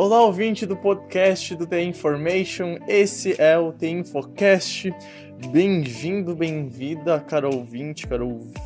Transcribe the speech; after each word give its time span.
Olá, 0.00 0.22
ouvinte 0.22 0.64
do 0.64 0.76
podcast 0.76 1.56
do 1.56 1.66
The 1.66 1.82
Information. 1.82 2.78
Esse 2.86 3.34
é 3.36 3.58
o 3.58 3.72
The 3.72 3.88
Infocast. 3.88 4.94
Bem-vindo, 5.50 6.36
bem-vinda, 6.36 7.18
caro 7.18 7.52
ouvinte, 7.52 8.06
caro 8.06 8.28
ouvinte. 8.28 8.62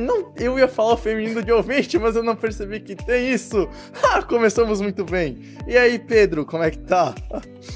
Não, 0.00 0.32
eu 0.34 0.58
ia 0.58 0.66
falar 0.66 0.96
feminino 0.96 1.42
de 1.42 1.52
ouvinte, 1.52 1.98
mas 1.98 2.16
eu 2.16 2.22
não 2.22 2.34
percebi 2.34 2.80
que 2.80 2.96
tem 2.96 3.34
isso. 3.34 3.68
Ah, 4.02 4.22
começamos 4.22 4.80
muito 4.80 5.04
bem. 5.04 5.42
E 5.68 5.76
aí, 5.76 5.98
Pedro, 5.98 6.46
como 6.46 6.62
é 6.62 6.70
que 6.70 6.78
tá? 6.78 7.14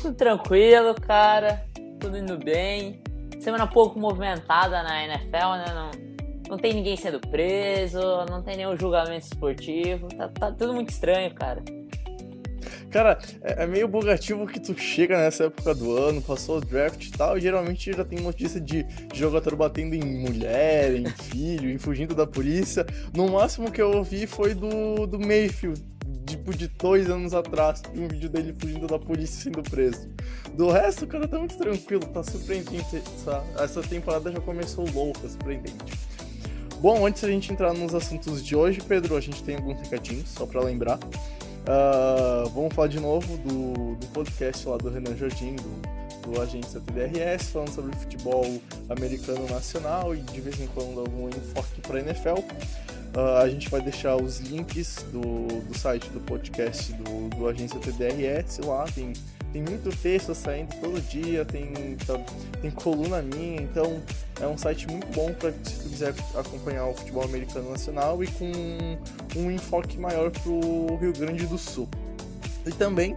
Tudo 0.00 0.14
tranquilo, 0.14 0.94
cara. 0.94 1.62
Tudo 2.00 2.16
indo 2.16 2.38
bem. 2.38 3.02
Semana 3.40 3.66
pouco 3.66 4.00
movimentada 4.00 4.82
na 4.82 5.04
NFL, 5.04 5.36
né? 5.36 5.66
Não, 5.74 5.90
não 6.48 6.56
tem 6.56 6.72
ninguém 6.72 6.96
sendo 6.96 7.20
preso, 7.20 8.00
não 8.30 8.42
tem 8.42 8.56
nenhum 8.56 8.74
julgamento 8.74 9.26
esportivo. 9.26 10.08
Tá, 10.16 10.28
tá 10.28 10.50
tudo 10.50 10.72
muito 10.72 10.88
estranho, 10.88 11.34
cara. 11.34 11.62
Cara, 12.90 13.18
é, 13.42 13.64
é, 13.64 13.66
meio 13.66 13.86
bugativo 13.86 14.46
que 14.46 14.58
tu 14.58 14.78
chega 14.78 15.18
nessa 15.18 15.44
época 15.44 15.74
do 15.74 15.96
ano, 15.96 16.22
passou 16.22 16.58
o 16.58 16.60
draft 16.60 17.06
e 17.06 17.10
tal, 17.10 17.36
e 17.36 17.40
geralmente 17.40 17.92
já 17.92 18.04
tem 18.04 18.20
notícia 18.20 18.60
de 18.60 18.86
jogador 19.14 19.56
batendo 19.56 19.94
em 19.94 20.02
mulher, 20.02 20.94
em 20.94 21.06
filho, 21.06 21.70
em 21.70 21.78
fugindo 21.78 22.14
da 22.14 22.26
polícia. 22.26 22.86
No 23.14 23.28
máximo 23.28 23.70
que 23.70 23.80
eu 23.80 23.90
ouvi 23.90 24.26
foi 24.26 24.54
do, 24.54 25.06
do 25.06 25.18
Mayfield, 25.18 25.82
tipo 26.26 26.54
de 26.54 26.68
dois 26.68 27.08
anos 27.08 27.34
atrás, 27.34 27.82
de 27.82 28.00
um 28.00 28.08
vídeo 28.08 28.28
dele 28.28 28.54
fugindo 28.58 28.86
da 28.86 28.98
polícia 28.98 29.42
sendo 29.42 29.62
preso. 29.62 30.08
Do 30.54 30.70
resto, 30.70 31.04
o 31.04 31.08
cara 31.08 31.26
tá 31.26 31.38
muito 31.38 31.56
tranquilo, 31.56 32.04
tá 32.06 32.22
surpreendente. 32.22 32.96
Essa, 32.96 33.44
essa 33.58 33.82
temporada 33.82 34.30
já 34.30 34.40
começou 34.40 34.86
louca, 34.92 35.28
surpreendente. 35.28 36.08
Bom, 36.80 37.04
antes 37.06 37.22
da 37.22 37.28
gente 37.28 37.52
entrar 37.52 37.72
nos 37.72 37.94
assuntos 37.94 38.44
de 38.44 38.54
hoje, 38.54 38.80
Pedro, 38.80 39.16
a 39.16 39.20
gente 39.20 39.42
tem 39.42 39.56
alguns 39.56 39.80
recadinhos, 39.80 40.28
só 40.28 40.46
para 40.46 40.60
lembrar. 40.60 40.98
Uh, 41.68 42.48
vamos 42.48 42.74
falar 42.74 42.88
de 42.88 42.98
novo 42.98 43.36
do, 43.38 43.94
do 43.96 44.06
podcast 44.06 44.66
lá 44.66 44.78
do 44.78 44.88
Renan 44.88 45.14
Jordim, 45.14 45.54
do, 45.54 46.32
do 46.32 46.40
Agência 46.40 46.80
TDRS, 46.80 47.50
falando 47.50 47.74
sobre 47.74 47.94
futebol 47.94 48.58
americano 48.88 49.46
nacional 49.50 50.14
e 50.14 50.18
de 50.18 50.40
vez 50.40 50.58
em 50.58 50.66
quando 50.68 51.00
algum 51.00 51.28
enfoque 51.28 51.82
para 51.82 52.00
NFL. 52.00 52.38
Uh, 53.14 53.36
a 53.42 53.48
gente 53.50 53.68
vai 53.68 53.82
deixar 53.82 54.16
os 54.16 54.38
links 54.38 55.04
do, 55.12 55.46
do 55.62 55.76
site 55.76 56.08
do 56.08 56.20
podcast 56.20 56.90
do, 56.94 57.28
do 57.36 57.46
Agência 57.46 57.78
TDRS 57.78 58.60
lá, 58.60 58.86
tem 58.86 59.12
tem 59.52 59.62
muito 59.62 59.90
texto 59.96 60.34
saindo 60.34 60.74
todo 60.80 61.00
dia, 61.00 61.44
tem, 61.44 61.72
tem 62.60 62.70
coluna 62.70 63.22
minha, 63.22 63.62
então 63.62 64.02
é 64.40 64.46
um 64.46 64.58
site 64.58 64.86
muito 64.88 65.06
bom 65.14 65.32
para 65.32 65.52
se 65.52 65.82
tu 65.82 65.88
quiser 65.88 66.14
acompanhar 66.34 66.86
o 66.86 66.94
futebol 66.94 67.24
americano 67.24 67.70
nacional 67.70 68.22
e 68.22 68.26
com 68.26 68.50
um 69.36 69.50
enfoque 69.50 69.98
maior 69.98 70.30
para 70.30 70.50
o 70.50 70.96
Rio 70.96 71.12
Grande 71.12 71.46
do 71.46 71.56
Sul. 71.56 71.88
E 72.66 72.70
também, 72.70 73.16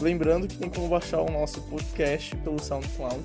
lembrando 0.00 0.48
que 0.48 0.56
tem 0.56 0.68
como 0.68 0.88
baixar 0.88 1.20
o 1.20 1.30
nosso 1.30 1.60
podcast 1.62 2.34
pelo 2.36 2.58
SoundCloud. 2.58 3.22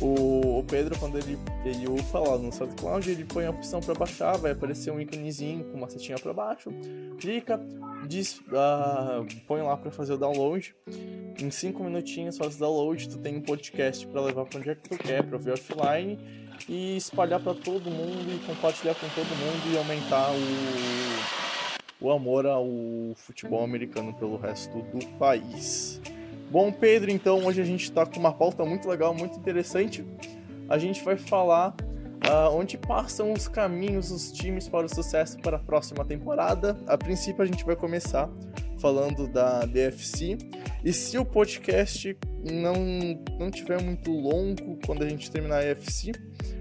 O, 0.00 0.58
o 0.58 0.64
Pedro, 0.64 0.98
quando 0.98 1.18
ele, 1.18 1.38
ele 1.64 1.86
upa 1.88 2.18
lá 2.18 2.38
no 2.38 2.52
SoundCloud, 2.52 3.10
ele 3.10 3.24
põe 3.24 3.46
a 3.46 3.50
opção 3.50 3.80
para 3.80 3.94
baixar, 3.94 4.36
vai 4.36 4.52
aparecer 4.52 4.92
um 4.92 5.00
íconezinho 5.00 5.64
com 5.64 5.78
uma 5.78 5.88
setinha 5.88 6.18
para 6.18 6.32
baixo, 6.32 6.70
clica, 7.18 7.60
diz, 8.06 8.38
uh, 8.38 9.24
põe 9.46 9.62
lá 9.62 9.76
para 9.76 9.90
fazer 9.90 10.14
o 10.14 10.18
download. 10.18 10.74
Em 11.40 11.50
5 11.50 11.82
minutinhos 11.82 12.36
faz 12.36 12.56
o 12.56 12.58
download, 12.58 13.08
tu 13.08 13.18
tem 13.18 13.36
um 13.36 13.40
podcast 13.40 14.06
para 14.06 14.20
levar 14.20 14.44
para 14.44 14.58
onde 14.58 14.70
é 14.70 14.74
que 14.74 14.88
tu 14.88 14.98
quer, 14.98 15.22
para 15.22 15.38
ver 15.38 15.52
offline 15.52 16.18
e 16.68 16.96
espalhar 16.96 17.40
para 17.40 17.54
todo 17.54 17.90
mundo 17.90 18.34
e 18.34 18.38
compartilhar 18.46 18.94
com 18.94 19.08
todo 19.08 19.26
mundo 19.26 19.72
e 19.72 19.78
aumentar 19.78 20.30
o, 22.00 22.06
o 22.06 22.10
amor 22.10 22.46
ao 22.46 22.66
futebol 23.16 23.64
americano 23.64 24.12
pelo 24.14 24.36
resto 24.36 24.82
do 24.82 25.06
país. 25.18 26.00
Bom, 26.52 26.70
Pedro, 26.70 27.10
então 27.10 27.46
hoje 27.46 27.62
a 27.62 27.64
gente 27.64 27.84
está 27.84 28.04
com 28.04 28.20
uma 28.20 28.30
pauta 28.30 28.62
muito 28.62 28.86
legal, 28.86 29.14
muito 29.14 29.38
interessante. 29.38 30.04
A 30.68 30.76
gente 30.76 31.02
vai 31.02 31.16
falar 31.16 31.70
uh, 31.70 32.54
onde 32.54 32.76
passam 32.76 33.32
os 33.32 33.48
caminhos 33.48 34.10
dos 34.10 34.30
times 34.30 34.68
para 34.68 34.84
o 34.84 34.88
sucesso 34.94 35.38
para 35.38 35.56
a 35.56 35.58
próxima 35.58 36.04
temporada. 36.04 36.78
A 36.86 36.98
princípio, 36.98 37.42
a 37.42 37.46
gente 37.46 37.64
vai 37.64 37.74
começar 37.74 38.28
falando 38.78 39.26
da 39.26 39.64
DFC. 39.64 40.36
E 40.84 40.92
se 40.92 41.16
o 41.16 41.24
podcast 41.24 42.14
não, 42.44 42.74
não 43.38 43.50
tiver 43.50 43.80
muito 43.82 44.10
longo 44.10 44.78
quando 44.84 45.04
a 45.04 45.08
gente 45.08 45.30
terminar 45.30 45.60
a 45.60 45.70
EFC, 45.70 46.12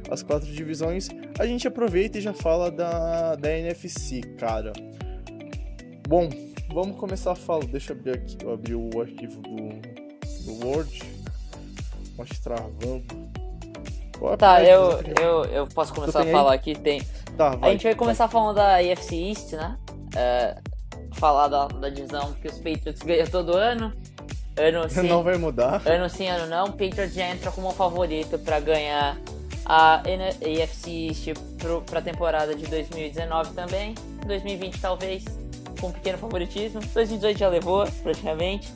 as 0.09 0.23
quatro 0.23 0.50
divisões, 0.50 1.09
a 1.38 1.46
gente 1.46 1.68
aproveita 1.68 2.18
e 2.18 2.22
já 2.22 2.31
fala 2.31 2.72
da, 2.72 3.35
da 3.35 3.58
NFC, 3.58 4.22
cara. 4.38 4.72
Bom, 6.08 6.29
vamos 6.73 6.97
começar 6.97 7.31
a 7.31 7.35
falar. 7.35 7.65
Deixa 7.65 7.93
eu 7.93 7.97
abrir 7.97 8.11
aqui, 8.11 8.37
eu 8.43 8.53
abrir 8.53 8.75
o 8.75 9.01
arquivo 9.01 9.41
do, 9.41 9.59
do 10.45 10.65
Word. 10.65 11.03
Mas 12.17 12.39
travando. 12.39 13.03
tá, 14.37 14.63
eu, 14.63 15.01
eu, 15.21 15.45
eu 15.45 15.67
posso 15.67 15.93
começar 15.93 16.21
a 16.21 16.25
falar 16.25 16.53
aqui. 16.53 16.75
Tem... 16.75 17.01
Tá, 17.37 17.55
vai, 17.55 17.69
a 17.69 17.71
gente 17.73 17.83
vai 17.83 17.95
começar 17.95 18.27
vai. 18.27 18.33
falando 18.33 18.55
da 18.55 18.83
EFC 18.83 19.15
East, 19.15 19.53
né? 19.53 19.77
É, 20.15 20.57
falar 21.13 21.47
da, 21.47 21.67
da 21.67 21.89
divisão 21.89 22.33
que 22.33 22.47
os 22.47 22.57
Patriots 22.57 23.01
ganham 23.01 23.27
todo 23.27 23.55
ano. 23.55 23.93
Ano 24.57 24.89
sim, 24.89 25.07
não 25.07 25.23
vai 25.23 25.37
mudar. 25.37 25.81
Ano 25.85 26.09
sim, 26.09 26.27
ano 26.27 26.47
não. 26.47 26.65
O 26.65 26.71
Patriots 26.71 27.13
já 27.13 27.29
entra 27.29 27.51
como 27.51 27.71
favorito 27.71 28.37
para 28.39 28.59
ganhar 28.59 29.17
a 29.65 30.01
AFC 30.01 31.07
East 31.07 31.27
para 31.89 31.99
a 31.99 32.01
temporada 32.01 32.55
de 32.55 32.65
2019 32.67 33.53
também. 33.53 33.95
2020 34.25 34.79
talvez 34.79 35.41
com 35.81 35.87
um 35.87 35.91
pequeno 35.91 36.17
favoritismo. 36.19 36.79
2018 36.79 37.37
já 37.37 37.49
levou 37.49 37.85
praticamente. 38.03 38.71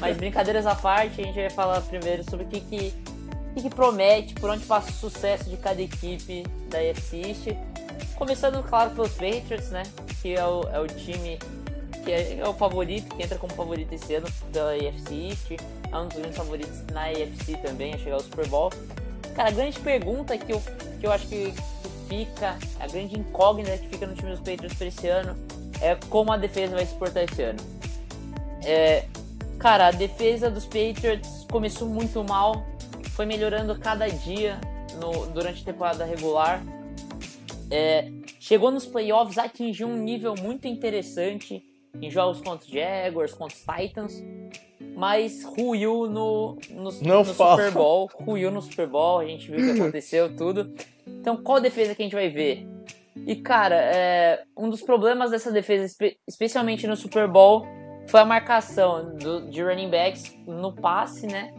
Mas 0.00 0.16
brincadeiras 0.16 0.66
à 0.66 0.74
parte, 0.74 1.20
a 1.20 1.24
gente 1.24 1.34
vai 1.34 1.50
falar 1.50 1.80
primeiro 1.82 2.24
sobre 2.28 2.44
o 2.46 2.48
que, 2.48 2.60
que, 2.60 2.94
que, 3.54 3.62
que 3.62 3.70
promete, 3.70 4.34
por 4.34 4.50
onde 4.50 4.64
passa 4.64 4.90
o 4.90 4.94
sucesso 4.94 5.48
de 5.48 5.56
cada 5.56 5.80
equipe 5.80 6.42
da 6.68 6.78
AFC 6.78 7.16
East. 7.16 7.46
Começando, 8.16 8.62
claro, 8.62 8.90
pelos 8.90 9.12
Patriots, 9.12 9.70
né? 9.70 9.84
Que 10.20 10.34
é 10.34 10.44
o, 10.44 10.62
é 10.68 10.80
o 10.80 10.86
time 10.86 11.38
que 12.04 12.12
é, 12.12 12.38
é, 12.38 12.48
o 12.48 12.54
favorito, 12.54 13.14
que 13.16 13.22
entra 13.22 13.38
como 13.38 13.52
favorito 13.54 13.92
esse 13.92 14.14
ano 14.14 14.26
pela 14.52 14.72
AFC 14.72 15.30
East, 15.30 15.50
é 15.50 15.96
um 15.96 16.06
dos 16.06 16.16
grandes 16.16 16.36
favoritos 16.36 16.82
na 16.92 17.06
AFC 17.06 17.56
também, 17.62 17.94
a 17.94 17.98
chegar 17.98 18.14
ao 18.14 18.20
Super 18.20 18.46
Bowl. 18.48 18.70
Cara, 19.34 19.48
a 19.48 19.52
grande 19.52 19.78
pergunta 19.80 20.36
que 20.38 20.52
eu, 20.52 20.62
que 21.00 21.06
eu 21.06 21.12
acho 21.12 21.26
que, 21.26 21.52
que 21.52 21.98
fica, 22.08 22.56
a 22.78 22.86
grande 22.86 23.18
incógnita 23.18 23.76
que 23.78 23.88
fica 23.88 24.06
no 24.06 24.14
time 24.14 24.30
dos 24.30 24.38
Patriots 24.38 24.74
para 24.74 24.86
esse 24.86 25.08
ano 25.08 25.36
é 25.80 25.96
como 26.08 26.32
a 26.32 26.36
defesa 26.36 26.74
vai 26.74 26.86
se 26.86 26.94
portar 26.94 27.24
esse 27.24 27.42
ano. 27.42 27.58
É, 28.64 29.04
cara, 29.58 29.88
a 29.88 29.90
defesa 29.90 30.50
dos 30.50 30.64
Patriots 30.64 31.46
começou 31.50 31.88
muito 31.88 32.22
mal, 32.24 32.66
foi 33.10 33.26
melhorando 33.26 33.78
cada 33.78 34.08
dia 34.08 34.60
no, 35.00 35.26
durante 35.26 35.62
a 35.62 35.64
temporada 35.64 36.04
regular. 36.04 36.62
É, 37.70 38.10
chegou 38.38 38.70
nos 38.70 38.86
playoffs, 38.86 39.38
atingiu 39.38 39.88
um 39.88 39.96
nível 39.96 40.34
muito 40.34 40.66
interessante 40.66 41.62
em 42.00 42.10
jogos 42.10 42.40
contra 42.40 42.66
os 42.66 42.72
Jaguars, 42.72 43.32
contra 43.32 43.56
os 43.56 43.62
Titans, 43.62 44.22
mas 44.96 45.44
ruiu 45.44 46.08
no, 46.08 46.58
no, 46.70 46.84
no 46.84 47.24
Super 47.24 47.70
Bowl. 47.70 48.10
Ruiu 48.14 48.50
no 48.50 48.62
Super 48.62 48.86
Bowl, 48.86 49.18
a 49.18 49.26
gente 49.26 49.50
viu 49.50 49.60
o 49.60 49.74
que 49.74 49.80
aconteceu, 49.80 50.34
tudo. 50.34 50.74
Então, 51.06 51.36
qual 51.36 51.60
defesa 51.60 51.94
que 51.94 52.02
a 52.02 52.04
gente 52.04 52.14
vai 52.14 52.28
ver? 52.28 52.66
E, 53.24 53.36
cara, 53.36 53.76
é, 53.76 54.42
um 54.56 54.68
dos 54.68 54.82
problemas 54.82 55.30
dessa 55.30 55.50
defesa, 55.50 55.94
especialmente 56.28 56.86
no 56.86 56.96
Super 56.96 57.26
Bowl, 57.28 57.66
foi 58.08 58.20
a 58.20 58.24
marcação 58.24 59.16
do, 59.16 59.50
de 59.50 59.62
running 59.62 59.90
backs 59.90 60.36
no 60.46 60.72
passe, 60.74 61.26
né? 61.26 61.52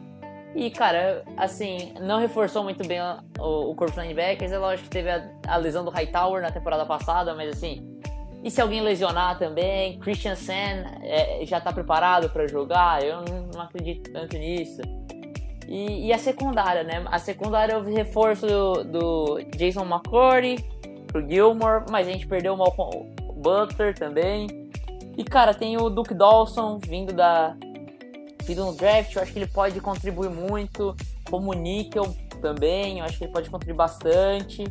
E, 0.56 0.72
cara, 0.72 1.24
assim, 1.36 1.94
não 2.02 2.20
reforçou 2.20 2.64
muito 2.64 2.88
bem 2.88 3.00
o, 3.40 3.72
o 3.72 3.76
corpo 3.76 3.94
de 3.94 4.02
linebackers. 4.02 4.52
É 4.52 4.58
lógico 4.58 4.86
que 4.86 4.90
teve 4.90 5.10
a, 5.10 5.30
a 5.48 5.58
lesão 5.58 5.84
do 5.84 5.92
Hightower 5.92 6.42
na 6.42 6.52
temporada 6.52 6.86
passada, 6.86 7.36
mas, 7.36 7.50
assim, 7.50 7.98
e 8.44 8.52
se 8.52 8.62
alguém 8.62 8.82
lesionar 8.82 9.38
também, 9.38 10.00
Christian 10.00 10.36
Sen 10.36 10.86
é, 11.04 11.46
já 11.46 11.58
está 11.58 11.74
preparado 11.74 12.30
para 12.30 12.48
jogar? 12.48 13.04
Eu 13.04 13.22
não, 13.22 13.50
não, 13.54 13.62
acredito 13.62 14.12
tanto 14.12 14.38
nisso. 14.38 14.82
E, 15.68 16.08
e, 16.08 16.14
a 16.14 16.18
secundária, 16.18 16.84
né? 16.84 17.04
A 17.08 17.20
secundária 17.20 17.78
o 17.78 17.84
reforço 17.84 18.48
do, 18.48 18.84
do 18.84 19.42
Jason 19.58 19.84
McCourty 19.84 20.64
pro 21.08 21.28
Gilmore, 21.28 21.86
mas 21.90 22.08
a 22.08 22.12
gente 22.12 22.28
perdeu 22.28 22.54
o 22.54 22.58
Malcolm 22.58 23.16
Butler 23.36 23.98
também. 23.98 24.48
E 25.18 25.24
cara, 25.24 25.54
tem 25.54 25.78
o 25.78 25.90
Duke 25.90 26.14
Dawson 26.14 26.78
vindo 26.78 27.14
da 27.14 27.56
vindo 28.44 28.64
no 28.64 28.74
draft, 28.74 29.14
eu 29.14 29.22
acho 29.22 29.34
que 29.34 29.40
ele 29.40 29.48
pode 29.48 29.82
contribuir 29.82 30.30
muito, 30.30 30.96
como 31.30 31.52
o 31.52 31.54
Nickel 31.54 32.16
também, 32.42 33.00
eu 33.00 33.06
acho 33.06 33.18
que 33.18 33.26
ele 33.26 33.34
pode 33.34 33.50
contribuir 33.50 33.76
bastante 33.76 34.64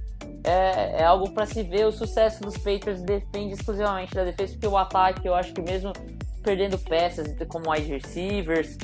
é, 0.47 1.01
é 1.01 1.05
algo 1.05 1.31
para 1.31 1.45
se 1.45 1.63
ver. 1.63 1.87
O 1.87 1.93
sucesso 1.93 2.41
dos 2.41 2.57
Patriots 2.57 3.03
depende 3.03 3.55
exclusivamente 3.55 4.15
da 4.15 4.25
defesa, 4.25 4.53
porque 4.53 4.67
o 4.67 4.77
ataque, 4.77 5.27
eu 5.27 5.35
acho 5.35 5.53
que 5.53 5.61
mesmo 5.61 5.93
perdendo 6.43 6.79
peças 6.79 7.27
como 7.49 7.71
wide 7.71 7.91
receivers, 7.91 8.79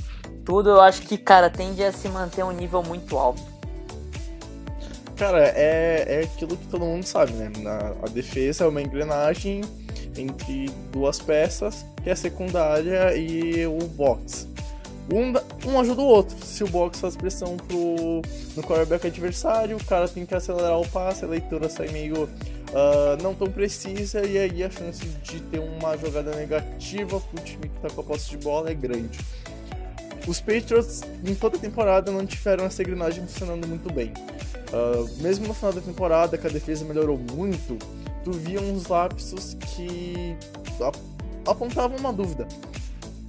tudo, 0.44 0.70
eu 0.70 0.80
acho 0.80 1.02
que, 1.02 1.16
cara, 1.16 1.48
tende 1.48 1.84
a 1.84 1.92
se 1.92 2.08
manter 2.08 2.44
um 2.44 2.50
nível 2.50 2.82
muito 2.82 3.16
alto. 3.16 3.51
Cara, 5.22 5.52
é, 5.54 6.04
é 6.08 6.20
aquilo 6.24 6.56
que 6.56 6.66
todo 6.66 6.84
mundo 6.84 7.04
sabe, 7.04 7.30
né? 7.34 7.48
A, 7.64 8.06
a 8.06 8.08
defesa 8.08 8.64
é 8.64 8.66
uma 8.66 8.82
engrenagem 8.82 9.60
entre 10.16 10.68
duas 10.90 11.20
peças, 11.20 11.86
que 12.02 12.10
é 12.10 12.12
a 12.12 12.16
secundária 12.16 13.16
e 13.16 13.64
o 13.64 13.86
box. 13.86 14.48
Um, 15.12 15.70
um 15.70 15.78
ajuda 15.78 16.02
o 16.02 16.06
outro. 16.06 16.36
Se 16.44 16.64
o 16.64 16.66
box 16.66 16.98
faz 16.98 17.14
pressão 17.14 17.56
pro, 17.56 18.20
no 18.56 18.64
quarterback 18.64 19.06
adversário, 19.06 19.76
o 19.76 19.84
cara 19.84 20.08
tem 20.08 20.26
que 20.26 20.34
acelerar 20.34 20.80
o 20.80 20.88
passe, 20.88 21.24
a 21.24 21.28
leitura 21.28 21.68
sai 21.68 21.86
meio 21.90 22.24
uh, 22.24 23.22
não 23.22 23.32
tão 23.32 23.46
precisa, 23.46 24.26
e 24.26 24.36
aí 24.36 24.64
a 24.64 24.70
chance 24.70 25.06
de 25.06 25.40
ter 25.40 25.60
uma 25.60 25.96
jogada 25.96 26.34
negativa 26.34 27.20
pro 27.20 27.44
time 27.44 27.68
que 27.68 27.80
tá 27.80 27.88
com 27.90 28.00
a 28.00 28.04
posse 28.04 28.30
de 28.30 28.38
bola 28.38 28.72
é 28.72 28.74
grande. 28.74 29.20
Os 30.26 30.40
Patriots, 30.40 31.02
em 31.24 31.34
toda 31.36 31.56
a 31.56 31.60
temporada, 31.60 32.10
não 32.10 32.26
tiveram 32.26 32.64
essa 32.64 32.82
engrenagem 32.82 33.24
funcionando 33.24 33.68
muito 33.68 33.92
bem. 33.92 34.12
Uh, 34.72 35.22
mesmo 35.22 35.46
no 35.46 35.54
final 35.54 35.72
da 35.72 35.80
temporada, 35.80 36.38
que 36.38 36.46
a 36.46 36.50
defesa 36.50 36.84
melhorou 36.84 37.18
muito, 37.18 37.76
tu 38.24 38.32
via 38.32 38.60
uns 38.60 38.86
lapsos 38.86 39.54
que 39.54 40.34
apontavam 41.46 41.98
uma 41.98 42.12
dúvida. 42.12 42.48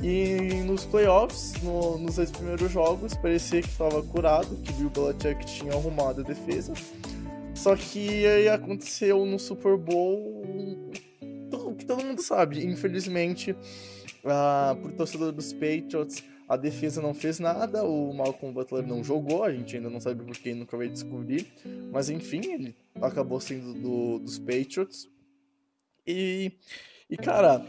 E 0.02 0.62
nos 0.66 0.86
playoffs, 0.86 1.54
no, 1.62 1.98
nos 1.98 2.16
dois 2.16 2.32
primeiros 2.32 2.72
jogos, 2.72 3.14
parecia 3.16 3.62
que 3.62 3.70
estava 3.70 4.02
curado, 4.04 4.56
que 4.58 4.72
o 4.72 4.76
Bill 4.76 4.90
Belichick 4.90 5.46
tinha 5.46 5.74
arrumado 5.74 6.22
a 6.22 6.24
defesa. 6.24 6.74
Só 7.56 7.76
que 7.76 8.26
aí 8.26 8.50
aconteceu 8.50 9.26
no 9.26 9.40
Super 9.40 9.78
Bowl 9.78 10.44
o 11.52 11.76
que 11.76 11.86
todo 11.86 12.04
mundo 12.04 12.22
sabe. 12.22 12.66
Infelizmente, 12.66 13.52
uh, 13.52 14.76
por 14.82 14.92
torcedor 14.94 15.32
dos 15.32 15.54
Patriots, 15.54 16.24
a 16.54 16.58
defesa 16.58 17.02
não 17.02 17.14
fez 17.14 17.40
nada, 17.40 17.84
o 17.84 18.14
Malcolm 18.14 18.54
Butler 18.54 18.86
não 18.86 19.04
jogou, 19.04 19.44
a 19.44 19.52
gente 19.52 19.76
ainda 19.76 19.90
não 19.90 20.00
sabe 20.00 20.24
por 20.24 20.36
que, 20.38 20.54
nunca 20.54 20.78
vai 20.78 20.88
descobrir. 20.88 21.48
Mas 21.92 22.10
enfim, 22.10 22.42
ele 22.52 22.76
acabou 23.02 23.40
sendo 23.40 23.74
do, 23.74 24.20
dos 24.20 24.38
Patriots. 24.38 25.10
E, 26.06 26.52
e 27.10 27.18
cara, 27.18 27.66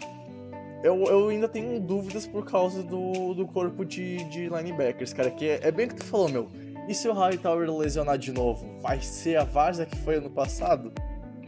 eu, 0.83 1.03
eu 1.05 1.29
ainda 1.29 1.49
tenho 1.49 1.81
dúvidas 1.81 2.27
por 2.27 2.45
causa 2.45 2.83
do, 2.83 3.33
do 3.33 3.47
corpo 3.47 3.85
de, 3.85 4.23
de 4.25 4.49
linebackers, 4.49 5.15
cara. 5.15 5.31
Que 5.31 5.49
é, 5.49 5.61
é 5.63 5.73
bem 5.73 5.87
o 5.87 5.89
que 5.89 5.97
tu 5.97 6.05
falou, 6.05 6.29
meu. 6.29 6.49
E 6.87 6.95
se 6.95 7.09
o 7.09 7.15
Hightower 7.15 7.75
lesionar 7.75 8.19
de 8.19 8.33
novo? 8.33 8.79
Vai 8.83 9.01
ser 9.01 9.37
a 9.37 9.45
Varsa 9.45 9.87
que 9.87 9.97
foi 9.97 10.17
ano 10.17 10.29
passado? 10.29 10.93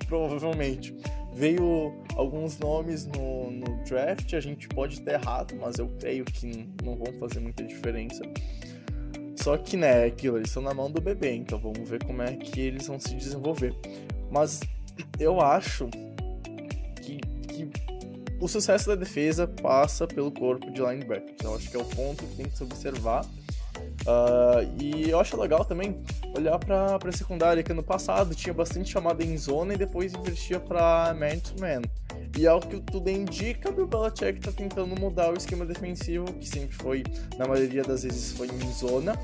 Provavelmente. 0.09 0.97
Veio 1.37 1.93
alguns 2.15 2.59
nomes 2.59 3.07
no, 3.07 3.51
no 3.51 3.85
draft, 3.85 4.33
a 4.33 4.41
gente 4.41 4.67
pode 4.69 5.03
ter 5.03 5.21
errado, 5.21 5.55
mas 5.61 5.77
eu 5.77 5.87
creio 6.01 6.25
que 6.25 6.67
não 6.83 6.97
vão 6.97 7.13
fazer 7.21 7.41
muita 7.41 7.63
diferença. 7.63 8.23
Só 9.37 9.59
que, 9.59 9.77
né, 9.77 10.05
é 10.05 10.07
aquilo, 10.07 10.39
eles 10.39 10.49
estão 10.49 10.63
na 10.63 10.73
mão 10.73 10.91
do 10.91 10.99
bebê, 10.99 11.35
então 11.35 11.59
vamos 11.59 11.87
ver 11.87 12.03
como 12.03 12.23
é 12.23 12.35
que 12.35 12.59
eles 12.59 12.87
vão 12.87 12.99
se 12.99 13.15
desenvolver. 13.15 13.75
Mas 14.31 14.61
eu 15.21 15.39
acho 15.39 15.91
que, 17.03 17.19
que 17.47 17.71
o 18.41 18.49
sucesso 18.49 18.89
da 18.89 18.95
defesa 18.95 19.47
passa 19.47 20.07
pelo 20.07 20.33
corpo 20.33 20.71
de 20.71 20.81
linebackers. 20.81 21.37
Eu 21.45 21.55
acho 21.55 21.71
que 21.71 21.77
é 21.77 21.81
o 21.81 21.85
ponto 21.85 22.25
que 22.25 22.37
tem 22.37 22.47
que 22.47 22.57
se 22.57 22.65
observar. 22.65 23.27
Uh, 24.07 24.81
e 24.81 25.11
eu 25.11 25.19
acho 25.19 25.37
legal 25.41 25.65
também 25.65 26.01
olhar 26.37 26.59
para 26.59 26.97
a 26.97 27.13
secundária, 27.13 27.63
que 27.63 27.73
no 27.73 27.83
passado 27.83 28.35
tinha 28.35 28.55
bastante 28.55 28.91
chamada 28.91 29.25
em 29.25 29.37
zona 29.37 29.75
e 29.75 29.77
depois 29.77 30.15
investia 30.15 30.61
para 30.61 31.13
man-to-man. 31.15 31.83
E 32.39 32.47
ao 32.47 32.61
que 32.61 32.81
tudo 32.81 33.11
indica, 33.11 33.69
o 33.71 33.87
Belichick 33.87 34.39
está 34.39 34.53
tentando 34.53 34.99
mudar 35.01 35.33
o 35.33 35.37
esquema 35.37 35.65
defensivo, 35.65 36.27
que 36.35 36.49
sempre 36.49 36.77
foi, 36.77 37.03
na 37.37 37.49
maioria 37.49 37.83
das 37.83 38.05
vezes, 38.05 38.33
foi 38.33 38.47
em 38.47 38.73
zona, 38.73 39.19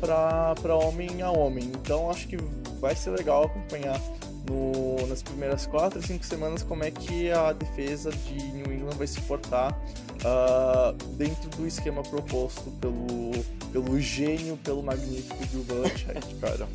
para 0.00 0.74
homem 0.74 1.22
a 1.22 1.30
homem. 1.30 1.64
Então 1.64 2.10
acho 2.10 2.26
que 2.26 2.36
vai 2.80 2.96
ser 2.96 3.10
legal 3.10 3.44
acompanhar 3.44 4.00
no, 4.48 5.06
nas 5.06 5.22
primeiras 5.22 5.66
4, 5.66 6.00
5 6.00 6.24
semanas 6.24 6.62
como 6.62 6.84
é 6.84 6.90
que 6.90 7.30
a 7.30 7.52
defesa 7.52 8.10
de 8.10 8.34
New 8.52 8.72
England 8.72 8.96
vai 8.96 9.06
se 9.06 9.20
portar 9.22 9.72
uh, 9.72 10.92
dentro 11.14 11.48
do 11.50 11.66
esquema 11.66 12.02
proposto 12.02 12.70
pelo, 12.80 13.32
pelo 13.72 14.00
gênio, 14.00 14.56
pelo 14.58 14.82
magnífico 14.82 15.36
Bill 15.46 15.64
Belichick, 15.64 16.34
cara. 16.40 16.68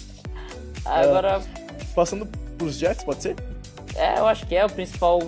Agora... 0.86 1.40
Uh, 1.40 1.94
passando 1.94 2.26
pros 2.58 2.76
Jets, 2.76 3.04
pode 3.04 3.22
ser? 3.22 3.36
É, 3.96 4.18
eu 4.18 4.26
acho 4.26 4.48
que 4.48 4.56
é 4.56 4.66
o 4.66 4.70
principal 4.70 5.20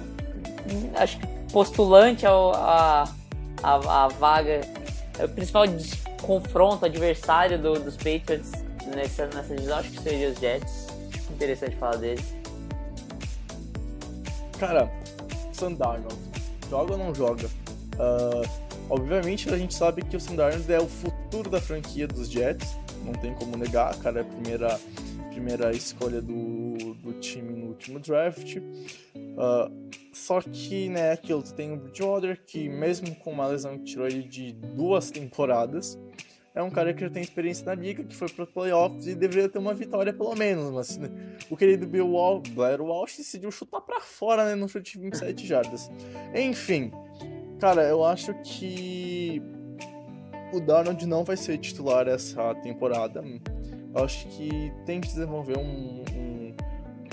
acho 0.96 1.20
que 1.20 1.28
postulante 1.52 2.26
ao, 2.26 2.54
a, 2.54 3.04
a, 3.64 4.06
a 4.06 4.08
vaga, 4.10 4.62
é 5.18 5.26
o 5.26 5.30
principal 5.30 5.66
confronto, 6.22 6.86
adversário 6.86 7.58
do, 7.60 7.80
dos 7.80 7.96
Patriots 7.96 8.52
nessa, 8.88 9.28
nessa 9.28 9.56
divisão, 9.56 9.78
acho 9.78 9.92
que 9.92 10.02
seria 10.02 10.30
os 10.30 10.40
Jets. 10.40 10.85
Interessante 11.36 11.76
falar 11.76 11.98
deles. 11.98 12.34
Cara, 14.58 14.90
Sandarnold, 15.52 16.16
joga 16.70 16.94
ou 16.94 16.98
não 16.98 17.14
joga? 17.14 17.48
Uh, 17.96 18.50
obviamente 18.90 19.50
a 19.54 19.58
gente 19.58 19.74
sabe 19.74 20.02
que 20.02 20.16
o 20.16 20.20
Sandarnold 20.20 20.72
é 20.72 20.80
o 20.80 20.88
futuro 20.88 21.50
da 21.50 21.60
franquia 21.60 22.08
dos 22.08 22.30
Jets, 22.30 22.78
não 23.04 23.12
tem 23.12 23.34
como 23.34 23.58
negar, 23.58 23.98
cara, 23.98 24.20
é 24.20 24.22
a 24.22 24.26
primeira, 24.26 24.80
primeira 25.30 25.72
escolha 25.72 26.22
do, 26.22 26.94
do 27.04 27.20
time 27.20 27.52
no 27.52 27.68
último 27.68 28.00
draft. 28.00 28.56
Uh, 28.56 29.90
só 30.14 30.40
que, 30.42 30.88
né, 30.88 31.12
aquilo, 31.12 31.44
tem 31.44 31.74
o 31.74 31.76
Bridgewater, 31.76 32.42
que 32.48 32.70
mesmo 32.70 33.14
com 33.16 33.34
uma 33.34 33.48
lesão 33.48 33.78
que 33.78 33.84
tirou 33.84 34.08
ele 34.08 34.24
de 34.24 34.54
duas 34.54 35.12
temporadas, 35.12 36.00
é 36.56 36.64
um 36.64 36.70
cara 36.70 36.94
que 36.94 37.02
já 37.02 37.10
tem 37.10 37.22
experiência 37.22 37.66
na 37.66 37.76
liga, 37.76 38.02
que 38.04 38.16
foi 38.16 38.30
para 38.30 38.46
playoffs 38.46 39.08
e 39.08 39.14
deveria 39.14 39.50
ter 39.50 39.60
uma 39.60 39.74
vitória 39.74 40.14
pelo 40.14 40.34
menos. 40.36 40.72
Mas 40.72 40.98
né, 40.98 41.10
o 41.50 41.58
querido 41.58 41.86
Bill 41.86 42.08
Wall, 42.08 42.42
Blair 42.52 42.82
Walsh 42.82 43.18
decidiu 43.18 43.52
chutar 43.52 43.82
para 43.82 44.00
fora, 44.00 44.46
né, 44.46 44.56
no 44.56 44.70
chute 44.70 44.94
de 44.94 45.04
27 45.04 45.46
jardas. 45.46 45.92
Enfim, 46.34 46.92
cara, 47.60 47.84
eu 47.84 48.06
acho 48.06 48.34
que 48.42 49.42
o 50.54 50.62
Darnold 50.62 51.06
não 51.06 51.26
vai 51.26 51.36
ser 51.36 51.58
titular 51.58 52.08
essa 52.08 52.56
temporada. 52.56 53.22
Eu 53.94 54.04
acho 54.04 54.26
que 54.30 54.72
tem 54.86 55.02
que 55.02 55.08
desenvolver 55.08 55.58
um, 55.58 56.04
um, 56.16 56.56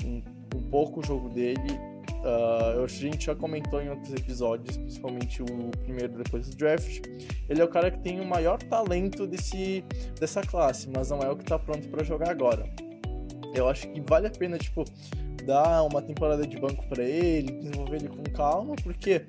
um, 0.05 0.23
um 0.55 0.61
pouco 0.69 1.01
o 1.01 1.03
jogo 1.03 1.27
dele 1.27 1.92
Uh, 2.23 2.81
a 2.81 2.87
gente 2.87 3.25
já 3.25 3.35
comentou 3.35 3.81
em 3.81 3.89
outros 3.89 4.13
episódios, 4.13 4.77
principalmente 4.77 5.43
o 5.43 5.71
primeiro 5.83 6.13
depois 6.13 6.47
do 6.49 6.55
draft. 6.55 7.01
Ele 7.49 7.61
é 7.61 7.63
o 7.65 7.67
cara 7.67 7.91
que 7.91 7.99
tem 7.99 8.21
o 8.21 8.25
maior 8.25 8.57
talento 8.63 9.27
desse, 9.27 9.83
dessa 10.17 10.41
classe, 10.41 10.89
mas 10.89 11.09
não 11.09 11.19
é 11.19 11.29
o 11.29 11.35
que 11.35 11.43
está 11.43 11.59
pronto 11.59 11.87
para 11.89 12.01
jogar 12.03 12.29
agora. 12.29 12.65
Eu 13.53 13.67
acho 13.67 13.89
que 13.89 14.01
vale 14.01 14.27
a 14.27 14.31
pena, 14.31 14.57
tipo, 14.57 14.85
dar 15.45 15.83
uma 15.83 16.01
temporada 16.01 16.47
de 16.47 16.57
banco 16.57 16.87
para 16.87 17.03
ele, 17.03 17.51
desenvolver 17.51 17.97
ele 17.97 18.07
com 18.07 18.23
calma, 18.31 18.75
porque, 18.81 19.25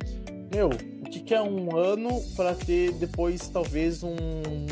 meu, 0.55 0.71
que, 1.15 1.21
que 1.21 1.35
é 1.35 1.41
um 1.41 1.77
ano 1.77 2.21
para 2.35 2.55
ter 2.55 2.93
depois 2.93 3.49
talvez 3.49 4.03
um 4.03 4.17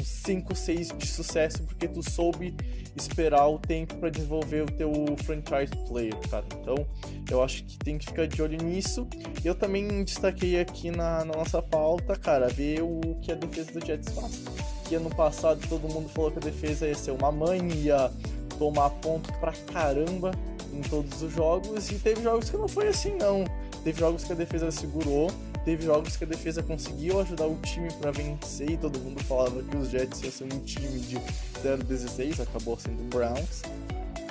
5, 0.02 0.54
6 0.54 0.88
de 0.98 1.06
sucesso, 1.06 1.62
porque 1.62 1.86
tu 1.86 2.02
soube 2.02 2.54
esperar 2.96 3.46
o 3.48 3.58
tempo 3.58 3.94
para 3.96 4.10
desenvolver 4.10 4.62
o 4.62 4.66
teu 4.66 4.92
franchise 5.22 5.72
player, 5.88 6.16
cara. 6.28 6.44
Então, 6.60 6.86
eu 7.30 7.42
acho 7.42 7.64
que 7.64 7.78
tem 7.78 7.96
que 7.96 8.06
ficar 8.06 8.26
de 8.26 8.42
olho 8.42 8.58
nisso. 8.62 9.06
Eu 9.44 9.54
também 9.54 10.02
destaquei 10.04 10.60
aqui 10.60 10.90
na, 10.90 11.24
na 11.24 11.36
nossa 11.36 11.62
pauta, 11.62 12.16
cara, 12.16 12.48
ver 12.48 12.82
o 12.82 13.00
que 13.22 13.30
a 13.30 13.36
defesa 13.36 13.78
do 13.78 13.86
Jets 13.86 14.12
faz. 14.12 14.44
Que 14.88 14.96
ano 14.96 15.10
passado 15.10 15.60
todo 15.68 15.88
mundo 15.88 16.08
falou 16.08 16.32
que 16.32 16.38
a 16.38 16.42
defesa 16.42 16.88
ia 16.88 16.94
ser 16.94 17.12
uma 17.12 17.30
mãe, 17.30 17.60
ia 17.72 18.10
tomar 18.58 18.90
ponto 18.90 19.32
pra 19.34 19.52
caramba 19.72 20.32
em 20.72 20.82
todos 20.82 21.22
os 21.22 21.32
jogos, 21.32 21.90
e 21.90 21.94
teve 21.96 22.22
jogos 22.22 22.50
que 22.50 22.56
não 22.56 22.66
foi 22.66 22.88
assim, 22.88 23.14
não. 23.16 23.44
Teve 23.84 24.00
jogos 24.00 24.24
que 24.24 24.32
a 24.32 24.36
defesa 24.36 24.70
segurou, 24.70 25.30
teve 25.64 25.84
jogos 25.84 26.16
que 26.16 26.24
a 26.24 26.26
defesa 26.26 26.62
conseguiu 26.62 27.20
ajudar 27.20 27.46
o 27.46 27.56
time 27.62 27.88
para 28.00 28.10
vencer 28.10 28.70
e 28.70 28.76
todo 28.76 28.98
mundo 28.98 29.22
falava 29.24 29.62
que 29.62 29.76
os 29.76 29.90
Jets 29.90 30.22
iam 30.22 30.32
ser 30.32 30.44
um 30.44 30.60
time 30.60 30.98
de 31.00 31.16
0-16, 31.62 32.40
acabou 32.40 32.78
sendo 32.78 33.00
o 33.02 33.04
Browns. 33.04 33.62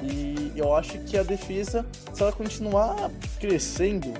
E 0.03 0.51
eu 0.55 0.75
acho 0.75 0.97
que 0.99 1.17
a 1.17 1.23
defesa, 1.23 1.85
se 2.13 2.21
ela 2.21 2.31
continuar 2.31 3.11
crescendo, 3.39 4.11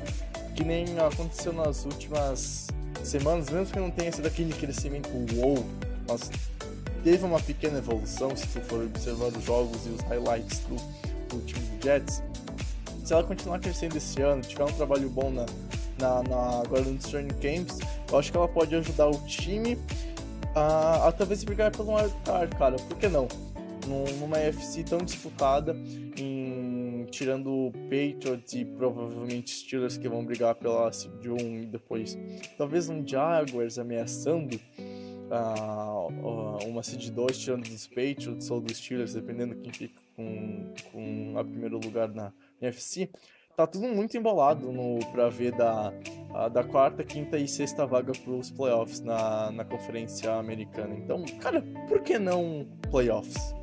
que 0.56 0.64
nem 0.64 1.00
aconteceu 1.00 1.52
nas 1.52 1.86
últimas 1.86 2.68
semanas, 3.04 3.50
mesmo 3.50 3.74
que 3.74 3.80
não 3.80 3.90
tenha 3.90 4.12
sido 4.12 4.28
aquele 4.28 4.54
crescimento 4.54 5.10
wow, 5.36 5.66
mas 6.08 6.30
teve 7.04 7.26
uma 7.26 7.40
pequena 7.40 7.80
evolução 7.80 8.36
se 8.36 8.46
for 8.46 8.84
observar 8.84 9.28
os 9.28 9.44
jogos 9.44 9.86
e 9.88 9.90
os 9.90 10.02
highlights 10.02 10.60
do, 10.60 10.76
do 11.28 11.46
time 11.46 11.66
do 11.66 11.84
Jets. 11.84 12.22
Se 13.04 13.14
ela 13.14 13.24
continuar 13.24 13.60
crescendo 13.60 13.98
esse 13.98 14.22
ano, 14.22 14.42
tiver 14.44 14.64
um 14.64 14.72
trabalho 14.72 15.10
bom 15.10 15.32
na, 15.32 15.46
na, 16.02 16.24
na 16.24 16.62
agora 16.62 16.82
nos 16.82 17.06
training 17.06 17.34
camps, 17.36 17.80
eu 18.12 18.18
acho 18.18 18.32
que 18.32 18.38
ela 18.38 18.48
pode 18.48 18.76
ajudar 18.76 19.08
o 19.08 19.26
time 19.26 19.78
a, 20.56 21.08
a 21.08 21.12
talvez 21.12 21.44
brigar 21.44 21.72
pelo 21.72 21.96
wildcard, 21.96 22.56
cara. 22.58 22.76
Por 22.76 22.98
que 22.98 23.08
não? 23.08 23.28
numa 23.88 24.38
FC 24.38 24.84
tão 24.84 25.00
disputada, 25.00 25.76
em, 26.18 27.06
tirando 27.10 27.72
Patriots 27.90 28.54
e 28.54 28.66
provavelmente 28.66 29.52
Steelers 29.52 29.98
que 29.98 30.08
vão 30.08 30.24
brigar 30.24 30.56
pela 30.56 30.92
seed 30.92 31.26
1 31.26 31.64
e 31.64 31.66
depois 31.66 32.18
talvez 32.58 32.90
um 32.90 33.06
Jaguars 33.06 33.80
ameaçando 33.80 34.60
uh, 35.32 36.68
uma 36.68 36.84
seed 36.84 37.10
2 37.10 37.38
tirando 37.38 37.68
dos 37.68 37.88
Patriots 37.88 38.50
ou 38.52 38.62
dos 38.62 38.78
Steelers, 38.78 39.14
dependendo 39.14 39.56
quem 39.56 39.74
fica 39.74 40.00
com, 40.16 40.74
com 40.92 41.34
a 41.38 41.44
primeiro 41.44 41.80
lugar 41.80 42.10
na, 42.10 42.32
na 42.62 42.68
tá 43.62 43.68
tudo 43.68 43.88
muito 43.88 44.18
embolado 44.18 44.72
no, 44.72 45.00
pra 45.12 45.30
ver 45.30 45.52
da, 45.52 45.94
a, 46.34 46.48
da 46.48 46.64
quarta, 46.64 47.04
quinta 47.04 47.38
e 47.38 47.48
sexta 47.48 47.86
vaga 47.86 48.12
pros 48.24 48.50
playoffs 48.50 49.02
na, 49.02 49.52
na 49.52 49.64
conferência 49.64 50.34
americana. 50.34 50.96
Então, 50.96 51.24
cara, 51.40 51.64
por 51.88 52.02
que 52.02 52.18
não 52.18 52.66
playoffs? 52.90 53.54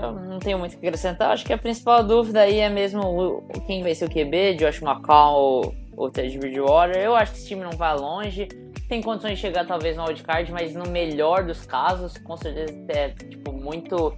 Eu 0.00 0.12
não 0.12 0.38
tenho 0.38 0.58
muito 0.58 0.74
o 0.74 0.78
que 0.78 0.86
acrescentar. 0.86 1.32
Acho 1.32 1.44
que 1.44 1.52
a 1.52 1.58
principal 1.58 2.02
dúvida 2.02 2.40
aí 2.40 2.58
é 2.58 2.68
mesmo 2.68 3.44
quem 3.66 3.82
vai 3.82 3.94
ser 3.94 4.06
o 4.06 4.08
QB, 4.08 4.54
Josh 4.54 4.80
ou, 4.82 5.74
ou 5.96 6.10
Ted 6.10 6.38
Bridgewater. 6.38 6.96
Eu 6.96 7.14
acho 7.14 7.32
que 7.32 7.38
esse 7.38 7.48
time 7.48 7.62
não 7.62 7.72
vai 7.72 7.96
longe. 7.96 8.48
Tem 8.88 9.02
condições 9.02 9.34
de 9.34 9.40
chegar 9.40 9.66
talvez 9.66 9.96
no 9.96 10.04
wildcard, 10.04 10.50
mas 10.52 10.74
no 10.74 10.88
melhor 10.88 11.44
dos 11.44 11.66
casos, 11.66 12.16
com 12.18 12.36
certeza 12.36 12.72
é 12.88 13.10
tipo, 13.10 13.52
muito, 13.52 14.16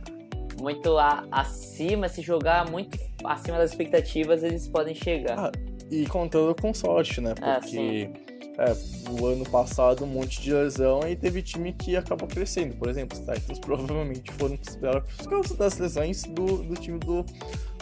muito 0.61 0.99
a, 0.99 1.25
acima, 1.31 2.09
se 2.09 2.23
jogar 2.23 2.71
muito 2.71 2.99
acima 3.25 3.59
das 3.59 3.71
expectativas, 3.71 4.43
eles 4.43 4.69
podem 4.69 4.95
chegar. 4.95 5.38
Ah, 5.38 5.52
e 5.90 6.07
contando 6.07 6.55
com 6.55 6.73
sorte, 6.73 7.21
né? 7.21 7.35
É, 7.43 7.55
Porque 7.55 8.11
é, 8.59 8.76
o 9.11 9.26
ano 9.26 9.45
passado 9.49 10.05
um 10.05 10.07
monte 10.07 10.40
de 10.40 10.52
lesão 10.52 11.00
e 11.09 11.17
teve 11.17 11.43
time 11.43 11.73
que 11.73 11.97
acabou 11.97 12.29
crescendo. 12.29 12.76
Por 12.76 12.88
exemplo, 12.88 13.19
os 13.19 13.25
Titans 13.25 13.59
provavelmente 13.64 14.31
foram 14.33 14.57
considerados 14.57 15.17
por 15.17 15.31
causa 15.31 15.57
das 15.57 15.79
lesões 15.79 16.23
do, 16.25 16.62
do 16.62 16.75
time 16.75 16.99
do, 16.99 17.25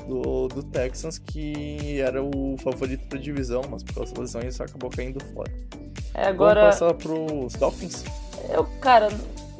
do, 0.06 0.49
do, 0.49 0.62
Texans, 0.62 1.18
que 1.18 2.00
era 2.00 2.23
o 2.23 2.56
favorito 2.58 3.06
para 3.08 3.18
divisão, 3.18 3.62
mas 3.68 3.82
por 3.82 3.94
causa 3.97 4.14
das 4.14 4.35
lesões 4.35 4.61
acabou 4.61 4.88
caindo 4.88 5.23
fora. 5.35 5.52
É, 6.14 6.28
agora... 6.28 6.61
Vamos 6.61 6.78
passar 6.78 6.94
pros 6.94 7.52
Dolphins? 7.54 8.04
Eu, 8.49 8.64
cara, 8.80 9.08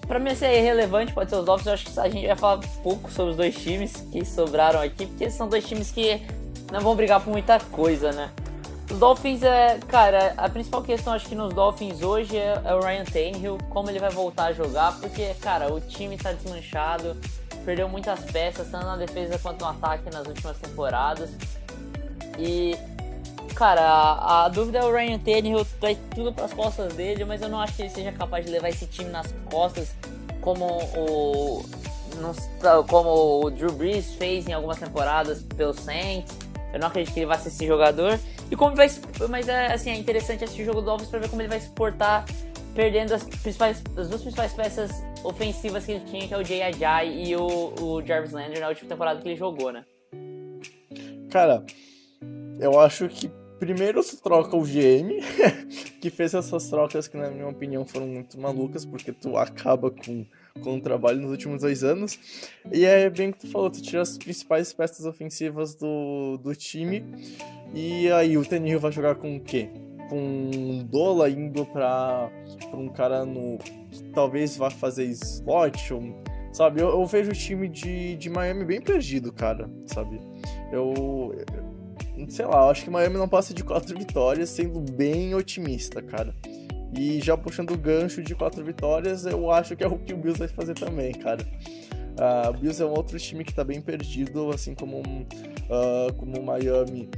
pra 0.09 0.19
mim 0.19 0.35
ser 0.35 0.47
é 0.47 0.59
irrelevante 0.59 1.13
pode 1.13 1.31
ser 1.31 1.37
os 1.37 1.45
Dolphins, 1.45 1.67
eu 1.67 1.73
acho 1.75 1.85
que 1.85 2.01
a 2.01 2.09
gente 2.09 2.27
vai 2.27 2.37
falar 2.37 2.61
pouco 2.83 3.13
sobre 3.13 3.33
os 3.33 3.37
dois 3.37 3.55
times 3.55 3.93
que 4.11 4.25
sobraram 4.25 4.81
aqui, 4.81 5.07
porque 5.07 5.31
são 5.31 5.47
dois 5.47 5.65
times 5.69 5.91
que 5.91 6.21
não 6.73 6.81
vão 6.81 6.97
brigar 6.97 7.21
por 7.21 7.31
muita 7.31 7.61
coisa, 7.61 8.11
né? 8.11 8.31
Os 8.91 8.99
Dolphins 8.99 9.43
é, 9.43 9.79
cara, 9.87 10.33
a 10.39 10.49
principal 10.49 10.83
questão 10.83 11.13
acho 11.13 11.29
que 11.29 11.35
nos 11.35 11.53
Dolphins 11.53 12.03
hoje 12.03 12.39
é, 12.39 12.59
é, 12.65 12.75
o 12.75 12.81
Ryan 12.81 13.05
Tannehill, 13.05 13.59
como 13.69 13.91
ele 13.91 13.99
vai 13.99 14.09
voltar 14.09 14.47
a 14.47 14.53
jogar, 14.53 14.99
porque, 14.99 15.35
cara, 15.35 15.73
o 15.73 15.79
time 15.79 16.17
tá 16.17 16.33
desmanchado, 16.33 17.15
perdeu 17.67 17.87
muitas 17.87 18.21
peças, 18.21 18.71
tanto 18.71 18.87
na 18.87 18.97
defesa 18.97 19.39
quanto 19.39 19.61
no 19.61 19.71
ataque 19.71 20.11
nas 20.11 20.27
últimas 20.27 20.57
temporadas. 20.57 21.31
E, 22.39 22.75
cara, 23.59 23.83
a, 23.83 24.45
a 24.45 24.49
dúvida 24.49 24.79
é 24.79 24.85
o 24.85 24.93
Ryan 24.93 25.19
Tannehill, 25.19 25.67
traz 25.81 25.99
tudo 26.15 26.33
pras 26.33 26.53
costas 26.53 26.95
dele, 26.95 27.25
mas 27.25 27.43
eu 27.43 27.49
não 27.49 27.61
acho 27.61 27.75
que 27.75 27.83
ele 27.83 27.91
seja 27.91 28.13
capaz 28.13 28.47
de 28.47 28.53
levar 28.53 28.69
esse 28.69 28.87
time 28.87 29.11
nas 29.11 29.35
costas 29.51 29.95
como 30.41 30.65
o, 30.97 31.65
como 32.87 33.45
o 33.45 33.51
Drew 33.51 33.73
Brees 33.73 34.15
fez 34.15 34.47
em 34.47 34.53
algumas 34.53 34.79
temporadas 34.79 35.43
pelo 35.57 35.75
Saints 35.75 36.49
eu 36.73 36.79
não 36.79 36.89
acredito 36.89 37.15
que 37.15 37.21
ele 37.21 37.27
vai 37.27 37.39
ser 37.39 37.49
esse 37.49 37.67
jogador. 37.67 38.19
E 38.51 38.57
como 38.57 38.77
vai. 38.77 38.89
Mas 39.29 39.49
é 39.49 39.73
assim, 39.73 39.91
é 39.91 39.97
interessante 39.97 40.45
assistir 40.45 40.63
o 40.63 40.67
jogo 40.67 40.81
do 40.81 40.87
Dolphins 40.87 41.09
pra 41.09 41.19
ver 41.19 41.29
como 41.29 41.41
ele 41.41 41.49
vai 41.49 41.61
se 41.61 41.71
portar 41.71 42.25
perdendo 42.75 43.13
as, 43.13 43.25
principais, 43.25 43.83
as 43.97 44.09
duas 44.09 44.21
principais 44.21 44.53
peças 44.53 44.91
ofensivas 45.25 45.85
que 45.85 45.93
ele 45.93 46.05
tinha, 46.05 46.29
que 46.29 46.35
é 46.35 46.39
o 46.39 46.45
Jay 46.45 46.63
Ajay 46.63 47.25
e 47.25 47.35
o, 47.35 47.75
o 47.81 48.03
Jarvis 48.07 48.33
Landry 48.33 48.61
na 48.61 48.69
última 48.69 48.89
temporada 48.89 49.21
que 49.21 49.29
ele 49.29 49.37
jogou, 49.37 49.73
né? 49.73 49.85
Cara, 51.31 51.65
eu 52.61 52.79
acho 52.79 53.09
que 53.09 53.31
primeiro 53.59 54.03
se 54.03 54.23
troca 54.23 54.57
o 54.57 54.63
GM, 54.63 55.21
que 56.01 56.11
fez 56.11 56.35
essas 56.35 56.69
trocas 56.69 57.09
que, 57.09 57.17
na 57.17 57.31
minha 57.31 57.49
opinião, 57.49 57.85
foram 57.85 58.07
muito 58.07 58.39
malucas, 58.41 58.85
porque 58.85 59.13
tu 59.13 59.37
acaba 59.37 59.91
com 59.91 60.25
com 60.59 60.77
o 60.77 60.81
trabalho 60.81 61.21
nos 61.21 61.31
últimos 61.31 61.63
dois 61.63 61.83
anos. 61.83 62.19
E 62.73 62.85
é 62.85 63.09
bem 63.09 63.33
que 63.33 63.39
tu 63.39 63.51
falou, 63.51 63.71
tu 63.71 63.81
tira 63.81 64.03
as 64.03 64.19
principais 64.19 64.73
peças 64.73 65.07
ofensivas 65.07 65.75
do, 65.75 66.39
do 66.39 66.55
time. 66.55 67.05
E 67.75 68.11
aí 68.11 68.37
o 68.37 68.45
Tenil 68.45 68.81
vai 68.81 68.93
jogar 68.93 69.17
com 69.17 69.37
o 69.37 69.41
quê? 69.41 69.71
Com 70.09 70.19
um 70.19 70.85
Dola 70.85 71.29
indo 71.29 71.65
pra, 71.67 72.31
pra 72.71 72.79
um 72.79 72.89
cara 72.89 73.25
no. 73.25 73.59
que 73.59 74.03
talvez 74.15 74.57
vá 74.57 74.71
fazer 74.71 75.05
slot, 75.05 75.93
ou, 75.93 76.03
sabe? 76.53 76.81
Eu, 76.81 76.89
eu, 76.89 77.07
vejo 77.07 77.31
o 77.31 77.35
time 77.35 77.69
de, 77.69 78.17
de 78.17 78.31
Miami 78.31 78.65
bem 78.65 78.81
perdido, 78.81 79.33
cara, 79.33 79.71
sabe? 79.87 80.19
Eu. 80.73 81.35
Sei 82.29 82.45
lá, 82.45 82.69
acho 82.71 82.85
que 82.85 82.91
Miami 82.91 83.17
não 83.17 83.29
passa 83.29 83.55
de 83.55 83.63
quatro 83.63 83.97
vitórias, 83.97 84.51
sendo 84.51 84.81
bem 84.81 85.35
otimista, 85.35 86.03
cara. 86.03 86.35
E 86.97 87.21
já 87.21 87.37
puxando 87.37 87.73
o 87.73 87.77
gancho 87.77 88.23
de 88.23 88.35
quatro 88.35 88.65
vitórias, 88.65 89.27
eu 89.27 89.51
acho 89.51 89.77
que 89.77 89.85
é 89.85 89.87
o 89.87 89.99
que 89.99 90.15
o 90.15 90.17
Bills 90.17 90.39
vai 90.39 90.49
fazer 90.49 90.75
também, 90.75 91.13
cara. 91.13 91.47
Uh, 92.19 92.51
o 92.51 92.53
Bills 92.55 92.83
é 92.83 92.87
um 92.87 92.91
outro 92.91 93.19
time 93.19 93.45
que 93.45 93.55
tá 93.55 93.63
bem 93.63 93.81
perdido, 93.81 94.51
assim 94.51 94.75
como, 94.75 95.01
uh, 95.01 96.13
como 96.17 96.41
o 96.41 96.45
Miami. 96.45 97.09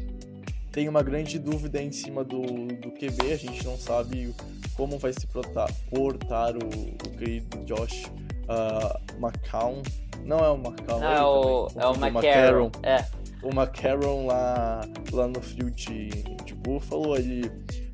Tem 0.73 0.89
uma 0.89 1.03
grande 1.03 1.39
dúvida 1.39 1.81
em 1.81 1.91
cima 1.91 2.23
do, 2.23 2.43
do 2.43 2.91
QB, 2.91 3.33
a 3.33 3.37
gente 3.37 3.65
não 3.65 3.77
sabe 3.77 4.35
como 4.77 4.99
vai 4.99 5.13
se 5.13 5.27
portar, 5.27 5.69
portar 5.89 6.55
o, 6.57 6.67
o 6.67 7.11
querido 7.17 7.65
Josh 7.65 8.05
uh, 8.05 9.17
McCown. 9.19 9.83
Não 10.25 10.39
é 10.39 10.51
o 10.51 10.57
McCown, 10.57 11.01
não, 11.01 11.13
é, 11.13 11.23
o, 11.23 11.69
é 11.77 11.87
o 11.87 11.95
McCarron. 11.95 12.71
É. 12.83 13.05
O 13.43 13.49
McCarron 13.49 14.27
lá, 14.27 14.83
lá 15.13 15.27
no 15.27 15.41
frio 15.41 15.71
de, 15.71 16.09
de 16.45 16.55
Buffalo, 16.55 17.17
ele 17.17 17.51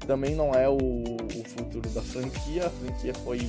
também 0.06 0.34
não 0.34 0.52
é 0.52 0.68
o, 0.68 0.76
o 0.76 1.44
futuro 1.44 1.88
da 1.90 2.02
franquia. 2.02 2.66
A 2.66 2.70
franquia 2.70 3.14
foi 3.14 3.48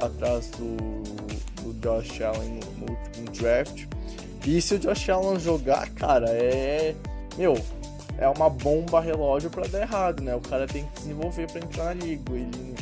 atrás 0.00 0.50
do, 0.50 1.62
do 1.62 1.72
Josh 1.80 2.20
Allen 2.22 2.60
no, 2.60 2.86
no 2.86 2.92
último 2.92 3.30
draft. 3.32 3.86
E 4.46 4.62
se 4.62 4.74
o 4.74 4.78
Josh 4.78 5.08
Allen 5.10 5.38
jogar, 5.38 5.90
cara, 5.90 6.30
é. 6.30 6.94
Meu, 7.36 7.54
é 8.18 8.28
uma 8.28 8.48
bomba 8.48 9.00
relógio 9.00 9.50
para 9.50 9.68
dar 9.68 9.82
errado, 9.82 10.22
né? 10.22 10.34
O 10.34 10.40
cara 10.40 10.66
tem 10.66 10.84
que 10.86 11.02
desenvolver 11.02 11.46
para 11.50 11.60
entrar 11.60 11.84
na 11.84 11.94
liga. 11.94 12.32
Ele, 12.32 12.74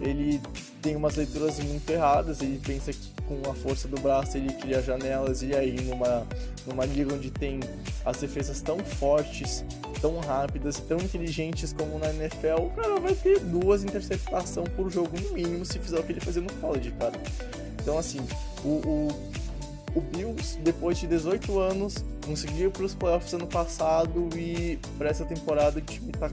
ele 0.00 0.40
tem 0.82 0.96
umas 0.96 1.16
leituras 1.16 1.58
muito 1.60 1.88
erradas, 1.88 2.40
ele 2.40 2.60
pensa 2.64 2.92
que 2.92 3.12
com 3.36 3.50
a 3.50 3.54
força 3.54 3.88
do 3.88 4.00
braço 4.00 4.36
ele 4.36 4.52
cria 4.54 4.82
janelas 4.82 5.42
e 5.42 5.54
aí 5.54 5.80
numa, 5.82 6.26
numa 6.66 6.84
liga 6.84 7.14
onde 7.14 7.30
tem 7.30 7.60
as 8.04 8.18
defesas 8.18 8.60
tão 8.60 8.78
fortes, 8.78 9.64
tão 10.00 10.18
rápidas, 10.20 10.78
tão 10.80 10.98
inteligentes 10.98 11.72
como 11.72 11.98
na 11.98 12.12
NFL, 12.12 12.60
o 12.60 12.70
cara 12.70 13.00
vai 13.00 13.14
ter 13.14 13.40
duas 13.40 13.84
interceptações 13.84 14.68
por 14.70 14.90
jogo 14.90 15.10
no 15.20 15.32
mínimo 15.32 15.64
se 15.64 15.78
fizer 15.78 15.98
o 15.98 16.02
que 16.02 16.12
ele 16.12 16.20
fazia 16.20 16.42
no 16.42 16.52
college, 16.54 16.90
cara. 16.92 17.14
Então 17.80 17.98
assim, 17.98 18.20
o, 18.64 18.68
o, 18.68 19.08
o 19.94 20.00
Bills, 20.00 20.58
depois 20.60 20.98
de 20.98 21.06
18 21.06 21.58
anos, 21.58 22.04
conseguiu 22.24 22.70
para 22.70 22.84
os 22.84 22.94
playoffs 22.94 23.32
ano 23.34 23.46
passado 23.46 24.28
e 24.36 24.78
para 24.96 25.08
essa 25.08 25.24
temporada 25.24 25.78
o 25.78 25.82
time 25.82 26.12
tá, 26.12 26.30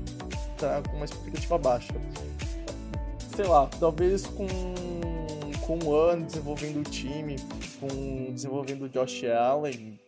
tá 0.58 0.82
com 0.88 0.96
uma 0.96 1.06
expectativa 1.06 1.58
baixa. 1.58 1.94
Sei 3.36 3.46
lá, 3.46 3.68
talvez 3.80 4.26
com 4.26 4.48
com 5.70 5.78
um 5.86 5.94
ano 5.94 6.26
desenvolvendo 6.26 6.80
o 6.80 6.84
time, 6.84 7.36
com 7.80 8.34
desenvolvendo 8.34 8.86
o 8.86 8.90
Josh 8.90 9.24
Allen, 9.26 10.00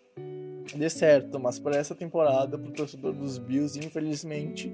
dê 0.75 0.89
certo, 0.89 1.39
mas 1.39 1.59
para 1.59 1.77
essa 1.77 1.93
temporada, 1.93 2.57
para 2.57 2.67
o 2.67 2.73
torcedor 2.73 3.13
dos 3.13 3.37
Bills, 3.37 3.77
infelizmente, 3.77 4.73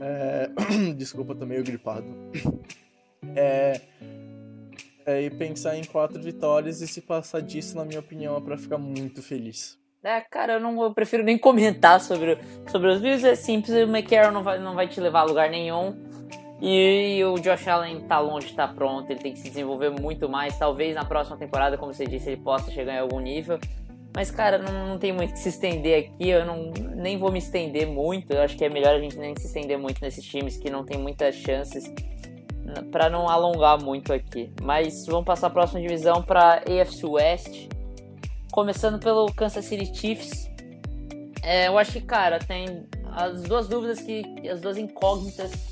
é... 0.00 0.48
desculpa, 0.96 1.34
tô 1.34 1.44
meio 1.44 1.62
gripado, 1.62 2.06
é... 3.36 3.78
é 5.04 5.28
pensar 5.28 5.76
em 5.76 5.84
quatro 5.84 6.22
vitórias 6.22 6.80
e 6.80 6.88
se 6.88 7.02
passar 7.02 7.42
disso, 7.42 7.76
na 7.76 7.84
minha 7.84 8.00
opinião, 8.00 8.34
é 8.34 8.40
para 8.40 8.56
ficar 8.56 8.78
muito 8.78 9.22
feliz. 9.22 9.78
É, 10.02 10.22
cara, 10.22 10.54
eu 10.54 10.60
não 10.60 10.82
eu 10.82 10.94
prefiro 10.94 11.22
nem 11.22 11.36
comentar 11.36 12.00
sobre, 12.00 12.38
sobre 12.68 12.88
os 12.88 13.02
Bills, 13.02 13.28
é 13.28 13.34
simples, 13.34 13.74
o 13.74 13.80
McCarron 13.80 14.32
não 14.32 14.42
vai, 14.42 14.58
não 14.58 14.74
vai 14.74 14.88
te 14.88 14.98
levar 14.98 15.20
a 15.20 15.24
lugar 15.24 15.50
nenhum. 15.50 16.10
E 16.64 17.20
o 17.24 17.40
Josh 17.40 17.66
Allen 17.66 18.02
tá 18.02 18.20
longe, 18.20 18.54
tá 18.54 18.68
pronto, 18.68 19.10
ele 19.10 19.18
tem 19.18 19.32
que 19.32 19.40
se 19.40 19.48
desenvolver 19.48 19.90
muito 19.90 20.28
mais. 20.28 20.56
Talvez 20.56 20.94
na 20.94 21.04
próxima 21.04 21.36
temporada, 21.36 21.76
como 21.76 21.92
você 21.92 22.06
disse, 22.06 22.30
ele 22.30 22.40
possa 22.40 22.70
chegar 22.70 22.94
em 22.94 23.00
algum 23.00 23.18
nível. 23.18 23.58
Mas, 24.14 24.30
cara, 24.30 24.58
não, 24.58 24.86
não 24.86 24.98
tem 24.98 25.12
muito 25.12 25.32
que 25.32 25.40
se 25.40 25.48
estender 25.48 26.04
aqui. 26.04 26.28
Eu 26.28 26.46
não, 26.46 26.70
nem 26.94 27.18
vou 27.18 27.32
me 27.32 27.40
estender 27.40 27.84
muito. 27.88 28.32
Eu 28.32 28.42
acho 28.42 28.56
que 28.56 28.64
é 28.64 28.68
melhor 28.68 28.94
a 28.94 29.00
gente 29.00 29.18
nem 29.18 29.34
se 29.34 29.46
estender 29.46 29.76
muito 29.76 30.00
nesses 30.00 30.24
times 30.24 30.56
que 30.56 30.70
não 30.70 30.84
tem 30.84 30.98
muitas 30.98 31.34
chances 31.34 31.92
para 32.92 33.10
não 33.10 33.28
alongar 33.28 33.82
muito 33.82 34.12
aqui. 34.12 34.52
Mas 34.62 35.04
vamos 35.06 35.24
passar 35.24 35.48
a 35.48 35.50
próxima 35.50 35.80
divisão 35.80 36.22
para 36.22 36.58
AFC 36.58 37.04
West. 37.04 37.68
Começando 38.52 39.00
pelo 39.00 39.32
Kansas 39.32 39.64
City 39.64 39.92
Chiefs. 39.92 40.48
É, 41.42 41.66
eu 41.66 41.76
acho 41.76 41.92
que, 41.92 42.02
cara, 42.02 42.38
tem 42.38 42.86
as 43.10 43.42
duas 43.42 43.66
dúvidas 43.66 44.00
que. 44.00 44.22
as 44.48 44.60
duas 44.60 44.76
incógnitas 44.76 45.71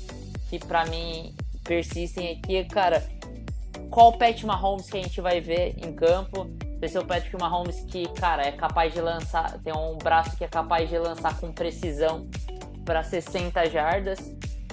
que 0.51 0.59
para 0.59 0.85
mim 0.87 1.33
persistem 1.63 2.33
aqui, 2.33 2.65
cara, 2.65 3.01
qual 3.89 4.11
Pat 4.11 4.43
Mahomes 4.43 4.89
que 4.89 4.97
a 4.97 5.01
gente 5.01 5.21
vai 5.21 5.39
ver 5.39 5.75
em 5.77 5.93
campo? 5.93 6.49
Vai 6.77 6.89
ser 6.89 6.99
o 6.99 7.05
Patrick 7.05 7.37
Mahomes 7.39 7.79
que, 7.87 8.05
cara, 8.09 8.45
é 8.45 8.51
capaz 8.51 8.93
de 8.93 8.99
lançar, 8.99 9.59
tem 9.59 9.73
um 9.73 9.97
braço 9.97 10.35
que 10.35 10.43
é 10.43 10.47
capaz 10.49 10.89
de 10.89 10.97
lançar 10.97 11.39
com 11.39 11.53
precisão 11.53 12.27
para 12.83 13.01
60 13.01 13.69
jardas. 13.69 14.19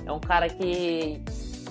É 0.05 0.11
um 0.11 0.19
cara 0.19 0.49
que, 0.49 1.23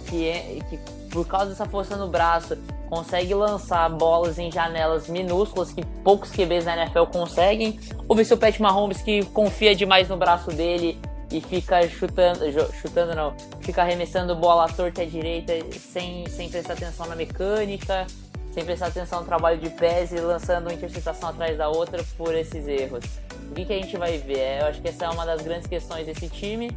que, 0.07 0.29
é, 0.29 0.59
que, 0.69 0.79
por 1.09 1.27
causa 1.27 1.47
dessa 1.47 1.65
força 1.65 1.97
no 1.97 2.07
braço, 2.07 2.55
consegue 2.89 3.33
lançar 3.33 3.89
bolas 3.89 4.39
em 4.39 4.49
janelas 4.49 5.09
minúsculas 5.09 5.73
que 5.73 5.83
poucos 6.01 6.31
QBs 6.31 6.63
na 6.63 6.77
NFL 6.77 7.05
conseguem, 7.11 7.77
ou 8.07 8.15
ver 8.15 8.23
seu 8.23 8.37
Pat 8.37 8.57
Mahomes 8.59 9.01
que 9.01 9.25
confia 9.25 9.75
demais 9.75 10.07
no 10.07 10.15
braço 10.15 10.51
dele 10.51 10.97
e 11.31 11.41
fica 11.41 11.88
chutando, 11.89 12.39
chutando 12.81 13.13
não, 13.15 13.36
fica 13.62 13.81
arremessando 13.81 14.36
bola 14.36 14.65
à 14.65 14.69
torta 14.69 15.03
e 15.03 15.07
à 15.07 15.10
direita 15.10 15.53
sem, 15.77 16.27
sem 16.29 16.50
prestar 16.50 16.74
atenção 16.74 17.05
na 17.07 17.15
mecânica, 17.15 18.07
sem 18.53 18.63
prestar 18.63 18.88
atenção 18.88 19.19
no 19.19 19.25
trabalho 19.25 19.60
de 19.60 19.69
pés 19.69 20.12
e 20.12 20.15
lançando 20.15 20.67
uma 20.67 20.74
interceptação 20.74 21.29
atrás 21.29 21.57
da 21.57 21.69
outra 21.69 22.03
por 22.17 22.34
esses 22.34 22.67
erros. 22.67 23.03
O 23.51 23.53
que, 23.53 23.65
que 23.65 23.74
a 23.74 23.75
gente 23.77 23.98
vai 23.98 24.17
ver? 24.17 24.62
Eu 24.62 24.67
acho 24.67 24.81
que 24.81 24.88
essa 24.88 25.05
é 25.05 25.10
uma 25.10 25.25
das 25.25 25.41
grandes 25.41 25.67
questões 25.67 26.05
desse 26.05 26.27
time. 26.29 26.72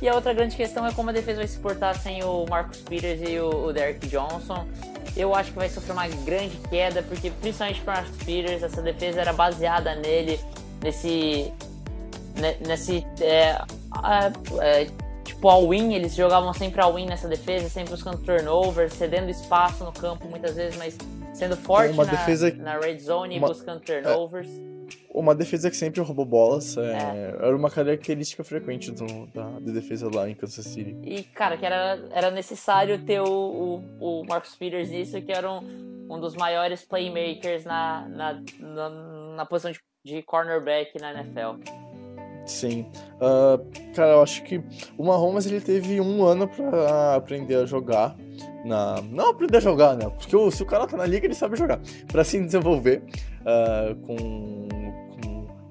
E 0.00 0.08
a 0.08 0.14
outra 0.16 0.34
grande 0.34 0.56
questão 0.56 0.84
é 0.84 0.92
como 0.92 1.10
a 1.10 1.12
defesa 1.12 1.38
vai 1.38 1.46
se 1.46 1.58
portar 1.58 1.96
sem 1.96 2.24
o 2.24 2.44
Marcus 2.50 2.78
Peters 2.78 3.20
e 3.22 3.38
o, 3.38 3.66
o 3.66 3.72
Derek 3.72 4.04
Johnson. 4.08 4.66
Eu 5.16 5.32
acho 5.32 5.52
que 5.52 5.58
vai 5.58 5.68
sofrer 5.68 5.92
uma 5.92 6.08
grande 6.08 6.56
queda, 6.68 7.04
porque 7.04 7.30
principalmente 7.30 7.80
para 7.82 8.00
Marcus 8.00 8.16
Peters, 8.24 8.62
essa 8.64 8.82
defesa 8.82 9.20
era 9.20 9.32
baseada 9.32 9.94
nele, 9.94 10.40
nesse. 10.82 11.52
nesse. 12.66 13.06
É, 13.20 13.62
é, 14.60 14.86
tipo 15.24 15.48
all-in, 15.48 15.94
eles 15.94 16.14
jogavam 16.14 16.52
sempre 16.52 16.80
all-in 16.80 17.06
nessa 17.06 17.28
defesa, 17.28 17.68
sempre 17.68 17.90
buscando 17.90 18.18
turnover, 18.18 18.90
cedendo 18.90 19.30
espaço 19.30 19.84
no 19.84 19.92
campo 19.92 20.28
muitas 20.28 20.56
vezes, 20.56 20.76
mas 20.76 20.96
sendo 21.34 21.56
forte 21.56 21.92
uma 21.94 22.04
na, 22.04 22.10
defesa, 22.10 22.52
na 22.54 22.78
red 22.78 22.98
zone 22.98 23.36
e 23.36 23.40
buscando 23.40 23.80
turnovers. 23.80 24.48
É 24.48 24.72
uma 25.14 25.34
defesa 25.34 25.70
que 25.70 25.76
sempre 25.76 26.00
roubou 26.00 26.24
bolas. 26.24 26.76
É, 26.76 26.80
é. 26.80 27.36
Era 27.40 27.56
uma 27.56 27.70
característica 27.70 28.42
frequente 28.42 28.90
do, 28.90 29.26
da, 29.26 29.44
da, 29.44 29.72
defesa 29.72 30.10
lá 30.12 30.28
em 30.28 30.34
Kansas 30.34 30.64
City. 30.66 30.96
E, 31.02 31.22
cara, 31.22 31.56
que 31.56 31.66
era, 31.66 32.00
era 32.10 32.30
necessário 32.30 32.98
ter 33.04 33.20
o, 33.20 33.82
o, 34.00 34.20
o 34.20 34.26
Marcus 34.26 34.54
Peters 34.54 34.90
nisso, 34.90 35.20
que 35.20 35.32
era 35.32 35.50
um, 35.50 36.06
um 36.10 36.20
dos 36.20 36.34
maiores 36.34 36.84
playmakers 36.84 37.64
na, 37.64 38.08
na, 38.08 38.42
na, 38.58 38.90
na 39.36 39.46
posição 39.46 39.70
de, 39.70 39.80
de 40.04 40.22
cornerback 40.22 40.98
na 40.98 41.12
NFL. 41.12 41.58
Sim. 42.46 42.86
Uh, 43.16 43.64
cara, 43.94 44.12
eu 44.12 44.22
acho 44.22 44.42
que 44.42 44.62
o 44.96 45.04
Mahomes 45.04 45.46
ele 45.46 45.60
teve 45.60 46.00
um 46.00 46.24
ano 46.24 46.48
para 46.48 47.14
aprender 47.14 47.56
a 47.56 47.66
jogar. 47.66 48.16
Na... 48.64 49.00
Não 49.02 49.30
aprender 49.30 49.58
a 49.58 49.60
jogar, 49.60 49.96
né? 49.96 50.08
Porque 50.08 50.34
o, 50.34 50.50
se 50.50 50.62
o 50.62 50.66
cara 50.66 50.86
tá 50.86 50.96
na 50.96 51.06
liga, 51.06 51.26
ele 51.26 51.34
sabe 51.34 51.56
jogar. 51.56 51.80
para 52.08 52.24
se 52.24 52.40
desenvolver 52.40 53.02
uh, 53.42 53.94
com 54.06 54.68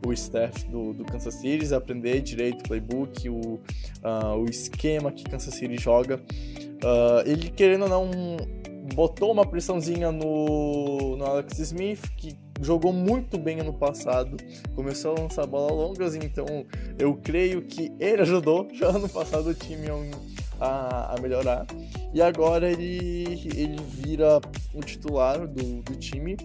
o 0.06 0.13
staff 0.13 0.66
do, 0.66 0.94
do 0.94 1.06
Kansas 1.06 1.36
City, 1.36 1.74
aprender 1.74 2.22
direito 2.22 2.62
o 2.62 2.68
playbook, 2.68 3.30
o, 3.30 3.36
uh, 3.36 4.36
o 4.38 4.46
esquema 4.46 5.12
que 5.12 5.24
Kansas 5.24 5.54
City 5.54 5.78
joga. 5.80 6.20
Ele, 7.25 7.51
querendo 7.51 7.84
ou 7.84 7.90
não, 7.90 8.10
botou 8.93 9.31
uma 9.31 9.45
pressãozinha 9.45 10.12
no, 10.12 11.15
no 11.17 11.25
Alex 11.25 11.60
Smith, 11.60 12.10
que 12.17 12.36
jogou 12.62 12.93
muito 12.93 13.38
bem 13.38 13.60
ano 13.60 13.74
passado, 13.74 14.38
começou 14.75 15.15
a 15.15 15.21
lançar 15.21 15.45
bolas 15.48 15.71
longas, 15.71 16.15
então 16.15 16.45
eu 17.00 17.15
creio 17.15 17.62
que 17.62 17.91
ele 18.00 18.21
ajudou 18.21 18.67
já 18.74 18.88
ano 18.88 19.10
passado 19.10 19.50
o 19.50 19.53
time 19.53 19.88
a, 20.60 21.15
a 21.15 21.21
melhorar. 21.21 21.65
E 22.13 22.21
agora 22.21 22.69
ele, 22.69 23.50
ele 23.55 23.81
vira 23.88 24.39
o 24.74 24.81
titular 24.81 25.48
do, 25.48 25.81
do 25.81 25.95
time. 25.95 26.38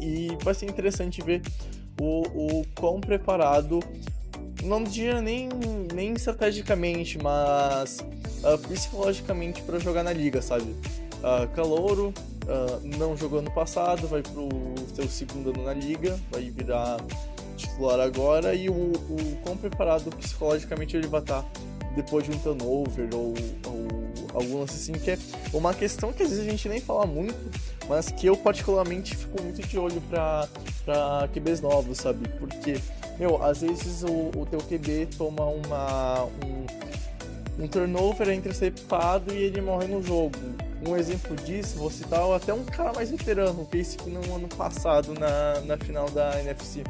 E 0.00 0.36
vai 0.42 0.54
ser 0.54 0.66
interessante 0.66 1.22
ver 1.22 1.40
o, 2.00 2.60
o 2.60 2.66
quão 2.74 3.00
preparado, 3.00 3.80
não 4.62 4.84
diria 4.84 5.20
nem, 5.20 5.48
nem 5.94 6.12
estrategicamente, 6.12 7.18
mas 7.18 8.00
uh, 8.42 8.58
psicologicamente 8.68 9.62
para 9.62 9.78
jogar 9.78 10.02
na 10.02 10.12
liga, 10.12 10.42
sabe? 10.42 10.74
Uh, 11.24 11.48
Calouro 11.54 12.12
uh, 12.44 12.98
não 12.98 13.16
jogou 13.16 13.38
ano 13.38 13.50
passado, 13.50 14.06
vai 14.06 14.20
pro 14.20 14.46
seu 14.94 15.08
segundo 15.08 15.48
ano 15.50 15.64
na 15.64 15.72
liga, 15.72 16.20
vai 16.30 16.50
virar 16.50 16.98
titular 17.56 17.98
agora 17.98 18.54
e 18.54 18.68
o, 18.68 18.74
o 18.92 19.36
quão 19.42 19.56
preparado 19.56 20.14
psicologicamente 20.16 20.94
ele 20.94 21.06
vai 21.06 21.22
estar 21.22 21.40
tá 21.40 21.48
depois 21.96 22.24
de 22.24 22.30
um 22.30 22.38
turnover 22.38 23.08
ou, 23.14 23.32
ou 23.66 24.04
algum 24.34 24.60
lance 24.60 24.74
assim, 24.74 24.92
que 24.92 25.12
é 25.12 25.18
uma 25.50 25.72
questão 25.72 26.12
que 26.12 26.22
às 26.22 26.28
vezes 26.28 26.46
a 26.46 26.50
gente 26.50 26.68
nem 26.68 26.80
fala 26.80 27.06
muito, 27.06 27.34
mas 27.88 28.10
que 28.10 28.26
eu 28.26 28.36
particularmente 28.36 29.16
fico 29.16 29.42
muito 29.42 29.66
de 29.66 29.78
olho 29.78 30.02
pra, 30.02 30.46
pra 30.84 31.26
QBs 31.32 31.62
novos, 31.62 31.98
sabe? 31.98 32.28
Porque, 32.38 32.78
meu, 33.18 33.42
às 33.42 33.62
vezes 33.62 34.02
o, 34.02 34.30
o 34.38 34.46
teu 34.50 34.58
QB 34.60 35.08
toma 35.16 35.46
uma, 35.46 36.24
um, 36.24 37.64
um 37.64 37.66
turnover, 37.66 38.28
é 38.28 38.34
interceptado 38.34 39.32
e 39.32 39.44
ele 39.44 39.62
morre 39.62 39.86
no 39.86 40.02
jogo. 40.02 40.38
Um 40.86 40.96
exemplo 40.96 41.34
disso, 41.36 41.78
vou 41.78 41.90
citar 41.90 42.20
até 42.32 42.52
um 42.52 42.64
cara 42.64 42.92
mais 42.92 43.10
veterano, 43.10 43.62
o 43.62 43.66
Casey 43.66 43.96
que 43.96 44.10
no 44.10 44.34
ano 44.34 44.48
passado 44.48 45.14
na, 45.14 45.60
na 45.62 45.78
final 45.78 46.10
da 46.10 46.38
NFC 46.40 46.84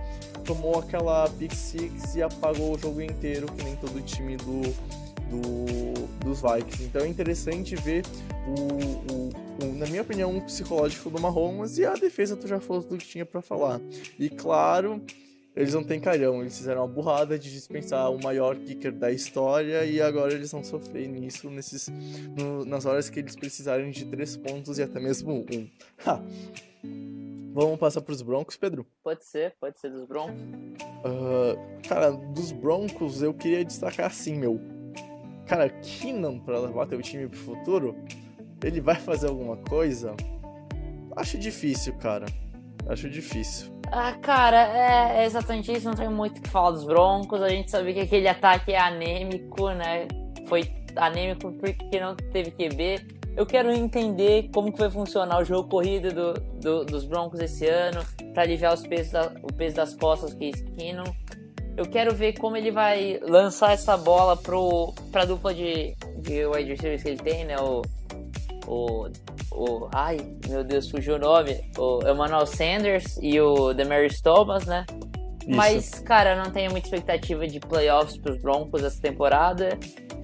tomou 0.45 0.81
aquela 0.81 1.29
pick 1.31 1.55
six 1.55 2.15
e 2.17 2.23
apagou 2.23 2.75
o 2.75 2.79
jogo 2.79 3.01
inteiro, 3.01 3.47
que 3.47 3.63
nem 3.63 3.77
todo 3.77 4.01
time 4.03 4.37
do, 4.37 4.63
do, 5.31 6.09
dos 6.25 6.43
Vikings. 6.43 6.85
Então 6.85 7.03
é 7.03 7.09
interessante 7.09 7.77
ver 7.77 8.05
o, 8.47 9.13
o, 9.13 9.31
o, 9.65 9.75
na 9.75 9.87
minha 9.87 10.03
opinião, 10.03 10.37
o 10.37 10.43
psicológico 10.43 11.09
do 11.09 11.21
Mahomes 11.21 11.79
e 11.79 11.85
a 11.85 11.95
defesa 11.95 12.37
tu 12.37 12.47
já 12.47 12.61
falou 12.61 12.83
tudo 12.83 12.99
que 12.99 13.07
tinha 13.07 13.25
para 13.25 13.41
falar. 13.41 13.81
E 14.19 14.29
claro, 14.29 15.01
eles 15.57 15.73
não 15.73 15.85
têm 15.85 16.01
carão, 16.01 16.41
eles 16.41 16.59
fizeram 16.59 16.81
uma 16.81 16.89
burrada 16.89 17.39
de 17.39 17.53
dispensar 17.53 18.11
o 18.11 18.21
maior 18.21 18.57
kicker 18.57 18.93
da 18.93 19.13
história 19.13 19.85
e 19.85 20.01
agora 20.01 20.33
eles 20.33 20.51
vão 20.51 20.65
sofrer 20.65 21.09
nisso 21.09 21.49
nesses, 21.49 21.89
no, 22.37 22.65
nas 22.65 22.85
horas 22.85 23.09
que 23.09 23.21
eles 23.21 23.37
precisarem 23.37 23.91
de 23.91 24.05
três 24.05 24.37
pontos 24.37 24.79
e 24.79 24.83
até 24.83 24.99
mesmo 24.99 25.47
um. 25.53 25.69
Ha. 26.05 26.21
Vamos 27.55 27.79
passar 27.79 28.01
para 28.01 28.13
os 28.13 28.21
Broncos, 28.21 28.57
Pedro? 28.57 28.85
Pode 29.03 29.25
ser, 29.25 29.55
pode 29.61 29.79
ser 29.79 29.91
dos 29.91 30.05
Broncos. 30.07 30.35
Uh, 30.35 31.89
cara, 31.89 32.11
dos 32.11 32.51
Broncos 32.51 33.23
eu 33.23 33.33
queria 33.33 33.65
destacar 33.65 34.07
assim, 34.07 34.37
meu. 34.37 34.61
Cara, 35.47 35.69
Keenan 35.69 36.41
para 36.41 36.59
levar 36.59 36.87
teu 36.87 37.01
time 37.01 37.29
pro 37.29 37.39
futuro, 37.39 37.95
ele 38.61 38.81
vai 38.81 38.97
fazer 38.97 39.29
alguma 39.29 39.57
coisa? 39.59 40.17
Acho 41.15 41.39
difícil, 41.39 41.95
cara. 41.99 42.27
Acho 42.89 43.09
difícil. 43.09 43.73
Ah, 43.91 44.13
cara, 44.13 44.61
é, 44.77 45.23
é 45.23 45.25
exatamente 45.25 45.73
isso. 45.73 45.87
Não 45.87 45.95
tem 45.95 46.09
muito 46.09 46.39
o 46.39 46.43
que 46.43 46.49
falar 46.49 46.73
dos 46.73 46.85
Broncos. 46.85 47.43
A 47.43 47.49
gente 47.49 47.71
sabe 47.71 47.95
que 47.95 48.01
aquele 48.01 48.29
ataque 48.29 48.73
é 48.73 48.79
anêmico, 48.79 49.71
né? 49.71 50.07
Foi 50.49 50.71
anêmico 50.97 51.53
porque 51.53 52.01
não 52.01 52.15
teve 52.15 52.51
QB. 52.51 53.25
Eu 53.37 53.45
quero 53.47 53.73
entender 53.73 54.49
como 54.53 54.73
que 54.73 54.79
vai 54.79 54.91
funcionar 54.91 55.41
o 55.41 55.45
jogo 55.45 55.69
corrido 55.69 56.13
do, 56.13 56.35
do, 56.61 56.85
dos 56.85 57.05
Broncos 57.05 57.41
esse 57.41 57.67
ano 57.67 58.01
para 58.33 58.45
aliviar 58.45 58.73
os 58.73 58.87
pesos 58.87 59.13
da, 59.13 59.33
o 59.43 59.53
peso 59.53 59.77
das 59.77 59.95
costas 59.97 60.33
que 60.35 60.51
esquinam. 60.51 61.05
Eu 61.77 61.87
quero 61.87 62.15
ver 62.15 62.39
como 62.39 62.57
ele 62.57 62.71
vai 62.71 63.19
lançar 63.23 63.73
essa 63.73 63.97
bola 63.97 64.37
pro, 64.37 64.95
pra 65.11 65.25
dupla 65.25 65.53
de, 65.53 65.97
de 66.19 66.47
wide 66.47 66.71
receivers 66.71 67.03
que 67.03 67.09
ele 67.09 67.19
tem, 67.19 67.45
né? 67.45 67.57
O, 67.59 67.83
o, 68.69 69.09
o. 69.55 69.89
Ai, 69.93 70.19
meu 70.49 70.65
Deus, 70.65 70.91
fugiu 70.91 71.17
o 71.17 71.19
nome. 71.19 71.71
O 71.79 72.01
Emmanuel 72.09 72.47
Sanders 72.47 73.19
e 73.23 73.41
o 73.41 73.73
Demarius 73.73 74.21
Thomas, 74.21 74.67
né? 74.67 74.85
Isso. 75.47 75.57
Mas, 75.57 75.91
cara, 76.01 76.43
não 76.43 76.51
tenho 76.51 76.71
muita 76.71 76.87
expectativa 76.87 77.47
de 77.47 77.61
playoffs 77.61 78.17
pros 78.17 78.39
Broncos 78.39 78.83
essa 78.83 79.01
temporada. 79.01 79.79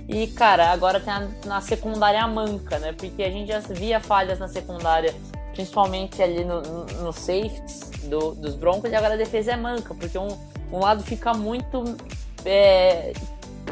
E, 0.08 0.26
cara, 0.28 0.70
agora 0.70 0.98
tem 0.98 1.12
a, 1.12 1.28
na 1.46 1.60
secundária 1.60 2.22
a 2.22 2.26
manca, 2.26 2.78
né? 2.78 2.92
Porque 2.92 3.22
a 3.22 3.30
gente 3.30 3.48
já 3.48 3.60
via 3.60 4.00
falhas 4.00 4.38
na 4.38 4.48
secundária, 4.48 5.14
principalmente 5.52 6.22
ali 6.22 6.44
no, 6.44 6.60
no, 6.62 6.84
no 6.84 7.12
safeties 7.12 7.90
do, 8.04 8.34
dos 8.34 8.54
Broncos, 8.56 8.90
e 8.90 8.94
agora 8.94 9.14
a 9.14 9.16
defesa 9.16 9.52
é 9.52 9.56
manca, 9.56 9.94
porque 9.94 10.18
um 10.18 10.28
um 10.72 10.78
lado 10.78 11.02
fica 11.02 11.34
muito 11.34 11.96
é, 12.44 13.12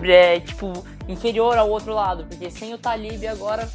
é, 0.02 0.40
tipo 0.40 0.84
inferior 1.06 1.56
ao 1.56 1.70
outro 1.70 1.94
lado, 1.94 2.24
porque 2.24 2.50
sem 2.50 2.74
o 2.74 2.78
Talib 2.78 3.24
agora 3.26 3.68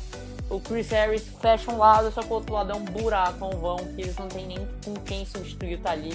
o 0.54 0.60
Chris 0.60 0.90
Harris 0.90 1.24
fecha 1.42 1.72
um 1.72 1.78
lado, 1.78 2.12
só 2.12 2.22
que 2.22 2.30
o 2.30 2.34
outro 2.34 2.54
lado 2.54 2.72
é 2.72 2.76
um 2.76 2.86
buraco, 2.86 3.44
é 3.44 3.48
um 3.56 3.60
vão, 3.60 3.78
que 3.78 4.02
eles 4.02 4.16
não 4.18 4.28
tem 4.28 4.46
nem 4.46 4.68
com 4.86 4.94
quem 4.94 5.26
substituir 5.26 5.76
o 5.76 5.80
Talib 5.80 6.14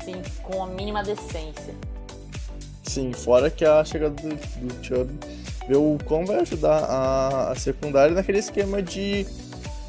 assim, 0.00 0.20
com 0.42 0.64
a 0.64 0.66
mínima 0.66 1.02
decência. 1.02 1.74
Sim, 2.82 3.12
fora 3.12 3.48
que 3.50 3.64
a 3.64 3.84
chegada 3.84 4.14
do, 4.14 4.28
do 4.28 4.84
Chubb 4.84 5.10
o 5.70 5.96
como 6.04 6.26
vai 6.26 6.40
ajudar 6.40 6.84
a, 6.84 7.52
a 7.52 7.54
secundária 7.54 8.14
naquele 8.14 8.38
esquema 8.38 8.82
de, 8.82 9.24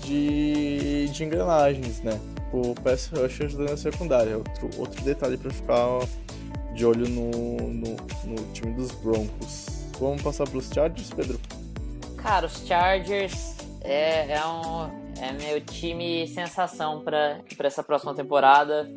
de, 0.04 1.10
de 1.10 1.24
engrenagens, 1.24 2.00
né? 2.02 2.20
O 2.54 2.76
pass 2.76 3.08
rush 3.08 3.42
ajudando 3.42 3.72
a 3.72 3.78
secundária. 3.78 4.38
Outro, 4.38 4.70
outro 4.78 5.04
detalhe 5.04 5.36
para 5.36 5.50
ficar 5.50 6.08
de 6.76 6.86
olho 6.86 7.10
no, 7.10 7.32
no, 7.58 7.96
no 8.26 8.54
time 8.54 8.74
dos 8.74 8.92
Broncos. 8.92 9.66
Vamos 10.00 10.22
passar 10.22 10.48
para 10.48 10.60
os 10.60 10.70
Chargers, 10.70 11.10
Pedro? 11.10 11.40
Cara, 12.18 12.46
os 12.46 12.66
Chargers 12.66 13.63
é, 13.84 14.32
é, 14.32 14.46
um, 14.46 15.14
é 15.22 15.32
meu 15.34 15.62
time 15.62 16.28
sensação 16.28 17.04
para 17.04 17.42
essa 17.60 17.84
próxima 17.84 18.16
temporada. 18.16 18.90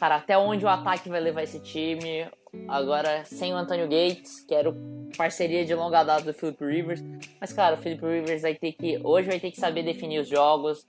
Cara, 0.00 0.16
até 0.16 0.36
onde 0.36 0.64
o 0.64 0.68
ataque 0.68 1.08
vai 1.08 1.20
levar 1.20 1.42
esse 1.42 1.60
time? 1.60 2.26
Agora 2.68 3.24
sem 3.24 3.52
o 3.52 3.56
Antonio 3.56 3.86
Gates, 3.86 4.40
que 4.40 4.54
era 4.54 4.74
parceria 5.16 5.64
de 5.64 5.74
longa 5.74 6.02
data 6.02 6.24
do 6.24 6.34
Philip 6.34 6.64
Rivers. 6.64 7.04
Mas, 7.40 7.52
cara, 7.52 7.74
o 7.74 7.78
Philip 7.78 8.04
Rivers 8.04 8.42
vai 8.42 8.54
ter 8.54 8.72
que. 8.72 8.98
Hoje 9.04 9.28
vai 9.28 9.38
ter 9.38 9.50
que 9.50 9.60
saber 9.60 9.82
definir 9.82 10.20
os 10.20 10.28
jogos. 10.28 10.84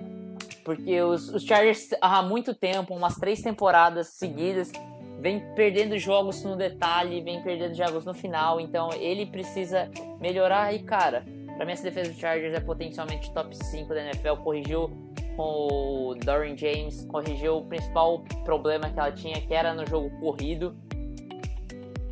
porque 0.63 1.02
os, 1.02 1.30
os 1.30 1.44
Chargers 1.44 1.90
há 2.02 2.22
muito 2.22 2.54
tempo, 2.54 2.94
umas 2.94 3.16
três 3.16 3.42
temporadas 3.42 4.08
seguidas, 4.08 4.72
vem 5.20 5.42
perdendo 5.56 5.98
jogos 5.98 6.44
no 6.44 6.56
detalhe, 6.56 7.22
vem 7.22 7.42
perdendo 7.42 7.74
jogos 7.74 8.06
no 8.06 8.13
final, 8.13 8.60
então 8.60 8.90
ele 8.94 9.26
precisa 9.26 9.90
melhorar 10.20 10.74
e, 10.74 10.80
cara, 10.80 11.24
pra 11.58 11.65
mim 11.65 11.74
essa 11.74 11.84
defesa 11.84 12.12
do 12.12 12.17
Chargers 12.17 12.54
é 12.54 12.60
potencialmente 12.60 13.34
top 13.34 13.56
5 13.56 13.93
da 13.93 14.06
NFL, 14.06 14.36
corrigiu 14.43 14.89
com 15.36 15.43
o 15.43 16.15
Dorian 16.15 16.56
James, 16.56 17.06
corrigiu 17.06 17.58
o 17.58 17.65
principal 17.65 18.24
problema 18.46 18.89
que 18.89 19.00
ela 19.00 19.12
tinha, 19.12 19.41
que 19.41 19.54
era 19.54 19.74
no 19.74 19.86
jogo 19.86 20.10
corrido, 20.20 20.76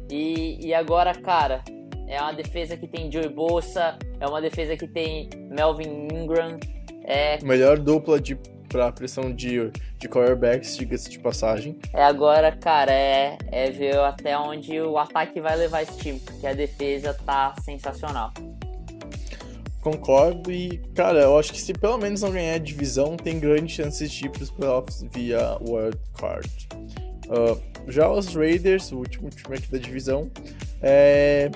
e, 0.09 0.67
e 0.67 0.73
agora, 0.73 1.13
cara, 1.13 1.63
é 2.07 2.21
uma 2.21 2.33
defesa 2.33 2.77
que 2.77 2.87
tem 2.87 3.11
Joey 3.11 3.29
Bosa, 3.29 3.97
é 4.19 4.27
uma 4.27 4.41
defesa 4.41 4.75
que 4.75 4.87
tem 4.87 5.29
Melvin 5.49 6.07
Ingram, 6.11 6.59
é... 7.03 7.43
Melhor 7.43 7.79
dupla 7.79 8.19
de 8.19 8.35
pra 8.67 8.91
pressão 8.91 9.31
de, 9.31 9.71
de 9.97 10.09
quarterbacks, 10.09 10.75
diga-se 10.75 11.09
de 11.09 11.19
passagem. 11.19 11.79
É 11.93 12.03
agora, 12.03 12.51
cara, 12.51 12.91
é, 12.91 13.37
é 13.51 13.69
ver 13.69 13.97
até 13.99 14.37
onde 14.37 14.81
o 14.81 14.97
ataque 14.97 15.39
vai 15.39 15.55
levar 15.55 15.83
esse 15.83 15.97
time, 15.97 16.19
porque 16.19 16.45
a 16.45 16.53
defesa 16.53 17.13
tá 17.25 17.55
sensacional. 17.63 18.33
Concordo 19.85 20.51
e, 20.51 20.79
cara, 20.95 21.19
eu 21.19 21.37
acho 21.37 21.53
que 21.53 21.61
se 21.61 21.71
pelo 21.71 21.99
menos 21.99 22.23
não 22.23 22.31
ganhar 22.31 22.55
a 22.55 22.57
divisão, 22.57 23.15
tem 23.15 23.39
grandes 23.39 23.75
chances 23.75 24.11
de 24.11 24.25
ir 24.25 24.29
pros 24.31 24.49
playoffs 24.49 25.05
via 25.13 25.59
Wild 25.61 25.95
Card. 26.17 26.67
Uh, 27.27 27.61
já 27.87 28.09
os 28.09 28.33
Raiders, 28.33 28.91
o 28.91 28.97
último 28.97 29.29
time 29.29 29.57
aqui 29.57 29.71
da 29.71 29.77
divisão, 29.77 30.31
é, 30.81 31.51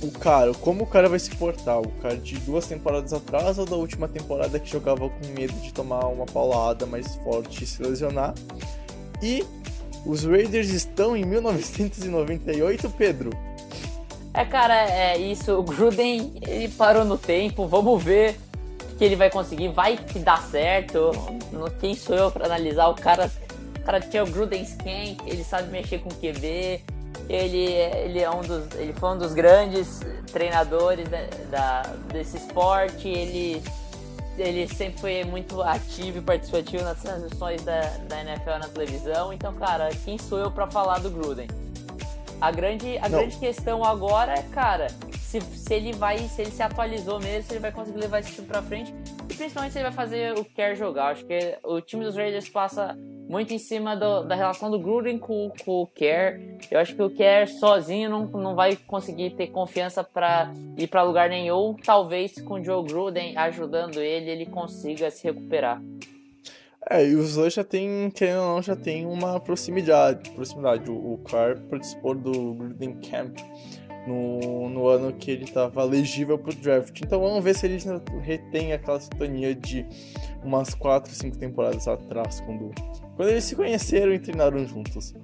o 0.00 0.12
cara, 0.12 0.54
como 0.54 0.84
o 0.84 0.86
cara 0.86 1.08
vai 1.08 1.18
se 1.18 1.34
portar? 1.34 1.80
O 1.80 1.90
cara 2.00 2.16
de 2.16 2.36
duas 2.38 2.64
temporadas 2.68 3.12
atrás 3.12 3.58
ou 3.58 3.66
da 3.66 3.74
última 3.74 4.06
temporada 4.06 4.60
que 4.60 4.70
jogava 4.70 5.08
com 5.08 5.26
medo 5.36 5.54
de 5.54 5.74
tomar 5.74 6.06
uma 6.06 6.26
paulada 6.26 6.86
mais 6.86 7.16
forte 7.16 7.64
e 7.64 7.66
se 7.66 7.82
lesionar? 7.82 8.34
E 9.20 9.44
os 10.06 10.22
Raiders 10.24 10.68
estão 10.68 11.16
em 11.16 11.24
1998, 11.24 12.88
Pedro. 12.90 13.51
É, 14.34 14.44
cara, 14.44 14.74
é 14.74 15.18
isso. 15.18 15.52
O 15.58 15.62
Gruden, 15.62 16.34
ele 16.42 16.68
parou 16.68 17.04
no 17.04 17.18
tempo. 17.18 17.66
Vamos 17.66 18.02
ver 18.02 18.38
o 18.92 18.96
que 18.96 19.04
ele 19.04 19.16
vai 19.16 19.30
conseguir. 19.30 19.68
Vai 19.68 19.96
que 19.96 20.18
dá 20.18 20.36
certo. 20.38 21.10
Quem 21.80 21.94
sou 21.94 22.16
eu 22.16 22.30
para 22.30 22.46
analisar? 22.46 22.88
O 22.88 22.94
cara, 22.94 23.30
o 23.76 23.80
cara 23.80 24.00
tinha 24.00 24.24
o 24.24 24.26
Gruden 24.26 24.62
Skank, 24.62 25.18
ele 25.26 25.44
sabe 25.44 25.70
mexer 25.70 25.98
com 25.98 26.08
QB 26.08 26.82
ele, 27.28 27.72
ele, 27.72 28.20
é 28.20 28.30
um 28.30 28.40
dos, 28.40 28.74
ele 28.74 28.92
foi 28.92 29.10
um 29.10 29.18
dos 29.18 29.32
grandes 29.32 30.00
treinadores 30.32 31.08
da, 31.08 31.18
da, 31.50 31.82
desse 32.12 32.36
esporte. 32.36 33.08
Ele, 33.08 33.62
ele 34.36 34.68
sempre 34.68 35.00
foi 35.00 35.24
muito 35.24 35.62
ativo 35.62 36.18
e 36.18 36.20
participativo 36.20 36.82
nas 36.82 37.00
transmissões 37.00 37.62
da, 37.62 37.80
da 38.08 38.20
NFL 38.20 38.58
na 38.60 38.68
televisão. 38.68 39.32
Então, 39.32 39.54
cara, 39.54 39.90
quem 40.04 40.18
sou 40.18 40.38
eu 40.38 40.50
para 40.50 40.66
falar 40.66 40.98
do 40.98 41.10
Gruden? 41.10 41.48
A 42.42 42.50
grande, 42.50 42.98
a 42.98 43.08
grande 43.08 43.36
questão 43.36 43.84
agora 43.84 44.34
é, 44.34 44.42
cara, 44.42 44.88
se, 45.12 45.40
se 45.40 45.74
ele 45.74 45.92
vai, 45.92 46.18
se 46.18 46.42
ele 46.42 46.50
se 46.50 46.60
atualizou 46.60 47.20
mesmo, 47.20 47.44
se 47.44 47.52
ele 47.52 47.60
vai 47.60 47.70
conseguir 47.70 48.00
levar 48.00 48.18
esse 48.18 48.32
time 48.32 48.48
pra 48.48 48.60
frente 48.60 48.92
e 49.30 49.34
principalmente 49.34 49.70
se 49.70 49.78
ele 49.78 49.84
vai 49.84 49.92
fazer 49.92 50.36
o 50.36 50.44
que 50.44 50.50
quer 50.50 50.74
jogar. 50.74 51.12
Acho 51.12 51.24
que 51.24 51.56
o 51.62 51.80
time 51.80 52.04
dos 52.04 52.16
Raiders 52.16 52.48
passa 52.48 52.98
muito 53.28 53.54
em 53.54 53.58
cima 53.58 53.94
do, 53.96 54.24
da 54.24 54.34
relação 54.34 54.72
do 54.72 54.78
Gruden 54.80 55.20
com, 55.20 55.52
com, 55.64 55.82
o 55.82 55.86
Kerr. 55.86 56.40
Eu 56.68 56.80
acho 56.80 56.96
que 56.96 57.02
o 57.02 57.10
Kerr 57.10 57.46
sozinho 57.46 58.10
não, 58.10 58.26
não 58.26 58.56
vai 58.56 58.74
conseguir 58.74 59.30
ter 59.30 59.46
confiança 59.46 60.02
para 60.02 60.52
ir 60.76 60.88
para 60.88 61.04
lugar 61.04 61.30
nenhum. 61.30 61.76
Talvez 61.76 62.34
com 62.40 62.54
o 62.54 62.64
Joe 62.64 62.84
Gruden 62.84 63.38
ajudando 63.38 64.00
ele, 64.00 64.28
ele 64.28 64.46
consiga 64.46 65.12
se 65.12 65.22
recuperar. 65.22 65.80
É, 66.90 67.06
e 67.06 67.14
os 67.14 67.36
dois 67.36 67.54
já 67.54 67.62
tem, 67.62 68.10
querendo 68.10 68.40
ou 68.40 68.54
não, 68.54 68.62
já 68.62 68.74
tem 68.74 69.06
uma 69.06 69.38
proximidade. 69.38 70.30
proximidade. 70.30 70.90
O, 70.90 71.14
o 71.14 71.18
Carr 71.18 71.58
participou 71.70 72.14
do 72.14 72.54
Gruden 72.54 72.94
Camp 73.08 73.38
no, 74.06 74.68
no 74.68 74.88
ano 74.88 75.12
que 75.12 75.30
ele 75.30 75.44
estava 75.44 75.82
elegível 75.82 76.38
para 76.38 76.52
o 76.52 76.54
draft. 76.54 77.00
Então 77.00 77.20
vamos 77.20 77.42
ver 77.42 77.54
se 77.54 77.66
ele 77.66 77.78
retém 78.20 78.72
aquela 78.72 79.00
sintonia 79.00 79.54
de 79.54 79.86
umas 80.42 80.74
4, 80.74 81.12
5 81.12 81.38
temporadas 81.38 81.86
atrás, 81.86 82.40
quando, 82.40 82.72
quando 83.16 83.28
eles 83.28 83.44
se 83.44 83.54
conheceram 83.54 84.12
e 84.12 84.18
treinaram 84.18 84.66
juntos. 84.66 85.14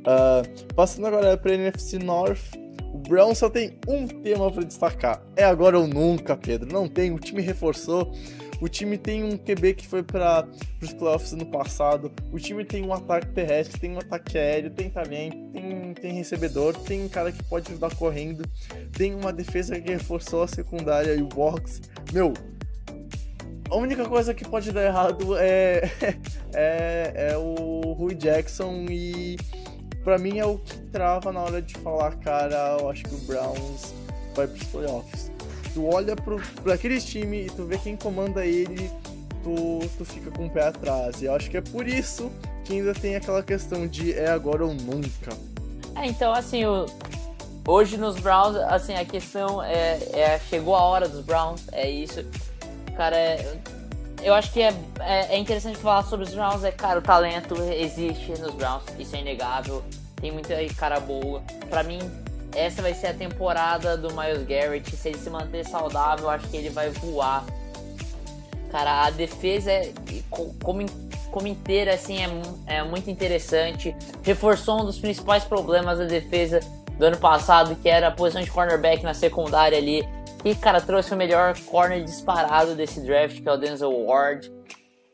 Uh, 0.00 0.74
passando 0.74 1.06
agora 1.08 1.36
para 1.36 1.52
a 1.52 1.54
NFC 1.54 1.98
North, 1.98 2.56
o 2.94 2.98
Brown 2.98 3.34
só 3.34 3.50
tem 3.50 3.78
um 3.86 4.06
tema 4.06 4.50
para 4.50 4.64
destacar: 4.64 5.22
é 5.36 5.44
agora 5.44 5.78
ou 5.78 5.86
nunca, 5.86 6.36
Pedro. 6.36 6.72
Não 6.72 6.88
tem, 6.88 7.12
o 7.12 7.18
time 7.18 7.42
reforçou. 7.42 8.12
O 8.60 8.68
time 8.68 8.98
tem 8.98 9.24
um 9.24 9.38
QB 9.38 9.74
que 9.74 9.88
foi 9.88 10.02
para 10.02 10.46
os 10.82 10.92
playoffs 10.92 11.32
no 11.32 11.46
passado. 11.46 12.12
O 12.30 12.38
time 12.38 12.62
tem 12.62 12.84
um 12.84 12.92
ataque 12.92 13.28
terrestre, 13.28 13.80
tem 13.80 13.92
um 13.92 13.98
ataque 13.98 14.36
aéreo, 14.36 14.70
tem 14.70 14.90
talento, 14.90 15.36
tem, 15.50 15.94
tem 15.94 16.12
recebedor, 16.12 16.76
tem 16.76 17.02
um 17.02 17.08
cara 17.08 17.32
que 17.32 17.42
pode 17.44 17.70
ajudar 17.70 17.94
correndo, 17.94 18.44
tem 18.92 19.14
uma 19.14 19.32
defesa 19.32 19.80
que 19.80 19.90
reforçou 19.90 20.42
a 20.42 20.48
secundária 20.48 21.14
e 21.14 21.22
o 21.22 21.26
box. 21.26 21.80
Meu, 22.12 22.34
a 23.70 23.76
única 23.76 24.06
coisa 24.06 24.34
que 24.34 24.46
pode 24.46 24.70
dar 24.72 24.84
errado 24.84 25.38
é, 25.38 25.90
é, 26.52 27.12
é 27.32 27.38
o 27.38 27.94
Rui 27.94 28.14
Jackson 28.14 28.84
e 28.90 29.38
para 30.04 30.18
mim 30.18 30.38
é 30.38 30.44
o 30.44 30.58
que 30.58 30.76
trava 30.90 31.32
na 31.32 31.40
hora 31.40 31.62
de 31.62 31.74
falar, 31.78 32.14
cara, 32.16 32.76
eu 32.78 32.90
acho 32.90 33.04
que 33.04 33.14
o 33.14 33.18
Browns 33.20 33.94
vai 34.34 34.46
pros 34.46 34.64
playoffs 34.64 35.30
tu 35.74 35.86
olha 35.86 36.16
pro, 36.16 36.40
pra 36.62 36.74
aqueles 36.74 37.04
times 37.04 37.46
e 37.46 37.54
tu 37.54 37.64
vê 37.64 37.78
quem 37.78 37.96
comanda 37.96 38.44
ele, 38.44 38.90
tu, 39.42 39.80
tu 39.96 40.04
fica 40.04 40.30
com 40.30 40.46
o 40.46 40.50
pé 40.50 40.68
atrás. 40.68 41.22
E 41.22 41.26
eu 41.26 41.34
acho 41.34 41.50
que 41.50 41.56
é 41.56 41.60
por 41.60 41.86
isso 41.86 42.30
que 42.64 42.74
ainda 42.74 42.94
tem 42.94 43.16
aquela 43.16 43.42
questão 43.42 43.86
de 43.86 44.12
é 44.12 44.30
agora 44.30 44.64
ou 44.64 44.74
nunca. 44.74 45.36
É, 45.96 46.06
então 46.06 46.32
assim, 46.32 46.64
o, 46.64 46.86
hoje 47.66 47.96
nos 47.96 48.18
Browns, 48.20 48.56
assim, 48.56 48.94
a 48.94 49.04
questão 49.04 49.62
é, 49.62 49.98
é, 50.12 50.40
chegou 50.48 50.74
a 50.74 50.82
hora 50.82 51.08
dos 51.08 51.24
Browns, 51.24 51.62
é 51.72 51.88
isso. 51.88 52.24
Cara, 52.96 53.16
é, 53.16 53.58
eu 54.22 54.34
acho 54.34 54.52
que 54.52 54.60
é, 54.60 54.74
é, 55.00 55.34
é, 55.34 55.38
interessante 55.38 55.78
falar 55.78 56.04
sobre 56.04 56.26
os 56.26 56.34
Browns, 56.34 56.64
é, 56.64 56.70
cara, 56.70 56.98
o 56.98 57.02
talento 57.02 57.54
existe 57.72 58.30
nos 58.40 58.54
Browns, 58.54 58.82
isso 58.98 59.16
é 59.16 59.20
inegável, 59.20 59.82
tem 60.20 60.30
muita 60.30 60.54
cara 60.76 61.00
boa. 61.00 61.42
Pra 61.68 61.82
mim, 61.82 61.98
essa 62.54 62.82
vai 62.82 62.94
ser 62.94 63.08
a 63.08 63.14
temporada 63.14 63.96
do 63.96 64.08
Miles 64.14 64.46
Garrett. 64.46 64.96
Se 64.96 65.08
ele 65.08 65.18
se 65.18 65.30
manter 65.30 65.64
saudável, 65.66 66.28
acho 66.28 66.48
que 66.48 66.56
ele 66.56 66.70
vai 66.70 66.90
voar. 66.90 67.44
Cara, 68.70 69.06
a 69.06 69.10
defesa 69.10 69.70
é, 69.70 69.92
como, 70.60 70.86
como 71.30 71.46
inteira 71.46 71.94
assim 71.94 72.18
é, 72.66 72.76
é 72.76 72.82
muito 72.82 73.10
interessante. 73.10 73.94
Reforçou 74.22 74.82
um 74.82 74.84
dos 74.84 74.98
principais 74.98 75.44
problemas 75.44 75.98
da 75.98 76.04
defesa 76.04 76.60
do 76.98 77.06
ano 77.06 77.18
passado, 77.18 77.76
que 77.76 77.88
era 77.88 78.08
a 78.08 78.10
posição 78.10 78.42
de 78.42 78.50
cornerback 78.50 79.02
na 79.02 79.14
secundária 79.14 79.78
ali. 79.78 80.06
E, 80.44 80.54
cara, 80.54 80.80
trouxe 80.80 81.12
o 81.12 81.16
melhor 81.16 81.58
corner 81.66 82.02
disparado 82.02 82.74
desse 82.74 83.00
draft, 83.00 83.42
que 83.42 83.48
é 83.48 83.52
o 83.52 83.56
Denzel 83.56 83.92
Ward. 84.06 84.50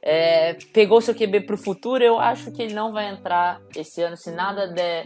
É, 0.03 0.55
pegou 0.73 1.01
seu 1.01 1.15
QB 1.15 1.41
pro 1.43 1.59
futuro, 1.59 2.03
eu 2.03 2.19
acho 2.19 2.53
que 2.53 2.63
ele 2.63 2.75
não 2.75 2.93
vai 2.93 3.09
entrar 3.11 3.61
esse 3.75 4.01
ano 4.03 4.17
se 4.17 4.31
nada 4.31 4.69
der 4.69 5.05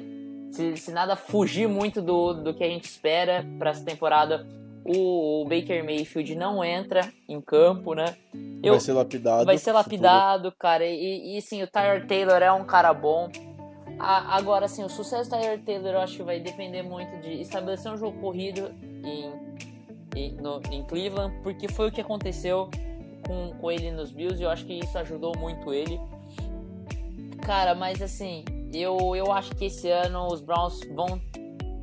se, 0.50 0.76
se 0.76 0.92
nada 0.92 1.16
fugir 1.16 1.68
muito 1.68 2.02
do, 2.02 2.34
do 2.34 2.54
que 2.54 2.64
a 2.64 2.68
gente 2.68 2.84
espera 2.84 3.44
para 3.58 3.70
essa 3.70 3.84
temporada, 3.84 4.46
o, 4.84 5.42
o, 5.42 5.44
Baker 5.44 5.84
Mayfield 5.84 6.34
não 6.34 6.64
entra 6.64 7.12
em 7.28 7.40
campo, 7.40 7.94
né? 7.94 8.16
Eu, 8.62 8.72
vai 8.72 8.80
ser 8.80 8.92
lapidado. 8.92 9.44
Vai 9.44 9.58
ser 9.58 9.72
lapidado, 9.72 10.52
cara. 10.58 10.84
E, 10.86 11.36
e 11.36 11.42
sim, 11.42 11.62
o 11.62 11.66
Tyler 11.66 12.06
Taylor 12.06 12.42
é 12.42 12.50
um 12.52 12.64
cara 12.64 12.92
bom. 12.92 13.30
A, 13.98 14.36
agora, 14.36 14.64
assim, 14.64 14.82
o 14.82 14.88
sucesso 14.88 15.30
do 15.30 15.36
Tyler 15.36 15.62
Taylor 15.62 15.92
eu 15.92 16.00
acho 16.00 16.16
que 16.16 16.22
vai 16.22 16.40
depender 16.40 16.82
muito 16.82 17.20
de 17.20 17.40
estabelecer 17.40 17.92
um 17.92 17.96
jogo 17.96 18.18
corrido 18.18 18.70
em, 19.04 19.32
em, 20.16 20.32
no, 20.32 20.60
em 20.70 20.82
Cleveland, 20.84 21.34
porque 21.42 21.68
foi 21.68 21.88
o 21.88 21.92
que 21.92 22.00
aconteceu 22.00 22.70
com, 23.26 23.52
com 23.60 23.70
ele 23.70 23.90
nos 23.92 24.10
Bills 24.10 24.40
e 24.40 24.44
eu 24.44 24.50
acho 24.50 24.64
que 24.64 24.72
isso 24.72 24.96
ajudou 24.98 25.36
muito 25.38 25.72
ele. 25.72 26.00
Cara, 27.42 27.74
mas 27.74 28.00
assim, 28.00 28.44
eu, 28.72 29.16
eu 29.16 29.32
acho 29.32 29.50
que 29.54 29.66
esse 29.66 29.88
ano 29.88 30.26
os 30.26 30.40
Browns 30.40 30.80
vão 30.94 31.20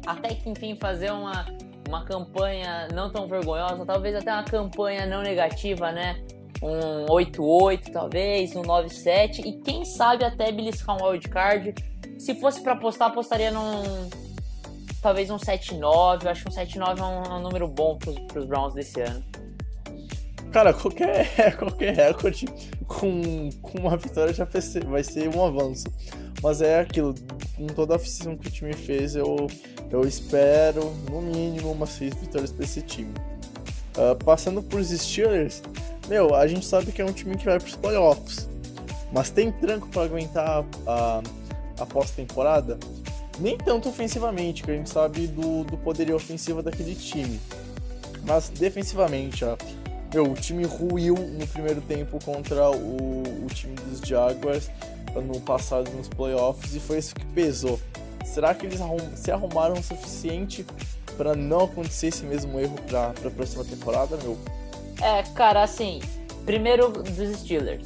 até 0.06 0.34
que 0.34 0.50
enfim 0.50 0.76
fazer 0.76 1.12
uma, 1.12 1.46
uma 1.88 2.04
campanha 2.06 2.88
não 2.94 3.10
tão 3.10 3.28
vergonhosa, 3.28 3.86
talvez 3.86 4.16
até 4.16 4.32
uma 4.32 4.44
campanha 4.44 5.06
não 5.06 5.22
negativa, 5.22 5.92
né? 5.92 6.24
Um 6.62 7.06
8-8 7.08 7.92
talvez, 7.92 8.56
um 8.56 8.62
9-7 8.62 9.46
e 9.46 9.54
quem 9.62 9.86
sabe 9.86 10.24
até 10.24 10.52
beliscar 10.52 10.98
um 10.98 11.06
wildcard. 11.06 11.76
Se 12.18 12.34
fosse 12.36 12.62
para 12.62 12.74
apostar, 12.74 13.10
apostaria 13.10 13.52
num 13.52 14.10
talvez 15.02 15.30
um 15.30 15.38
7-9. 15.38 16.24
Eu 16.24 16.32
acho 16.32 16.46
que 16.46 16.50
um 16.50 16.54
7-9 16.54 17.00
é 17.00 17.04
um, 17.04 17.24
é 17.24 17.38
um 17.38 17.42
número 17.42 17.68
bom 17.68 17.98
pros, 17.98 18.18
pros 18.22 18.46
Browns 18.46 18.74
desse 18.74 19.02
ano. 19.02 19.24
Cara, 20.52 20.74
qualquer, 20.74 21.56
qualquer 21.60 21.94
recorde 21.94 22.46
com, 22.88 23.50
com 23.62 23.80
uma 23.80 23.96
vitória 23.98 24.34
já 24.34 24.48
vai 24.86 25.04
ser 25.04 25.28
um 25.36 25.46
avanço. 25.46 25.86
Mas 26.42 26.62
é 26.62 26.80
aquilo, 26.80 27.16
com 27.56 27.68
toda 27.68 27.94
a 27.94 27.98
oficina 27.98 28.36
que 28.36 28.48
o 28.48 28.52
time 28.52 28.74
fez, 28.74 29.16
eu, 29.16 29.48
eu 29.90 30.02
espero 30.08 30.94
no 31.10 31.22
mínimo 31.22 31.72
umas 31.72 31.90
seis 31.90 32.14
vitórias 32.14 32.52
para 32.52 32.64
esse 32.64 32.82
time. 32.82 33.14
Uh, 33.98 34.16
passando 34.24 34.62
para 34.62 34.78
os 34.78 34.90
Steelers, 34.90 35.64
meu, 36.08 36.36
a 36.36 36.46
gente 36.48 36.66
sabe 36.66 36.92
que 36.92 37.02
é 37.02 37.06
um 37.06 37.12
time 37.12 37.36
que 37.36 37.46
vai 37.46 37.60
pros 37.60 37.76
playoffs. 37.76 38.48
Mas 39.12 39.30
tem 39.30 39.52
tranco 39.52 39.88
para 39.88 40.04
aguentar 40.04 40.66
a, 40.86 41.22
a 41.80 41.86
pós-temporada? 41.86 42.78
Nem 43.40 43.58
tanto 43.58 43.90
ofensivamente, 43.90 44.64
que 44.64 44.72
a 44.72 44.74
gente 44.76 44.90
sabe 44.90 45.28
do, 45.28 45.64
do 45.64 45.78
poderio 45.78 46.16
ofensivo 46.16 46.62
daquele 46.62 46.94
time. 46.94 47.40
Mas 48.26 48.50
defensivamente, 48.50 49.46
ó, 49.46 49.56
meu, 50.14 50.32
o 50.32 50.34
time 50.34 50.66
ruiu 50.66 51.16
no 51.16 51.48
primeiro 51.48 51.82
tempo 51.82 52.24
contra 52.24 52.70
o, 52.70 53.24
o 53.46 53.48
time 53.54 53.76
dos 53.76 54.00
Jaguars 54.00 54.70
ano 55.16 55.40
passado 55.42 55.90
nos 55.92 56.08
playoffs 56.08 56.76
e 56.76 56.80
foi 56.80 56.98
isso 57.00 57.16
que 57.16 57.26
pesou. 57.28 57.80
Será 58.26 58.54
que 58.54 58.66
eles 58.66 58.82
arrum 58.82 58.98
se 59.16 59.32
arrumaram 59.32 59.76
o 59.76 59.84
suficiente 59.84 60.66
para 61.16 61.36
não 61.36 61.66
acontecer 61.66 62.08
esse 62.08 62.24
mesmo 62.24 62.60
erro 62.60 62.76
para 62.88 63.10
a 63.10 63.32
próxima 63.32 63.64
temporada, 63.64 64.18
meu? 64.18 64.38
É, 65.02 65.24
cara, 65.34 65.64
assim, 65.64 66.02
primeiro 66.46 66.90
dos 66.90 67.40
Steelers. 67.40 67.84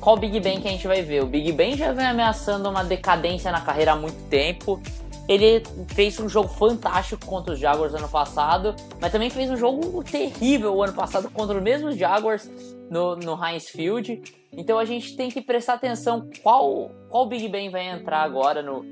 Qual 0.00 0.16
Big 0.16 0.38
Ben 0.40 0.60
que 0.60 0.68
a 0.68 0.70
gente 0.70 0.86
vai 0.86 1.02
ver? 1.02 1.22
O 1.22 1.26
Big 1.26 1.52
Ben 1.52 1.76
já 1.76 1.92
vem 1.92 2.06
ameaçando 2.06 2.68
uma 2.68 2.82
decadência 2.82 3.52
na 3.52 3.60
carreira 3.60 3.92
há 3.92 3.96
muito 3.96 4.16
tempo. 4.28 4.80
Ele 5.28 5.62
fez 5.88 6.18
um 6.18 6.28
jogo 6.28 6.48
fantástico 6.48 7.24
contra 7.26 7.52
os 7.52 7.60
Jaguars 7.60 7.94
ano 7.94 8.08
passado, 8.08 8.74
mas 9.00 9.12
também 9.12 9.30
fez 9.30 9.50
um 9.50 9.56
jogo 9.56 10.02
terrível 10.02 10.82
ano 10.82 10.92
passado 10.92 11.30
contra 11.30 11.56
os 11.56 11.62
mesmos 11.62 11.96
Jaguars 11.96 12.50
no, 12.90 13.14
no 13.16 13.38
Heinz 13.44 13.68
Field. 13.68 14.22
Então 14.52 14.78
a 14.78 14.84
gente 14.84 15.16
tem 15.16 15.30
que 15.30 15.40
prestar 15.40 15.74
atenção 15.74 16.28
qual, 16.42 16.90
qual 17.08 17.26
Big 17.26 17.48
Ben 17.48 17.70
vai 17.70 17.88
entrar 17.88 18.22
agora 18.22 18.62
no, 18.62 18.84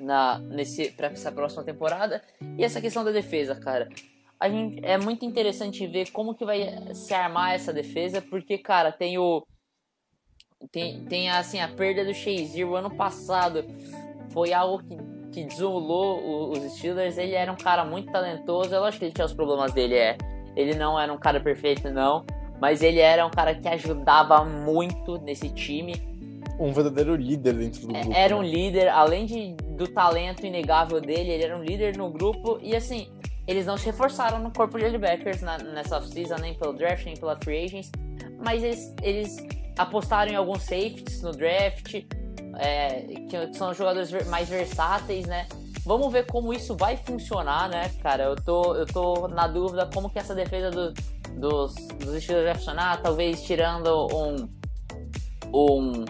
na 0.00 0.38
nesse 0.38 0.90
para 0.90 1.08
essa 1.08 1.30
próxima 1.30 1.62
temporada 1.62 2.22
e 2.58 2.64
essa 2.64 2.80
questão 2.80 3.04
da 3.04 3.12
defesa, 3.12 3.54
cara. 3.54 3.88
A 4.40 4.48
gente 4.48 4.84
é 4.84 4.98
muito 4.98 5.24
interessante 5.24 5.86
ver 5.86 6.10
como 6.10 6.34
que 6.34 6.44
vai 6.44 6.92
se 6.94 7.14
armar 7.14 7.54
essa 7.54 7.72
defesa, 7.72 8.20
porque 8.20 8.58
cara, 8.58 8.90
tem 8.90 9.16
o 9.18 9.46
tem, 10.70 11.04
tem 11.04 11.30
assim 11.30 11.60
a 11.60 11.68
perda 11.68 12.04
do 12.04 12.14
Shazier 12.14 12.68
o 12.68 12.74
ano 12.74 12.90
passado 12.90 13.64
foi 14.32 14.52
algo 14.52 14.82
que, 14.82 14.96
que 15.32 15.44
desolou 15.44 16.50
os 16.50 16.58
Steelers. 16.72 17.18
Ele 17.18 17.34
era 17.34 17.52
um 17.52 17.56
cara 17.56 17.84
muito 17.84 18.10
talentoso, 18.10 18.74
eu 18.74 18.84
acho 18.84 18.98
que 18.98 19.04
ele 19.04 19.12
tinha 19.12 19.24
os 19.24 19.34
problemas 19.34 19.72
dele, 19.72 19.94
é. 19.94 20.16
Ele 20.56 20.74
não 20.74 20.98
era 20.98 21.12
um 21.12 21.18
cara 21.18 21.40
perfeito 21.40 21.90
não, 21.90 22.24
mas 22.62 22.80
ele 22.80 23.00
era 23.00 23.26
um 23.26 23.30
cara 23.30 23.56
que 23.56 23.66
ajudava 23.66 24.44
muito 24.44 25.18
nesse 25.18 25.48
time 25.48 26.00
um 26.60 26.72
verdadeiro 26.72 27.16
líder 27.16 27.54
dentro 27.54 27.88
do 27.88 27.96
é, 27.96 28.00
grupo. 28.02 28.16
Era 28.16 28.36
um 28.36 28.42
né? 28.42 28.48
líder, 28.48 28.88
além 28.88 29.26
de, 29.26 29.54
do 29.76 29.88
talento 29.88 30.46
inegável 30.46 31.00
dele, 31.00 31.32
ele 31.32 31.42
era 31.42 31.58
um 31.58 31.64
líder 31.64 31.96
no 31.96 32.08
grupo 32.08 32.60
e 32.62 32.76
assim, 32.76 33.08
eles 33.48 33.66
não 33.66 33.76
se 33.76 33.86
reforçaram 33.86 34.38
no 34.38 34.52
corpo 34.52 34.78
de 34.78 34.84
linebackers 34.84 35.42
na, 35.42 35.58
nessa 35.58 35.96
off-season, 35.96 36.36
nem 36.36 36.54
pelo 36.54 36.72
draft, 36.72 37.04
nem 37.04 37.16
pela 37.16 37.34
free 37.34 37.64
agents, 37.64 37.90
mas 38.38 38.62
eles, 38.62 38.94
eles 39.02 39.36
apostaram 39.76 40.30
em 40.30 40.36
alguns 40.36 40.62
safeties 40.62 41.20
no 41.20 41.32
draft, 41.32 42.04
é, 42.60 43.00
que 43.28 43.54
são 43.54 43.74
jogadores 43.74 44.12
mais 44.28 44.48
versáteis, 44.48 45.26
né? 45.26 45.48
Vamos 45.84 46.12
ver 46.12 46.26
como 46.26 46.52
isso 46.52 46.76
vai 46.76 46.96
funcionar, 46.96 47.68
né, 47.68 47.90
cara? 48.00 48.22
Eu 48.22 48.36
tô, 48.36 48.76
eu 48.76 48.86
tô 48.86 49.26
na 49.26 49.48
dúvida 49.48 49.90
como 49.92 50.08
que 50.08 50.20
essa 50.20 50.32
defesa 50.32 50.70
do, 50.70 50.94
dos, 51.36 51.74
dos 51.98 52.14
estilos 52.14 52.44
vai 52.44 52.54
funcionar, 52.54 53.02
talvez 53.02 53.42
tirando 53.42 54.06
um, 54.12 54.48
um 55.52 56.04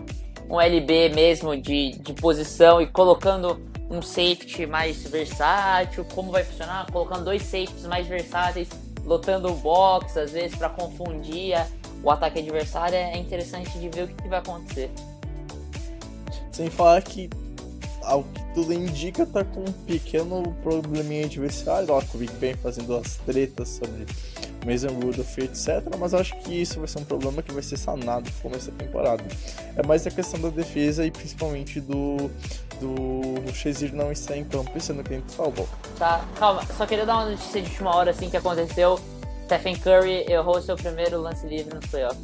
um 0.53 0.61
LB 0.61 1.09
mesmo 1.15 1.57
de, 1.57 1.93
de 1.99 2.13
posição 2.13 2.81
e 2.81 2.87
colocando 2.87 3.59
um 3.91 4.03
safety 4.03 4.67
mais 4.67 5.03
versátil, 5.05 6.05
como 6.15 6.31
vai 6.31 6.45
funcionar? 6.45 6.91
Colocando 6.91 7.25
dois 7.25 7.43
safeties 7.43 7.87
mais 7.87 8.07
versáteis, 8.07 8.69
lotando 9.05 9.49
o 9.51 9.55
box, 9.55 10.19
às 10.19 10.33
vezes 10.33 10.57
para 10.57 10.69
confundir 10.69 11.55
o 12.03 12.11
ataque 12.11 12.41
adversário, 12.41 12.97
é 12.97 13.17
interessante 13.17 13.79
de 13.79 13.89
ver 13.89 14.05
o 14.05 14.09
que, 14.09 14.15
que 14.15 14.29
vai 14.29 14.41
acontecer. 14.41 14.91
Sem 16.51 16.69
falar 16.69 17.01
que 17.03 17.31
ao 18.03 18.25
que 18.25 18.55
tudo 18.55 18.73
indica, 18.73 19.25
tá 19.25 19.45
com 19.45 19.61
um 19.61 19.73
pequeno 19.87 20.55
probleminha 20.63 21.25
adversário, 21.25 21.95
lá 21.95 22.03
com 22.03 22.19
o 22.19 22.21
Big 22.21 22.33
Ben 22.35 22.55
fazendo 22.55 22.97
as 22.97 23.17
tretas 23.19 23.69
sobre 23.69 24.07
Mason 24.65 24.89
Rudolph, 24.89 25.39
etc. 25.39 25.83
Mas 25.99 26.15
acho 26.15 26.37
que 26.39 26.63
isso 26.63 26.79
vai 26.79 26.89
ser 26.89 26.99
um 27.01 27.05
problema 27.05 27.43
que 27.43 27.53
vai 27.53 27.63
ser 27.63 27.77
sanado 27.77 28.29
no 28.29 28.51
começo 28.51 28.71
da 28.71 28.85
temporada. 28.85 29.25
É 29.77 29.87
mais 29.87 30.07
a 30.07 30.11
questão 30.11 30.41
da 30.41 30.49
defesa 30.49 31.05
e 31.05 31.11
principalmente 31.11 31.81
do, 31.81 32.31
do 32.81 33.53
Shazier 33.53 33.95
não 33.95 34.13
estar 34.13 34.37
em 34.37 34.45
campo, 34.45 34.79
sendo 34.81 35.03
que 35.03 35.15
gente 35.15 35.33
falou. 35.33 35.69
Tá, 35.99 36.25
calma, 36.37 36.63
só 36.77 36.87
queria 36.87 37.07
dar 37.07 37.17
uma 37.17 37.31
notícia 37.31 37.61
de 37.61 37.69
última 37.69 37.95
hora 37.95 38.11
assim 38.11 38.31
que 38.31 38.37
aconteceu. 38.37 38.99
Stephen 39.45 39.77
Curry 39.77 40.31
errou 40.31 40.63
seu 40.63 40.77
primeiro 40.77 41.21
lance 41.21 41.47
livre 41.47 41.75
no 41.75 41.81
playoff. 41.81 42.17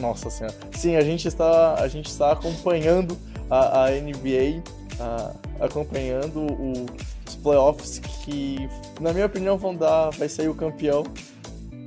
Nossa 0.00 0.28
senhora. 0.30 0.54
Sim, 0.72 0.96
a 0.96 1.02
gente 1.02 1.28
está, 1.28 1.74
a 1.74 1.86
gente 1.86 2.08
está 2.08 2.32
acompanhando 2.32 3.16
a, 3.48 3.84
a 3.84 3.90
NBA, 3.90 4.62
a, 4.98 5.64
acompanhando 5.64 6.40
o, 6.40 6.86
os 7.26 7.36
playoffs 7.36 8.00
que, 8.24 8.68
na 9.00 9.12
minha 9.12 9.26
opinião, 9.26 9.56
vão 9.56 9.76
dar. 9.76 10.10
Vai 10.10 10.28
sair 10.28 10.48
o 10.48 10.54
campeão 10.54 11.04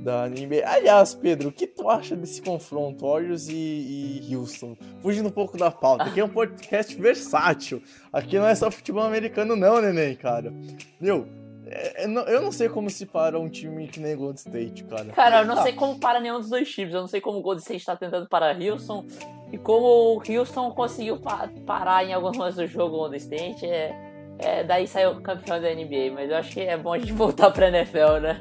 da 0.02 0.28
NBA. 0.28 0.62
Aliás, 0.64 1.14
Pedro, 1.14 1.48
o 1.48 1.52
que 1.52 1.66
tu 1.66 1.88
acha 1.88 2.16
desse 2.16 2.40
confronto, 2.42 3.06
Warriors 3.06 3.48
e, 3.48 4.22
e 4.28 4.36
Houston? 4.36 4.76
Fugindo 5.02 5.28
um 5.28 5.32
pouco 5.32 5.56
da 5.56 5.70
pauta, 5.70 6.04
aqui 6.04 6.20
é 6.20 6.24
um 6.24 6.28
podcast 6.28 6.94
versátil. 6.96 7.82
Aqui 8.12 8.38
não 8.38 8.46
é 8.46 8.54
só 8.54 8.70
futebol 8.70 9.02
americano, 9.02 9.56
não, 9.56 9.80
neném, 9.80 10.16
cara. 10.16 10.52
Meu, 11.00 11.26
é, 11.70 12.04
é, 12.04 12.34
eu 12.34 12.40
não 12.40 12.50
sei 12.50 12.68
como 12.68 12.88
se 12.88 13.04
para 13.04 13.38
um 13.38 13.48
time 13.48 13.86
que 13.88 14.00
nem 14.00 14.16
Golden 14.16 14.36
State, 14.36 14.84
cara. 14.84 15.06
Cara, 15.06 15.40
eu 15.40 15.46
não 15.46 15.56
tá. 15.56 15.62
sei 15.62 15.72
como 15.74 15.98
para 15.98 16.18
nenhum 16.20 16.38
dos 16.38 16.48
dois 16.48 16.70
times. 16.70 16.94
Eu 16.94 17.02
não 17.02 17.08
sei 17.08 17.20
como 17.20 17.38
o 17.38 17.42
Golden 17.42 17.60
State 17.60 17.80
está 17.80 17.96
tentando 17.96 18.26
parar 18.28 18.56
Houston 18.60 19.04
e 19.52 19.58
como 19.58 20.16
o 20.16 20.22
Houston 20.26 20.70
conseguiu 20.72 21.18
pa 21.18 21.48
parar 21.66 22.04
em 22.04 22.18
momentos 22.18 22.56
do 22.56 22.66
jogo 22.66 22.96
o 22.96 22.98
Golden 23.00 23.18
State. 23.18 23.66
É, 23.66 24.07
é, 24.38 24.62
daí 24.62 24.86
saiu 24.86 25.20
campeão 25.20 25.60
da 25.60 25.74
NBA, 25.74 26.12
mas 26.14 26.30
eu 26.30 26.36
acho 26.36 26.52
que 26.52 26.60
é 26.60 26.76
bom 26.76 26.92
a 26.92 26.98
gente 26.98 27.12
voltar 27.12 27.50
pra 27.50 27.68
NFL, 27.68 28.20
né? 28.22 28.40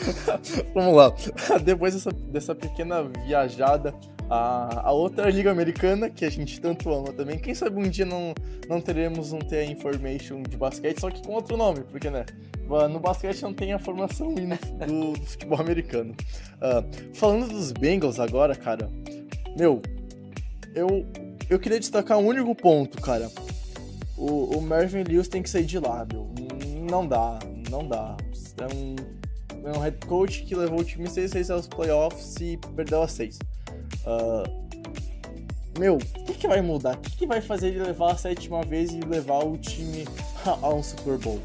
Vamos 0.74 0.94
lá. 0.94 1.12
Depois 1.62 1.94
dessa, 1.94 2.10
dessa 2.10 2.54
pequena 2.54 3.02
viajada, 3.26 3.94
a, 4.30 4.88
a 4.88 4.92
outra 4.92 5.28
liga 5.30 5.50
americana, 5.50 6.08
que 6.08 6.24
a 6.24 6.30
gente 6.30 6.58
tanto 6.60 6.90
ama 6.92 7.12
também, 7.12 7.38
quem 7.38 7.54
sabe 7.54 7.76
um 7.76 7.88
dia 7.88 8.06
não, 8.06 8.32
não 8.68 8.80
teremos 8.80 9.32
um 9.32 9.38
TA 9.38 9.62
Information 9.64 10.42
de 10.42 10.56
basquete, 10.56 10.98
só 10.98 11.10
que 11.10 11.22
com 11.22 11.34
outro 11.34 11.56
nome, 11.56 11.80
porque, 11.90 12.08
né? 12.08 12.24
No 12.90 13.00
basquete 13.00 13.42
não 13.42 13.52
tem 13.52 13.72
a 13.72 13.78
formação 13.78 14.34
do, 14.34 15.14
do 15.14 15.26
futebol 15.26 15.60
americano. 15.60 16.14
Uh, 16.56 17.14
falando 17.14 17.48
dos 17.48 17.72
Bengals 17.72 18.20
agora, 18.20 18.54
cara, 18.54 18.90
meu, 19.58 19.80
eu, 20.74 21.06
eu 21.48 21.58
queria 21.58 21.80
destacar 21.80 22.18
um 22.18 22.26
único 22.26 22.54
ponto, 22.54 23.00
cara 23.00 23.30
o, 24.18 24.58
o 24.58 24.60
Marvin 24.60 25.04
Lewis 25.04 25.28
tem 25.28 25.42
que 25.42 25.48
sair 25.48 25.64
de 25.64 25.78
lá, 25.78 26.06
meu. 26.12 26.28
Não 26.90 27.06
dá, 27.06 27.38
não 27.70 27.86
dá. 27.86 28.16
É 28.58 28.74
um, 28.74 28.96
é 29.64 29.78
um 29.78 29.80
head 29.80 29.96
coach 30.06 30.42
que 30.42 30.54
levou 30.54 30.80
o 30.80 30.84
time 30.84 31.08
6 31.08 31.30
6 31.30 31.50
aos 31.50 31.66
playoffs 31.68 32.34
e 32.40 32.56
perdeu 32.74 33.02
a 33.02 33.08
6. 33.08 33.36
Uh, 33.36 33.38
ah, 34.06 34.68
meu, 35.78 35.96
o 35.96 36.24
que, 36.24 36.34
que 36.34 36.48
vai 36.48 36.60
mudar? 36.60 36.96
O 36.96 37.00
que, 37.00 37.18
que 37.18 37.26
vai 37.26 37.40
fazer 37.40 37.68
ele 37.68 37.84
levar 37.84 38.12
a 38.12 38.16
sétima 38.16 38.62
vez 38.62 38.90
e 38.90 39.00
levar 39.00 39.44
o 39.44 39.56
time 39.56 40.04
a 40.44 40.68
um 40.68 40.82
Super 40.82 41.16
Bowl? 41.18 41.40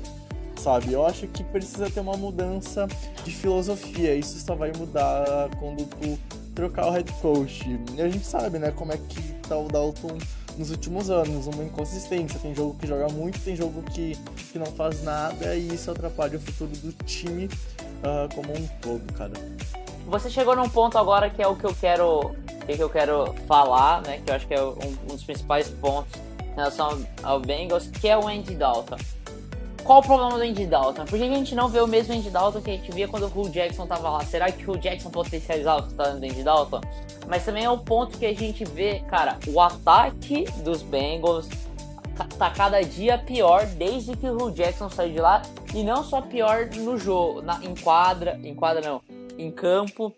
Sabe? 0.57 0.93
Eu 0.93 1.05
acho 1.05 1.27
que 1.27 1.43
precisa 1.43 1.89
ter 1.89 1.99
uma 1.99 2.17
mudança 2.17 2.87
de 3.23 3.31
filosofia. 3.31 4.15
Isso 4.15 4.39
só 4.39 4.55
vai 4.55 4.71
mudar 4.75 5.49
quando 5.59 5.85
tu 5.85 6.17
trocar 6.55 6.87
o 6.87 6.91
head 6.91 7.11
coach. 7.21 7.63
E 7.95 8.01
a 8.01 8.09
gente 8.09 8.25
sabe, 8.25 8.57
né, 8.57 8.71
como 8.71 8.91
é 8.91 8.97
que 8.97 9.21
tá 9.47 9.57
o 9.57 9.67
Dalton 9.67 10.17
nos 10.57 10.71
últimos 10.71 11.09
anos, 11.09 11.47
uma 11.47 11.63
inconsistência. 11.63 12.39
Tem 12.39 12.53
jogo 12.53 12.75
que 12.79 12.87
joga 12.87 13.07
muito, 13.09 13.39
tem 13.39 13.55
jogo 13.55 13.81
que, 13.83 14.17
que 14.51 14.59
não 14.59 14.67
faz 14.67 15.03
nada 15.03 15.55
e 15.55 15.73
isso 15.73 15.91
atrapalha 15.91 16.37
o 16.37 16.41
futuro 16.41 16.71
do 16.77 16.91
time 17.05 17.45
uh, 17.45 18.33
como 18.33 18.53
um 18.53 18.67
todo, 18.81 19.13
cara. 19.13 19.33
Você 20.07 20.29
chegou 20.29 20.55
num 20.55 20.69
ponto 20.69 20.97
agora 20.97 21.29
que 21.29 21.41
é 21.41 21.47
o 21.47 21.55
que 21.55 21.65
eu 21.65 21.73
quero, 21.73 22.35
que 22.65 22.81
eu 22.81 22.89
quero 22.89 23.33
falar, 23.47 24.01
né? 24.01 24.21
Que 24.23 24.31
eu 24.31 24.35
acho 24.35 24.47
que 24.47 24.53
é 24.53 24.61
um, 24.61 24.75
um 25.03 25.07
dos 25.07 25.23
principais 25.23 25.69
pontos 25.69 26.13
em 26.41 26.55
relação 26.55 27.05
ao 27.23 27.39
Bengals, 27.39 27.87
que 27.87 28.07
é 28.07 28.17
o 28.17 28.27
Andy 28.27 28.55
Dalton. 28.55 28.97
Qual 29.83 29.99
o 29.99 30.01
problema 30.01 30.37
do 30.37 30.43
Andy 30.43 30.65
Dalton? 30.65 31.03
Por 31.03 31.19
que 31.19 31.23
a 31.25 31.27
gente 31.27 31.53
não 31.53 31.67
vê 31.67 31.81
o 31.81 31.87
mesmo 31.87 32.13
Andy 32.13 32.29
Dalton 32.29 32.61
que 32.61 32.71
a 32.71 32.73
gente 32.73 32.89
via 32.91 33.05
quando 33.05 33.23
o 33.23 33.27
Hugh 33.27 33.49
Jackson 33.49 33.85
tava 33.85 34.09
lá? 34.09 34.23
Será 34.23 34.49
que 34.49 34.65
o 34.65 34.71
Hugh 34.71 34.79
Jackson 34.79 35.09
potencializava 35.09 35.87
o 35.87 35.93
talento 35.93 36.19
do 36.21 36.25
Andy 36.25 36.41
Dalton? 36.41 36.79
Mas 37.27 37.43
também 37.43 37.65
é 37.65 37.69
um 37.69 37.79
ponto 37.79 38.17
que 38.17 38.25
a 38.25 38.33
gente 38.33 38.63
vê, 38.63 39.01
cara, 39.09 39.37
o 39.45 39.59
ataque 39.59 40.45
dos 40.63 40.81
Bengals 40.81 41.49
tá 42.37 42.49
cada 42.49 42.81
dia 42.81 43.17
pior 43.17 43.65
desde 43.65 44.15
que 44.15 44.25
o 44.25 44.35
Hugh 44.35 44.51
Jackson 44.51 44.89
saiu 44.89 45.13
de 45.13 45.19
lá. 45.19 45.41
E 45.73 45.83
não 45.83 46.03
só 46.03 46.21
pior 46.21 46.69
no 46.75 46.97
jogo, 46.97 47.41
na, 47.41 47.59
em 47.63 47.75
quadra, 47.75 48.39
em 48.41 48.55
quadra 48.55 48.81
não, 48.87 49.01
em 49.37 49.51
campo. 49.51 50.13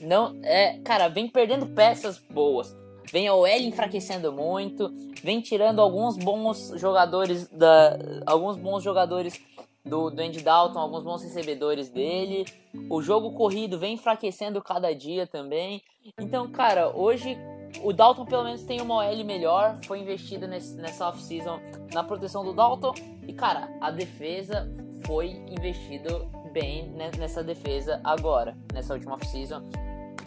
Não, 0.00 0.36
é, 0.42 0.78
cara, 0.84 1.08
vem 1.08 1.26
perdendo 1.26 1.66
peças 1.66 2.18
boas. 2.18 2.76
Vem 3.12 3.28
a 3.28 3.34
OL 3.34 3.46
enfraquecendo 3.46 4.32
muito, 4.32 4.92
vem 5.22 5.40
tirando 5.40 5.80
alguns 5.80 6.16
bons 6.16 6.72
jogadores 6.76 7.48
da 7.48 7.96
alguns 8.26 8.56
bons 8.56 8.82
jogadores 8.82 9.40
do, 9.86 10.10
do 10.10 10.20
Andy 10.20 10.42
Dalton, 10.42 10.78
alguns 10.78 11.04
bons 11.04 11.22
recebedores 11.22 11.88
dele. 11.88 12.44
O 12.90 13.00
jogo 13.00 13.32
corrido 13.32 13.78
vem 13.78 13.94
enfraquecendo 13.94 14.60
cada 14.60 14.92
dia 14.94 15.26
também. 15.26 15.82
Então, 16.20 16.48
cara, 16.50 16.94
hoje 16.94 17.38
o 17.82 17.92
Dalton 17.92 18.24
pelo 18.24 18.44
menos 18.44 18.64
tem 18.64 18.80
uma 18.80 18.96
OL 18.96 19.24
melhor. 19.24 19.78
Foi 19.86 20.00
investido 20.00 20.46
nesse, 20.46 20.74
nessa 20.74 21.08
off-season 21.08 21.60
na 21.92 22.02
proteção 22.02 22.44
do 22.44 22.52
Dalton. 22.52 22.92
E, 23.26 23.32
cara, 23.32 23.68
a 23.80 23.90
defesa 23.90 24.68
foi 25.06 25.28
investido 25.48 26.28
bem 26.52 26.88
nessa 27.18 27.42
defesa 27.44 28.00
agora, 28.02 28.56
nessa 28.72 28.94
última 28.94 29.14
off-season. 29.14 29.62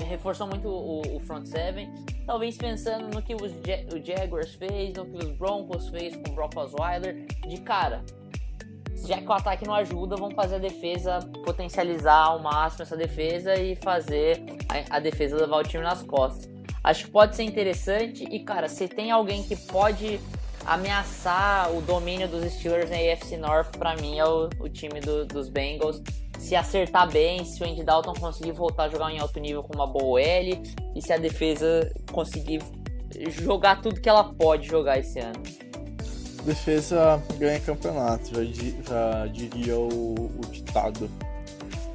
Reforçou 0.06 0.48
muito 0.48 0.68
o, 0.68 1.02
o, 1.16 1.20
front 1.20 1.46
seven, 1.46 1.94
talvez 2.26 2.58
pensando 2.58 3.14
no 3.14 3.22
que 3.22 3.36
os 3.36 3.52
o 3.52 4.04
Jaguars 4.04 4.54
fez, 4.56 4.94
no 4.94 5.06
que 5.06 5.18
os 5.18 5.32
Broncos 5.38 5.90
fez 5.90 6.16
com 6.16 6.32
o 6.32 6.36
Brock 6.36 6.56
Osweiler. 6.58 7.26
De 7.48 7.60
cara, 7.62 8.04
já 9.06 9.18
que 9.18 9.28
o 9.28 9.34
ataque 9.34 9.66
não 9.66 9.74
ajuda, 9.74 10.16
vamos 10.16 10.36
fazer 10.36 10.56
a 10.56 10.60
defesa, 10.60 11.20
potencializar 11.46 12.28
ao 12.28 12.40
máximo 12.40 12.84
essa 12.84 12.98
defesa 12.98 13.56
e 13.56 13.76
fazer 13.76 14.44
a, 14.68 14.98
a 14.98 15.00
defesa 15.00 15.38
levar 15.38 15.58
o 15.58 15.64
time 15.64 15.84
nas 15.84 16.02
costas. 16.02 16.50
Acho 16.84 17.06
que 17.06 17.12
pode 17.12 17.36
ser 17.36 17.44
interessante 17.44 18.24
e, 18.24 18.40
cara, 18.40 18.68
se 18.70 18.88
tem 18.88 19.12
alguém 19.12 19.44
que 19.44 19.56
pode 19.56 20.20
ameaçar 20.66 21.72
o 21.72 21.82
domínio 21.82 22.28
dos 22.28 22.44
Steelers 22.54 22.90
na 22.90 22.98
AFC 22.98 23.38
North, 23.38 23.78
para 23.78 23.96
mim 23.96 24.20
é 24.20 24.26
o, 24.26 24.50
o 24.60 24.70
time 24.70 25.00
do, 25.00 25.26
dos 25.26 25.50
Bengals. 25.50 26.02
Se 26.40 26.56
acertar 26.56 27.12
bem, 27.12 27.46
se 27.46 27.62
o 27.62 27.68
Andy 27.68 27.84
Dalton 27.84 28.14
conseguir 28.14 28.54
voltar 28.54 28.86
a 28.86 28.90
jogar 28.90 29.12
em 29.12 29.20
alto 29.20 29.40
nível 29.40 29.62
com 29.62 29.76
uma 29.76 29.86
boa 29.86 30.20
L 30.20 30.60
e 30.96 31.02
se 31.02 31.14
a 31.14 31.18
defesa 31.18 31.94
conseguir 32.12 32.64
jogar 33.30 33.82
tudo 33.82 34.02
que 34.02 34.10
ela 34.10 34.24
pode 34.24 34.68
jogar 34.68 34.98
esse 34.98 35.20
ano 35.20 35.40
defesa 36.50 37.22
ganha 37.38 37.60
campeonato, 37.60 38.32
já, 38.34 38.44
já 38.44 39.28
diria 39.28 39.78
o, 39.78 40.14
o 40.14 40.42
ditado. 40.52 41.10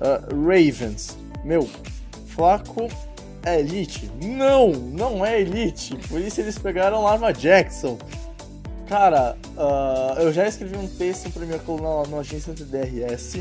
Uh, 0.01 0.47
Ravens, 0.47 1.17
meu, 1.45 1.69
Flaco 2.29 2.89
é 3.45 3.61
elite? 3.61 4.11
Não, 4.23 4.69
não 4.73 5.25
é 5.25 5.41
elite. 5.41 5.97
Por 6.09 6.21
isso 6.21 6.41
eles 6.41 6.59
pegaram 6.59 7.03
Lava 7.03 7.33
Jackson. 7.33 7.99
Cara, 8.89 9.37
uh, 9.57 10.21
eu 10.21 10.33
já 10.33 10.47
escrevi 10.47 10.77
um 10.77 10.89
texto 10.89 11.31
pra 11.31 11.45
minha 11.47 11.59
coluna 11.59 12.09
na 12.09 12.19
agência 12.19 12.53
do 12.53 12.65
DRS 12.65 13.41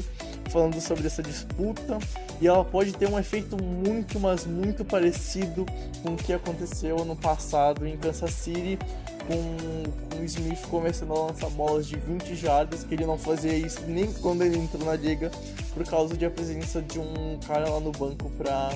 falando 0.53 0.79
sobre 0.79 1.07
essa 1.07 1.23
disputa 1.23 1.97
e 2.39 2.47
ela 2.47 2.63
pode 2.63 2.93
ter 2.93 3.09
um 3.09 3.17
efeito 3.17 3.61
muito, 3.61 4.19
mas 4.19 4.45
muito 4.45 4.85
parecido 4.85 5.65
com 6.03 6.13
o 6.13 6.15
que 6.15 6.31
aconteceu 6.31 7.03
no 7.03 7.15
passado 7.15 7.87
em 7.87 7.97
Kansas 7.97 8.31
City 8.31 8.77
com, 9.25 10.19
o 10.19 10.23
Smith 10.23 10.61
começando 10.69 11.11
a 11.11 11.25
lançar 11.27 11.49
bolas 11.49 11.87
de 11.87 11.97
20 11.97 12.35
jardas, 12.35 12.83
que 12.83 12.93
ele 12.93 13.05
não 13.05 13.17
fazia 13.17 13.53
isso 13.53 13.81
nem 13.87 14.13
quando 14.13 14.43
ele 14.43 14.57
entrou 14.57 14.85
na 14.85 14.95
liga, 14.95 15.31
por 15.73 15.83
causa 15.85 16.15
de 16.15 16.25
a 16.25 16.29
presença 16.29 16.81
de 16.81 16.99
um 16.99 17.39
cara 17.47 17.67
lá 17.69 17.79
no 17.79 17.91
banco 17.91 18.29
pra, 18.37 18.71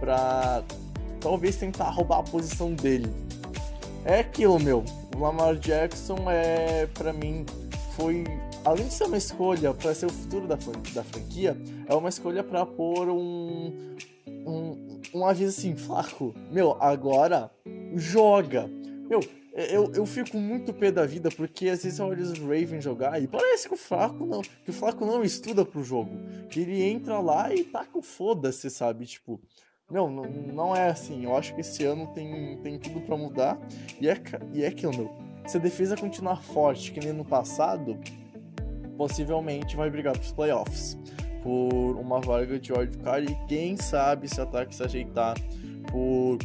pra 0.00 0.62
talvez 1.20 1.56
tentar 1.56 1.90
roubar 1.90 2.20
a 2.20 2.22
posição 2.22 2.72
dele. 2.72 3.12
É 4.04 4.20
aquilo, 4.20 4.58
meu. 4.58 4.82
O 5.14 5.20
Lamar 5.20 5.56
Jackson 5.56 6.30
é, 6.30 6.88
para 6.94 7.12
mim, 7.12 7.44
foi 7.94 8.24
além 8.64 8.86
de 8.86 8.94
ser 8.94 9.04
uma 9.04 9.16
escolha 9.16 9.72
para 9.74 9.94
ser 9.94 10.06
o 10.06 10.12
futuro 10.12 10.46
da, 10.46 10.56
da 10.94 11.04
franquia, 11.04 11.56
é 11.86 11.94
uma 11.94 12.08
escolha 12.08 12.42
para 12.42 12.64
pôr 12.66 13.08
um, 13.08 13.96
um, 14.26 15.00
um 15.14 15.26
aviso 15.26 15.58
assim, 15.58 15.76
flaco. 15.76 16.34
Meu, 16.50 16.76
agora 16.80 17.50
joga. 17.94 18.68
Meu, 19.08 19.20
eu, 19.52 19.92
eu 19.94 20.06
fico 20.06 20.36
muito 20.36 20.72
pé 20.72 20.90
da 20.92 21.04
vida 21.04 21.28
porque 21.30 21.68
às 21.68 21.82
vezes 21.82 21.98
eu 21.98 22.06
olho 22.06 22.22
os 22.22 22.38
Ravens 22.38 22.84
jogar 22.84 23.20
e 23.20 23.26
parece 23.26 23.68
que 23.68 23.74
o 23.74 23.76
Flaco 23.76 24.24
não, 24.24 24.42
que 24.42 24.70
o 24.70 24.72
Flaco 24.72 25.04
não 25.04 25.22
estuda 25.24 25.64
pro 25.64 25.82
jogo. 25.82 26.10
Que 26.48 26.60
ele 26.60 26.82
entra 26.82 27.18
lá 27.18 27.52
e 27.52 27.64
tá 27.64 27.84
com 27.84 28.00
foda-se, 28.00 28.70
sabe? 28.70 29.06
Tipo, 29.06 29.40
não, 29.90 30.08
não, 30.08 30.24
não 30.24 30.76
é 30.76 30.88
assim. 30.88 31.24
Eu 31.24 31.36
acho 31.36 31.54
que 31.54 31.62
esse 31.62 31.84
ano 31.84 32.06
tem, 32.14 32.58
tem 32.58 32.78
tudo 32.78 33.00
para 33.00 33.16
mudar. 33.16 33.58
E 34.00 34.08
é, 34.08 34.16
e 34.52 34.62
é 34.62 34.68
aquilo, 34.68 34.96
meu. 34.96 35.10
Se 35.46 35.56
a 35.56 35.60
defesa 35.60 35.96
continuar 35.96 36.42
forte 36.42 36.92
que 36.92 37.00
nem 37.00 37.12
no 37.12 37.24
passado, 37.24 37.98
possivelmente 39.00 39.76
vai 39.76 39.88
brigar 39.88 40.12
pros 40.12 40.30
playoffs. 40.30 40.98
Por 41.42 41.96
uma 41.98 42.20
vaga 42.20 42.60
de 42.60 42.70
wildcard 42.70 43.32
e 43.32 43.46
quem 43.46 43.74
sabe 43.74 44.28
se 44.28 44.38
ataque 44.38 44.74
se 44.74 44.82
ajeitar 44.82 45.38
por 45.90 46.36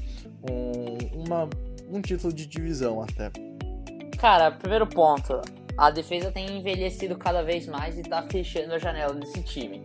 um, 0.50 1.26
uma 1.26 1.50
um 1.91 2.02
título 2.02 2.32
de 2.32 2.46
divisão 2.46 3.02
até. 3.02 3.30
Cara, 4.18 4.52
primeiro 4.52 4.88
ponto, 4.88 5.41
a 5.78 5.91
defesa 5.91 6.32
tem 6.32 6.58
envelhecido 6.58 7.18
cada 7.18 7.44
vez 7.44 7.68
mais 7.68 8.00
e 8.00 8.04
tá 8.04 8.24
fechando 8.24 8.74
a 8.74 8.80
janela 8.80 9.13
desse 9.13 9.44
time. 9.44 9.84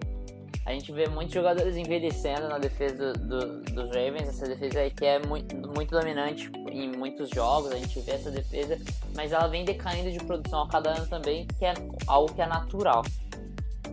A 0.71 0.73
gente 0.73 0.93
vê 0.93 1.09
muitos 1.09 1.35
jogadores 1.35 1.77
envelhecendo 1.77 2.49
na 2.49 2.57
defesa 2.57 3.13
do, 3.13 3.61
dos 3.63 3.89
Ravens, 3.89 4.29
essa 4.29 4.47
defesa 4.47 4.79
aí 4.79 4.91
que 4.93 5.05
é 5.05 5.19
muito, 5.19 5.57
muito 5.57 5.91
dominante 5.91 6.49
em 6.71 6.97
muitos 6.97 7.29
jogos, 7.29 7.73
a 7.73 7.77
gente 7.77 7.99
vê 7.99 8.13
essa 8.13 8.31
defesa, 8.31 8.79
mas 9.17 9.33
ela 9.33 9.49
vem 9.49 9.65
decaindo 9.65 10.13
de 10.13 10.25
produção 10.25 10.63
a 10.63 10.69
cada 10.69 10.91
ano 10.91 11.09
também, 11.09 11.45
que 11.59 11.65
é 11.65 11.75
algo 12.07 12.33
que 12.33 12.41
é 12.41 12.47
natural. 12.47 13.03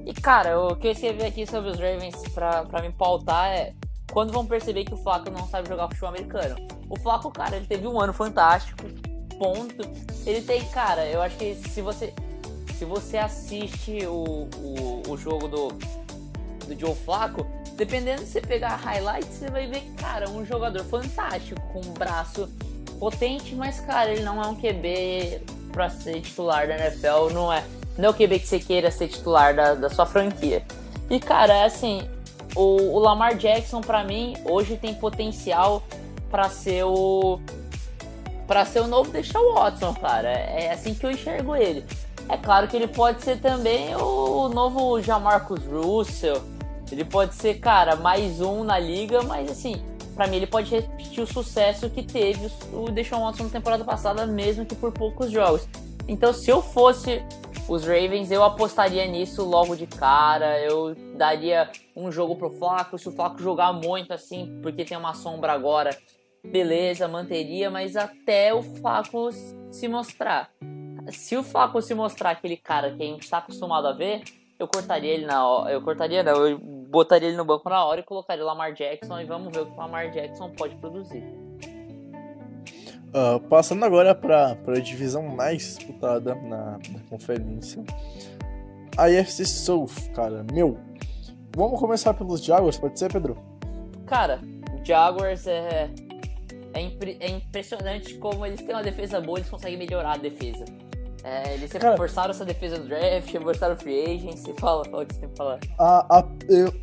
E 0.05 0.13
cara, 0.13 0.61
o 0.61 0.75
que 0.75 0.85
eu 0.85 0.91
escrevi 0.91 1.23
aqui 1.25 1.47
sobre 1.47 1.71
os 1.71 1.79
Ravens 1.79 2.15
pra 2.31 2.79
me 2.83 2.91
pautar 2.91 3.47
é 3.47 3.73
quando 4.11 4.31
vão 4.31 4.45
perceber 4.45 4.85
que 4.85 4.93
o 4.93 4.97
Flaco 4.97 5.31
não 5.31 5.47
sabe 5.47 5.67
jogar 5.67 5.87
futebol 5.87 6.09
americano. 6.09 6.55
O 6.91 6.99
Flaco, 6.99 7.31
cara, 7.31 7.55
ele 7.55 7.65
teve 7.65 7.87
um 7.87 7.99
ano 7.99 8.13
fantástico, 8.13 8.83
ponto. 9.39 9.81
Ele 10.27 10.41
tem, 10.43 10.63
cara, 10.65 11.07
eu 11.07 11.23
acho 11.23 11.37
que 11.37 11.55
se 11.55 11.81
você 11.81 12.13
se 12.77 12.85
você 12.85 13.17
assiste 13.17 14.05
o, 14.05 14.47
o, 14.55 15.01
o 15.09 15.17
jogo 15.17 15.47
do, 15.47 15.69
do 16.67 16.79
Joe 16.79 16.95
Flaco, 16.95 17.47
dependendo 17.75 18.23
de 18.23 18.29
você 18.29 18.41
pegar 18.41 18.75
highlights, 18.75 19.37
você 19.37 19.49
vai 19.49 19.67
ver, 19.67 19.83
cara, 19.97 20.29
um 20.29 20.45
jogador 20.45 20.83
fantástico, 20.83 21.59
com 21.73 21.79
um 21.79 21.93
braço 21.93 22.49
potente, 22.99 23.55
mas, 23.55 23.79
cara, 23.79 24.11
ele 24.11 24.23
não 24.23 24.41
é 24.41 24.47
um 24.47 24.55
QB 24.55 25.41
pra 25.71 25.89
ser 25.89 26.21
titular 26.21 26.67
da 26.67 26.75
NFL, 26.75 27.33
não 27.33 27.51
é, 27.51 27.63
não 27.97 28.05
é 28.05 28.09
o 28.09 28.13
QB 28.13 28.39
que 28.39 28.47
você 28.47 28.59
queira 28.59 28.91
ser 28.91 29.07
titular 29.07 29.55
da, 29.55 29.75
da 29.75 29.89
sua 29.89 30.05
franquia. 30.05 30.63
E, 31.09 31.19
cara, 31.19 31.53
é 31.53 31.65
assim, 31.65 32.07
o, 32.55 32.95
o 32.95 32.99
Lamar 32.99 33.35
Jackson, 33.35 33.81
para 33.81 34.03
mim, 34.03 34.35
hoje 34.43 34.77
tem 34.77 34.93
potencial 34.93 35.83
para 36.29 36.49
ser 36.49 36.83
o 36.83 37.39
para 38.47 38.63
ser 38.63 38.79
o 38.79 38.87
novo 38.87 39.11
Deshaun 39.11 39.55
Watson, 39.55 39.93
cara. 39.93 40.29
É 40.29 40.71
assim 40.71 40.93
que 40.93 41.05
eu 41.05 41.11
enxergo 41.11 41.53
ele. 41.53 41.85
É 42.29 42.37
claro 42.37 42.67
que 42.67 42.75
ele 42.75 42.87
pode 42.87 43.21
ser 43.21 43.39
também 43.39 43.93
o 43.95 44.49
novo 44.49 45.01
Jamarcus 45.01 45.59
Russell. 45.65 46.41
Ele 46.91 47.03
pode 47.03 47.35
ser, 47.35 47.59
cara, 47.59 47.95
mais 47.95 48.41
um 48.41 48.63
na 48.63 48.79
liga, 48.79 49.21
mas 49.23 49.51
assim, 49.51 49.81
para 50.15 50.27
mim 50.27 50.37
ele 50.37 50.47
pode 50.47 50.71
repetir 50.71 51.23
o 51.23 51.27
sucesso 51.27 51.89
que 51.89 52.01
teve 52.01 52.49
o 52.73 52.89
Deshaun 52.89 53.21
Watson 53.21 53.43
na 53.43 53.49
temporada 53.49 53.83
passada, 53.83 54.25
mesmo 54.25 54.65
que 54.65 54.75
por 54.75 54.91
poucos 54.91 55.29
jogos. 55.29 55.67
Então, 56.07 56.31
se 56.31 56.49
eu 56.49 56.61
fosse 56.61 57.21
os 57.67 57.83
Ravens, 57.83 58.31
eu 58.31 58.43
apostaria 58.43 59.05
nisso 59.05 59.43
logo 59.43 59.75
de 59.75 59.85
cara. 59.85 60.59
Eu 60.61 60.95
daria 61.17 61.69
um 61.95 62.11
jogo 62.11 62.35
pro 62.35 62.49
Flaco. 62.49 62.97
Se 62.97 63.09
o 63.09 63.11
Flaco 63.11 63.41
jogar 63.41 63.73
muito 63.73 64.13
assim, 64.13 64.59
porque 64.63 64.85
tem 64.85 64.97
uma 64.97 65.13
sombra 65.13 65.51
agora, 65.51 65.95
beleza, 66.43 67.07
manteria, 67.07 67.69
mas 67.69 67.95
até 67.95 68.53
o 68.53 68.63
Flaco 68.63 69.29
se 69.69 69.87
mostrar. 69.87 70.49
Se 71.09 71.35
o 71.35 71.43
Flaco 71.43 71.81
se 71.81 71.93
mostrar 71.93 72.31
aquele 72.31 72.57
cara 72.57 72.91
que 72.91 73.03
a 73.03 73.05
gente 73.05 73.23
está 73.23 73.39
acostumado 73.39 73.87
a 73.87 73.93
ver, 73.93 74.23
eu 74.59 74.67
cortaria 74.67 75.13
ele 75.13 75.25
na 75.25 75.47
hora. 75.47 75.71
Eu 75.71 75.81
cortaria, 75.81 76.23
não, 76.23 76.47
eu 76.47 76.57
botaria 76.57 77.27
ele 77.27 77.37
no 77.37 77.45
banco 77.45 77.69
na 77.69 77.83
hora 77.83 77.99
e 77.99 78.03
colocaria 78.03 78.43
o 78.43 78.47
Lamar 78.47 78.73
Jackson 78.73 79.19
e 79.19 79.25
vamos 79.25 79.53
ver 79.53 79.61
o 79.61 79.65
que 79.65 79.73
o 79.73 79.77
Lamar 79.77 80.09
Jackson 80.11 80.49
pode 80.51 80.75
produzir. 80.75 81.23
Uh, 83.07 83.39
passando 83.47 83.83
agora 83.85 84.13
para 84.13 84.57
a 84.67 84.79
divisão 84.79 85.23
mais 85.23 85.77
disputada 85.77 86.35
na, 86.35 86.77
na 86.89 86.99
conferência. 87.09 87.83
A 88.97 89.09
IFC 89.09 89.45
South, 89.45 90.11
cara, 90.13 90.45
meu. 90.51 90.77
Vamos 91.55 91.79
começar 91.79 92.13
pelos 92.13 92.43
Jaguars, 92.43 92.77
pode 92.77 92.99
ser, 92.99 93.11
Pedro? 93.11 93.37
Cara, 94.05 94.39
Jaguars 94.83 95.47
é, 95.47 95.89
é, 96.73 96.81
impre, 96.81 97.17
é 97.19 97.29
impressionante 97.29 98.15
como 98.15 98.45
eles 98.45 98.61
têm 98.61 98.75
uma 98.75 98.83
defesa 98.83 99.19
boa, 99.19 99.39
eles 99.39 99.49
conseguem 99.49 99.77
melhorar 99.77 100.13
a 100.13 100.17
defesa. 100.17 100.65
É, 101.23 101.55
eles 101.55 101.71
Cara, 101.71 101.97
forçaram 101.97 102.31
essa 102.31 102.45
defesa 102.45 102.77
do 102.77 102.87
draft, 102.87 103.31
forçaram 103.41 103.75
o 103.75 103.77
free 103.77 104.15
agency. 104.15 104.53
Fala, 104.59 104.85
fala 104.85 105.03
o 105.03 105.05
que 105.05 105.13
você 105.13 105.21
tem 105.21 105.29
que 105.29 105.35
falar. 105.35 105.59
A, 105.77 106.19
a, 106.19 106.25
eu... 106.47 106.73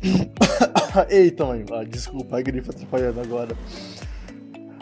Eita, 1.09 1.45
mãe, 1.45 1.65
ah, 1.71 1.83
desculpa, 1.83 2.37
a 2.37 2.41
grife 2.41 2.69
atrapalhando 2.69 3.21
agora. 3.21 3.55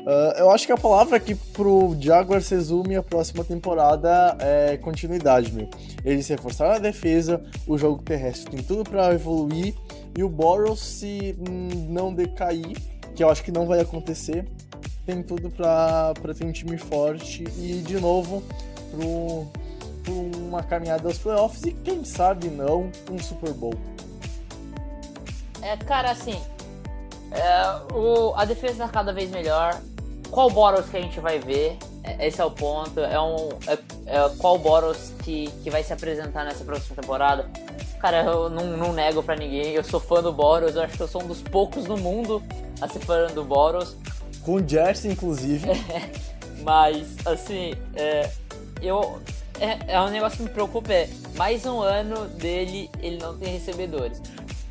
Uh, 0.04 0.38
eu 0.38 0.52
acho 0.52 0.66
que 0.66 0.72
a 0.74 0.78
palavra 0.78 1.18
que 1.18 1.34
pro 1.34 1.96
Jaguars 1.98 2.50
resume 2.50 2.98
a 2.98 3.02
próxima 3.02 3.42
temporada 3.44 4.36
é 4.38 4.76
continuidade, 4.76 5.54
meu. 5.54 5.70
Eles 6.04 6.28
reforçaram 6.28 6.74
a 6.74 6.80
defesa, 6.80 7.42
o 7.66 7.78
jogo 7.78 8.04
terrestre 8.04 8.52
tem 8.52 8.62
tudo 8.62 8.84
para 8.84 9.14
evoluir 9.14 9.74
e 10.18 10.22
o 10.22 10.28
Boros, 10.28 10.82
se 10.82 11.38
não 11.90 12.14
decair, 12.14 12.78
que 13.16 13.24
eu 13.24 13.30
acho 13.30 13.44
que 13.44 13.52
não 13.52 13.66
vai 13.66 13.80
acontecer, 13.80 14.46
tem 15.06 15.24
tudo 15.24 15.50
para 15.50 16.14
ter 16.38 16.46
um 16.46 16.52
time 16.52 16.78
forte 16.78 17.46
e, 17.58 17.82
de 17.82 17.98
novo, 17.98 18.44
pro, 18.96 19.48
pro 20.04 20.40
uma 20.40 20.62
caminhada 20.64 21.08
aos 21.08 21.18
playoffs 21.18 21.64
e 21.64 21.74
quem 21.74 22.06
sabe 22.06 22.48
não 22.48 22.92
um 23.12 23.18
Super 23.20 23.54
Bowl. 23.54 23.74
É, 25.62 25.78
cara, 25.78 26.12
assim, 26.12 26.40
é, 27.32 27.94
o, 27.94 28.34
a 28.36 28.46
defesa 28.46 28.86
tá 28.86 28.90
cada 28.90 29.12
vez 29.12 29.32
melhor. 29.32 29.80
Qual 30.30 30.50
Boros 30.50 30.88
que 30.88 30.98
a 30.98 31.02
gente 31.02 31.20
vai 31.20 31.40
ver? 31.40 31.78
É, 32.04 32.28
esse 32.28 32.42
é 32.42 32.46
o 32.46 32.52
ponto. 32.52 33.00
É 33.00 33.20
um. 33.20 33.50
É, 33.68 33.74
é, 34.06 34.30
qual 34.38 34.58
Boros 34.58 35.14
que, 35.24 35.48
que 35.64 35.70
vai 35.70 35.84
se 35.84 35.94
apresentar 35.94 36.44
nessa 36.44 36.64
próxima 36.64 36.96
temporada? 37.02 37.50
Cara, 38.00 38.24
eu 38.24 38.50
não, 38.50 38.78
não 38.78 38.94
nego 38.94 39.24
pra 39.24 39.36
ninguém. 39.36 39.72
Eu 39.72 39.84
sou 39.84 40.00
fã 40.00 40.22
do 40.22 40.34
Boros. 40.34 40.76
Eu 40.76 40.84
acho 40.84 40.98
que 40.98 41.04
eu 41.04 41.08
sou 41.08 41.24
um 41.24 41.28
dos 41.28 41.42
poucos 41.42 41.86
no 41.86 41.98
mundo 41.98 42.44
a 42.82 42.88
ser 42.88 43.00
fã 43.00 43.28
do 43.28 43.44
Boros. 43.44 43.96
Com 44.44 44.56
o 44.56 44.68
Jersey, 44.68 45.12
inclusive. 45.12 45.70
mas, 46.62 47.16
assim, 47.26 47.74
é, 47.96 48.30
eu. 48.84 49.22
É, 49.60 49.94
é 49.94 50.02
um 50.02 50.10
negócio 50.10 50.38
que 50.38 50.44
me 50.44 50.50
preocupa. 50.50 50.92
É 50.92 51.10
mais 51.36 51.66
um 51.66 51.82
ano 51.82 52.28
dele, 52.28 52.90
ele 53.02 53.18
não 53.18 53.38
tem 53.38 53.54
recebedores. 53.54 54.22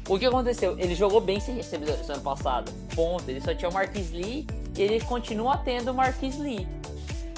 O 0.08 0.18
que 0.18 0.26
aconteceu? 0.26 0.78
Ele 0.78 0.94
jogou 0.94 1.20
bem 1.20 1.38
sem 1.38 1.54
recebedores 1.54 2.06
no 2.06 2.14
ano 2.14 2.22
passado. 2.22 2.72
Ponto. 2.94 3.28
Ele 3.28 3.40
só 3.40 3.54
tinha 3.54 3.68
o 3.68 3.72
Marquis 3.72 4.10
Lee 4.10 4.46
e 4.76 4.82
ele 4.82 5.00
continua 5.00 5.56
tendo 5.58 5.92
o 5.92 5.94
Marquis 5.94 6.38
Lee. 6.38 6.66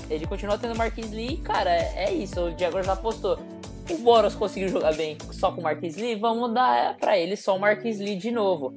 Ele 0.09 0.27
continua 0.27 0.59
tendo 0.59 0.75
o 0.75 0.77
Marquis 0.77 1.11
Lee, 1.11 1.39
cara, 1.39 1.71
é, 1.71 2.07
é 2.07 2.13
isso. 2.13 2.41
O 2.41 2.59
Jaguars 2.59 2.89
apostou. 2.89 3.39
O 3.91 3.99
Boros 3.99 4.35
conseguiu 4.35 4.69
jogar 4.69 4.95
bem 4.95 5.19
só 5.31 5.53
com 5.53 5.61
o 5.61 5.65
Marquis 5.65 5.97
Lee, 5.97 6.15
vamos 6.15 6.55
dar 6.55 6.97
para 6.97 7.19
ele 7.19 7.37
só 7.37 7.57
o 7.57 7.61
Marquis 7.61 7.99
Lee 7.99 8.17
de 8.17 8.31
novo. 8.31 8.73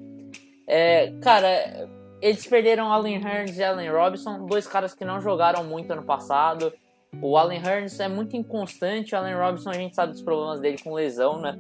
É, 0.68 1.14
cara, 1.22 1.88
eles 2.22 2.46
perderam 2.46 2.92
Allen 2.92 3.22
Hearns 3.22 3.58
e 3.58 3.64
Allen 3.64 3.90
Robinson, 3.90 4.46
dois 4.46 4.68
caras 4.68 4.94
que 4.94 5.06
não 5.06 5.22
jogaram 5.22 5.64
muito 5.64 5.92
ano 5.92 6.04
passado. 6.04 6.74
O 7.22 7.38
Allen 7.38 7.62
Hearns 7.62 8.00
é 8.00 8.08
muito 8.08 8.36
inconstante, 8.36 9.16
o 9.16 9.18
Allen 9.18 9.36
Robinson 9.36 9.70
a 9.70 9.74
gente 9.74 9.96
sabe 9.96 10.12
dos 10.12 10.22
problemas 10.22 10.60
dele 10.60 10.78
com 10.84 10.94
lesão, 10.94 11.40
né? 11.40 11.58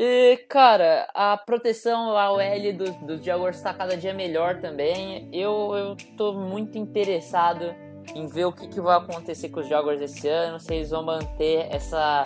E, 0.00 0.36
cara, 0.48 1.08
a 1.12 1.36
proteção 1.36 2.16
ao 2.16 2.36
OL 2.36 2.72
dos 2.72 2.94
do 2.98 3.20
Jaguars 3.20 3.56
está 3.56 3.74
cada 3.74 3.96
dia 3.96 4.14
melhor 4.14 4.60
também. 4.60 5.28
Eu, 5.32 5.74
eu 5.74 5.96
tô 6.16 6.34
muito 6.34 6.78
interessado 6.78 7.74
em 8.14 8.28
ver 8.28 8.44
o 8.44 8.52
que, 8.52 8.68
que 8.68 8.80
vai 8.80 8.96
acontecer 8.96 9.48
com 9.48 9.58
os 9.58 9.66
Jaguars 9.66 10.00
esse 10.00 10.28
ano, 10.28 10.60
se 10.60 10.72
eles 10.72 10.90
vão 10.90 11.02
manter 11.02 11.66
essa. 11.74 12.22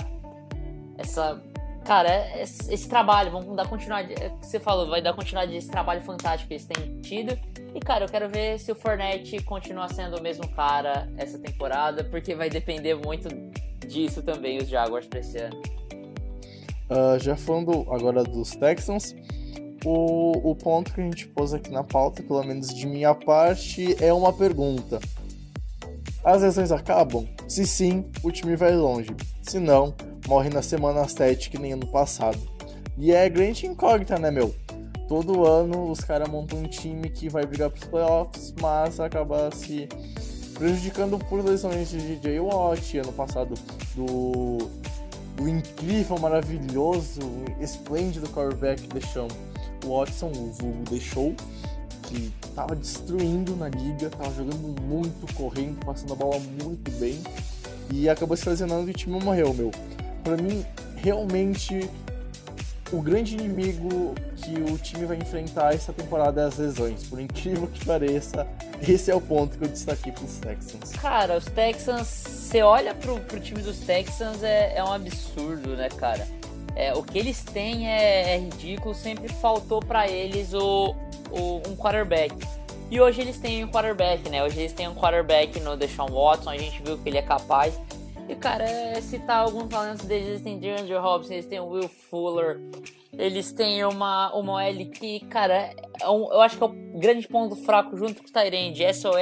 essa. 0.99 1.43
Cara, 1.87 2.39
esse, 2.43 2.75
esse 2.75 2.87
trabalho, 2.87 3.31
vamos 3.31 3.57
dar 3.57 3.67
continuidade. 3.67 4.23
É 4.23 4.29
você 4.39 4.61
falou, 4.61 4.87
vai 4.87 5.01
dar 5.01 5.15
continuidade 5.15 5.57
esse 5.57 5.71
trabalho 5.71 6.03
fantástico 6.03 6.49
que 6.49 6.55
eles 6.55 6.67
têm 6.67 7.01
tido. 7.01 7.39
E, 7.75 7.81
cara, 7.81 8.05
eu 8.05 8.09
quero 8.09 8.29
ver 8.29 8.59
se 8.59 8.71
o 8.71 8.75
Fornette 8.75 9.43
continua 9.43 9.89
sendo 9.89 10.19
o 10.19 10.23
mesmo 10.23 10.47
cara 10.49 11.09
essa 11.17 11.39
temporada, 11.39 12.05
porque 12.05 12.35
vai 12.35 12.51
depender 12.51 12.95
muito 12.95 13.29
disso 13.87 14.23
também, 14.23 14.59
os 14.59 14.69
Jaguars, 14.69 15.07
pra 15.07 15.21
esse 15.21 15.39
ano. 15.39 15.61
Uh, 16.91 17.19
já 17.19 17.35
falando 17.35 17.87
agora 17.91 18.23
dos 18.23 18.51
Texans, 18.51 19.15
o, 19.85 20.51
o 20.51 20.55
ponto 20.55 20.93
que 20.93 21.01
a 21.01 21.05
gente 21.05 21.27
pôs 21.29 21.55
aqui 21.55 21.71
na 21.71 21.83
pauta, 21.83 22.23
pelo 22.23 22.43
menos 22.45 22.75
de 22.75 22.87
minha 22.87 23.15
parte, 23.15 23.97
é 24.03 24.13
uma 24.13 24.33
pergunta. 24.33 25.01
As 26.25 26.43
lesões 26.43 26.71
acabam? 26.71 27.27
Se 27.49 27.67
sim, 27.67 28.05
o 28.23 28.31
time 28.31 28.55
vai 28.55 28.77
longe. 28.77 29.11
Se 29.43 29.59
não, 29.59 29.95
morre 30.29 30.51
na 30.51 30.63
semana 30.63 31.09
7 31.09 31.51
que 31.51 31.59
nem 31.59 31.73
ano 31.73 31.87
passado. 31.87 32.39
E 32.97 33.13
é 33.13 33.29
grande 33.29 33.67
incógnita, 33.67 34.19
né, 34.19 34.31
meu? 34.31 34.55
Todo 35.09 35.47
ano 35.47 35.91
os 35.91 36.01
caras 36.01 36.29
montam 36.29 36.61
um 36.61 36.69
time 36.69 37.09
que 37.11 37.29
vai 37.29 37.45
brigar 37.45 37.71
pros 37.71 37.85
playoffs, 37.85 38.55
mas 38.61 38.99
acaba 39.01 39.51
se 39.55 39.89
prejudicando 40.55 41.19
por 41.19 41.45
lesões 41.45 41.91
de 41.91 41.99
DJ 41.99 42.41
Watt, 42.41 42.99
ano 42.99 43.13
passado 43.13 43.55
do 43.95 44.71
o 45.41 45.49
incrível, 45.49 46.19
maravilhoso, 46.19 47.21
esplêndido 47.61 48.29
quarterback 48.29 48.87
o 49.85 49.99
Watson, 49.99 50.29
o 50.29 50.53
vulgo 50.53 50.85
deixou, 50.89 51.35
que 52.05 52.33
tava 52.55 52.77
destruindo 52.77 53.57
na 53.57 53.69
liga, 53.69 54.11
tava 54.11 54.33
jogando 54.35 54.81
muito, 54.83 55.35
correndo, 55.35 55.85
passando 55.85 56.13
a 56.13 56.17
bola 56.17 56.39
muito 56.63 56.91
bem 56.93 57.21
e 57.91 58.09
acabou 58.09 58.37
se 58.37 58.49
lesionando 58.49 58.89
e 58.89 58.91
o 58.91 58.95
time 58.95 59.19
morreu, 59.21 59.53
meu. 59.53 59.71
Para 60.23 60.37
mim, 60.37 60.65
realmente 60.97 61.91
o 62.93 63.01
grande 63.01 63.35
inimigo 63.35 64.15
que 64.37 64.55
o 64.71 64.77
time 64.79 65.07
vai 65.07 65.17
enfrentar 65.17 65.75
essa 65.75 65.93
temporada 65.93 66.43
é 66.43 66.45
as 66.45 66.59
lesões. 66.59 67.05
Por 67.05 67.19
incrível 67.19 67.67
que 67.67 67.85
pareça, 67.85 68.47
esse 68.87 69.11
é 69.11 69.15
o 69.15 69.21
ponto 69.21 69.57
que 69.57 69.65
eu 69.65 69.69
destaquei 69.69 70.13
pros 70.13 70.37
Texans. 70.37 70.93
Cara, 70.93 71.39
os 71.39 71.47
Texans, 71.47 72.07
você 72.07 72.63
olha 72.63 72.95
pro, 72.95 73.19
pro 73.21 73.41
time 73.41 73.63
dos 73.63 73.79
Texans, 73.79 74.43
é, 74.43 74.75
é 74.77 74.85
um 74.85 74.93
absurdo, 74.93 75.71
né, 75.71 75.89
cara? 75.89 76.27
É, 76.77 76.95
o 76.95 77.03
que 77.03 77.19
eles 77.19 77.43
têm 77.43 77.89
é, 77.89 78.35
é 78.35 78.39
ridículo, 78.39 78.95
sempre 78.95 79.29
faltou 79.29 79.81
para 79.81 80.09
eles 80.09 80.53
o, 80.53 80.95
o, 81.31 81.63
um 81.69 81.77
quarterback. 81.77 82.35
E 82.91 83.01
hoje 83.01 83.23
eles 83.23 83.39
têm 83.39 83.65
um 83.65 83.69
quarterback, 83.69 84.29
né? 84.29 84.45
Hoje 84.45 84.61
eles 84.61 84.73
têm 84.73 84.87
um 84.87 84.95
quarterback 84.95 85.59
no 85.61 85.77
Deshaun 85.77 86.11
Watson, 86.11 86.51
a 86.51 86.59
gente 86.59 86.83
viu 86.83 86.99
que 86.99 87.09
ele 87.09 87.17
é 87.17 87.23
capaz. 87.23 87.75
E, 88.29 88.37
cara, 88.37 88.65
é 88.65 89.01
citar 89.01 89.39
alguns 89.39 89.69
talentos 89.69 90.05
deles, 90.05 90.29
eles 90.29 90.43
têm 90.43 90.59
DeAndre 90.59 90.95
Robson, 90.95 91.35
eles 91.35 91.47
têm 91.47 91.61
Will 91.61 91.89
Fuller, 91.89 92.61
eles 93.19 93.53
têm 93.53 93.85
uma, 93.85 94.33
uma 94.35 94.55
OL 94.55 94.87
que, 94.91 95.21
cara, 95.27 95.71
é 96.01 96.09
um, 96.09 96.33
eu 96.33 96.41
acho 96.41 96.57
que 96.57 96.63
é 96.63 96.67
o 96.67 96.99
grande 96.99 97.29
ponto 97.29 97.57
fraco 97.57 97.97
junto 97.97 98.23
com 98.23 98.29
o 98.29 98.33
Tyrande, 98.33 98.85
essa 98.85 99.11
OL, 99.11 99.17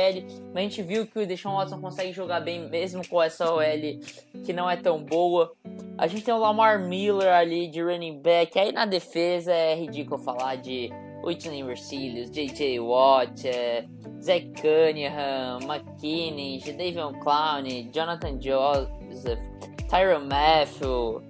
mas 0.52 0.56
a 0.56 0.60
gente 0.60 0.82
viu 0.82 1.06
que 1.06 1.18
o 1.18 1.26
Deshaun 1.26 1.56
Watson 1.56 1.80
consegue 1.80 2.12
jogar 2.12 2.40
bem 2.40 2.68
mesmo 2.68 3.06
com 3.08 3.22
essa 3.22 3.52
OL 3.52 4.00
que 4.44 4.52
não 4.52 4.70
é 4.70 4.76
tão 4.76 5.02
boa. 5.02 5.52
A 5.98 6.06
gente 6.06 6.24
tem 6.24 6.32
o 6.32 6.38
Lamar 6.38 6.80
Miller 6.80 7.32
ali 7.32 7.66
de 7.68 7.82
running 7.82 8.20
back, 8.20 8.58
aí 8.58 8.70
na 8.70 8.86
defesa 8.86 9.52
é 9.52 9.74
ridículo 9.74 10.22
falar 10.22 10.56
de 10.56 10.90
Whitney 11.22 11.62
Mercedes, 11.62 12.30
J.J. 12.30 12.80
Watt, 12.80 13.46
é, 13.46 13.86
Zach 14.22 14.50
Cunningham, 14.60 15.60
McKinney, 15.62 16.60
Davion 16.60 17.18
Clown, 17.20 17.64
Jonathan 17.92 18.38
Joseph, 18.40 19.40
Tyron 19.88 20.26
Matthew, 20.26 21.22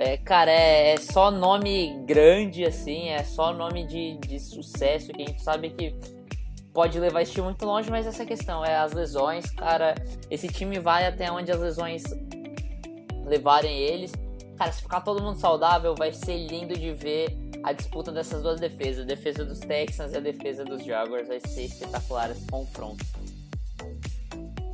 é, 0.00 0.16
cara, 0.16 0.48
é, 0.52 0.92
é, 0.92 0.96
só 0.96 1.28
nome 1.28 2.00
grande, 2.06 2.64
assim, 2.64 3.08
é 3.08 3.24
só 3.24 3.52
nome 3.52 3.84
de, 3.84 4.16
de 4.18 4.38
sucesso 4.38 5.12
que 5.12 5.22
a 5.22 5.26
gente 5.26 5.42
sabe 5.42 5.70
que 5.70 5.92
pode 6.72 7.00
levar 7.00 7.22
esse 7.22 7.32
time 7.32 7.46
muito 7.46 7.66
longe, 7.66 7.90
mas 7.90 8.06
essa 8.06 8.24
questão 8.24 8.64
é 8.64 8.76
as 8.76 8.92
lesões, 8.92 9.50
cara. 9.50 9.96
Esse 10.30 10.46
time 10.46 10.78
vai 10.78 11.04
até 11.04 11.32
onde 11.32 11.50
as 11.50 11.58
lesões 11.58 12.04
levarem 13.26 13.76
eles. 13.76 14.12
Cara, 14.56 14.70
se 14.70 14.82
ficar 14.82 15.00
todo 15.00 15.20
mundo 15.20 15.40
saudável, 15.40 15.96
vai 15.98 16.12
ser 16.12 16.46
lindo 16.46 16.78
de 16.78 16.92
ver 16.92 17.36
a 17.62 17.72
disputa 17.72 18.12
dessas 18.12 18.42
duas 18.42 18.60
defesas. 18.60 19.04
A 19.04 19.06
defesa 19.06 19.44
dos 19.44 19.60
Texans 19.60 20.12
e 20.12 20.16
a 20.16 20.20
defesa 20.20 20.64
dos 20.64 20.84
Jaguars. 20.84 21.28
Vai 21.28 21.40
ser 21.40 21.64
espetacular 21.64 22.30
esse 22.30 22.46
confronto. 22.46 23.04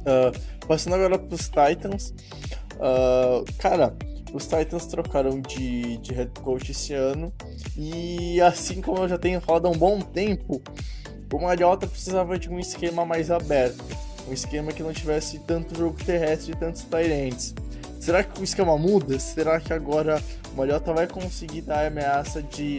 Uh, 0.05 0.66
passando 0.66 0.95
agora 0.95 1.18
pros 1.18 1.49
Titans. 1.49 2.14
Uh, 2.74 3.45
cara, 3.59 3.97
os 4.32 4.47
Titans 4.47 4.87
trocaram 4.87 5.41
de, 5.41 5.97
de 5.99 6.12
head 6.12 6.30
coach 6.41 6.72
esse 6.72 6.93
ano. 6.93 7.32
E 7.76 8.41
assim 8.41 8.80
como 8.80 8.99
eu 8.99 9.09
já 9.09 9.16
tenho 9.16 9.41
falado 9.41 9.66
há 9.66 9.70
um 9.70 9.78
bom 9.78 10.01
tempo, 10.01 10.61
o 11.32 11.41
Mariota 11.41 11.87
precisava 11.87 12.39
de 12.39 12.51
um 12.51 12.59
esquema 12.59 13.05
mais 13.05 13.30
aberto. 13.30 13.85
Um 14.28 14.32
esquema 14.32 14.72
que 14.72 14.82
não 14.82 14.93
tivesse 14.93 15.39
tanto 15.41 15.76
jogo 15.76 15.97
terrestre 16.05 16.53
e 16.53 16.57
tantos 16.57 16.82
Tyrants. 16.82 17.55
Será 18.05 18.22
que 18.22 18.38
o 18.38 18.44
esquema 18.44 18.76
muda? 18.76 19.18
Será 19.18 19.59
que 19.59 19.72
agora 19.72 20.22
o 20.52 20.57
Mariota 20.59 20.92
vai 20.92 21.07
conseguir 21.07 21.62
dar 21.62 21.84
a 21.84 21.86
ameaça 21.86 22.42
de, 22.42 22.78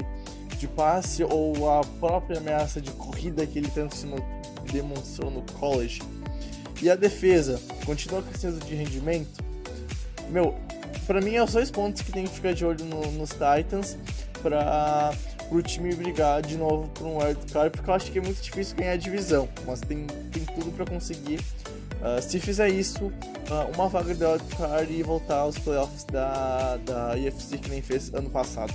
de 0.60 0.68
passe 0.68 1.24
ou 1.24 1.68
a 1.68 1.82
própria 2.00 2.38
ameaça 2.38 2.80
de 2.80 2.92
corrida 2.92 3.44
que 3.48 3.58
ele 3.58 3.72
tanto 3.72 3.96
se 3.96 4.06
demonstrou 4.72 5.32
no 5.32 5.42
college? 5.54 6.00
E 6.80 6.92
a 6.92 6.96
defesa 6.96 7.60
continua 7.88 8.22
crescendo 8.22 8.64
de 8.64 8.76
rendimento? 8.76 9.44
Meu, 10.30 10.54
para 11.08 11.20
mim, 11.20 11.34
é 11.34 11.44
os 11.44 11.54
dois 11.54 11.72
pontos 11.72 12.04
que 12.04 12.12
tem 12.12 12.26
que 12.26 12.32
ficar 12.36 12.54
de 12.54 12.64
olho 12.64 12.86
no, 12.86 13.12
nos 13.14 13.32
Titans 13.32 13.98
para 14.44 15.12
o 15.50 15.60
time 15.60 15.96
brigar 15.96 16.44
de 16.44 16.56
novo 16.56 16.88
por 16.90 17.08
um 17.08 17.18
wildcard, 17.18 17.72
porque 17.72 17.90
eu 17.90 17.94
acho 17.96 18.12
que 18.12 18.20
é 18.20 18.22
muito 18.22 18.44
difícil 18.44 18.78
ganhar 18.78 18.92
a 18.92 18.98
divisão, 18.98 19.50
mas 19.66 19.82
tem, 19.82 20.06
tem 20.32 20.46
tudo 20.46 20.72
para 20.72 20.86
conseguir. 20.86 21.40
Uh, 22.06 22.22
se 22.22 22.40
fizer 22.40 22.70
isso, 22.70 23.06
uh, 23.06 23.74
uma 23.74 23.90
vaga 23.90 24.14
de 24.14 24.24
wildcard 24.24 24.94
e 24.94 25.02
voltar 25.02 25.40
aos 25.40 25.58
playoffs 25.58 26.04
da, 26.04 26.78
da 26.78 27.14
UFC 27.16 27.58
que 27.58 27.68
nem 27.68 27.82
fez 27.82 28.14
ano 28.14 28.30
passado. 28.30 28.72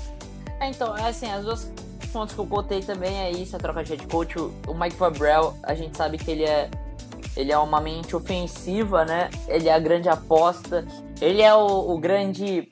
É, 0.59 0.68
então, 0.68 0.97
é 0.97 1.09
assim, 1.09 1.31
as 1.31 1.45
duas 1.45 1.72
pontos 2.12 2.35
que 2.35 2.41
eu 2.41 2.45
botei 2.45 2.81
também 2.81 3.16
é 3.20 3.31
isso, 3.31 3.55
a 3.55 3.59
troca 3.61 3.85
de 3.85 3.91
head 3.91 4.05
coach. 4.09 4.37
O 4.37 4.74
Mike 4.74 4.97
Fabrel, 4.97 5.57
a 5.62 5.74
gente 5.76 5.97
sabe 5.97 6.18
que 6.18 6.28
ele 6.28 6.43
é 6.45 6.68
ele 7.37 7.53
é 7.53 7.59
uma 7.59 7.81
mente 7.81 8.16
ofensiva, 8.16 9.05
né? 9.05 9.31
Ele 9.47 9.68
é 9.68 9.72
a 9.72 9.78
grande 9.78 10.09
aposta. 10.09 10.85
Ele 11.20 11.41
é 11.41 11.55
o, 11.55 11.93
o 11.93 11.99
grande. 11.99 12.68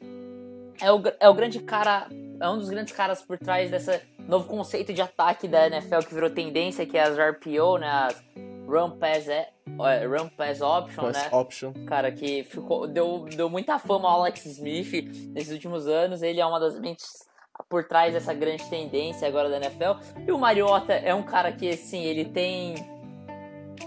É 0.81 0.91
o, 0.93 1.01
é 1.21 1.29
o 1.29 1.35
grande 1.35 1.61
cara. 1.61 2.09
É 2.41 2.49
um 2.49 2.59
dos 2.59 2.69
grandes 2.69 2.93
caras 2.93 3.23
por 3.23 3.39
trás 3.39 3.71
desse 3.71 4.01
novo 4.19 4.47
conceito 4.49 4.93
de 4.93 5.01
ataque 5.01 5.47
da 5.47 5.67
NFL 5.69 6.01
que 6.07 6.15
virou 6.15 6.31
tendência, 6.31 6.85
que 6.85 6.97
é 6.97 7.03
as 7.03 7.17
RPO, 7.17 7.79
né? 7.79 7.89
As 7.89 8.23
Run 8.67 8.91
Pass 8.99 9.29
é, 9.29 9.49
Run 9.77 10.29
Pass 10.31 10.61
Option, 10.61 11.03
Pass 11.03 11.17
né? 11.17 11.29
Option. 11.33 11.73
Cara, 11.87 12.11
que 12.13 12.45
ficou, 12.45 12.87
deu, 12.87 13.27
deu 13.35 13.49
muita 13.49 13.79
fama 13.79 14.09
ao 14.09 14.21
Alex 14.21 14.47
Smith 14.47 15.31
nesses 15.35 15.53
últimos 15.53 15.87
anos. 15.87 16.23
Ele 16.23 16.41
é 16.41 16.47
uma 16.47 16.59
das 16.59 16.79
mentes 16.79 17.29
por 17.69 17.85
trás 17.85 18.13
dessa 18.13 18.33
grande 18.33 18.65
tendência 18.69 19.27
agora 19.27 19.49
da 19.49 19.57
NFL. 19.57 20.01
E 20.27 20.33
o 20.33 20.39
Mariota 20.39 20.93
é 20.93 21.15
um 21.15 21.23
cara 21.23 21.53
que, 21.53 21.69
assim, 21.69 22.03
ele 22.05 22.25
tem. 22.25 22.75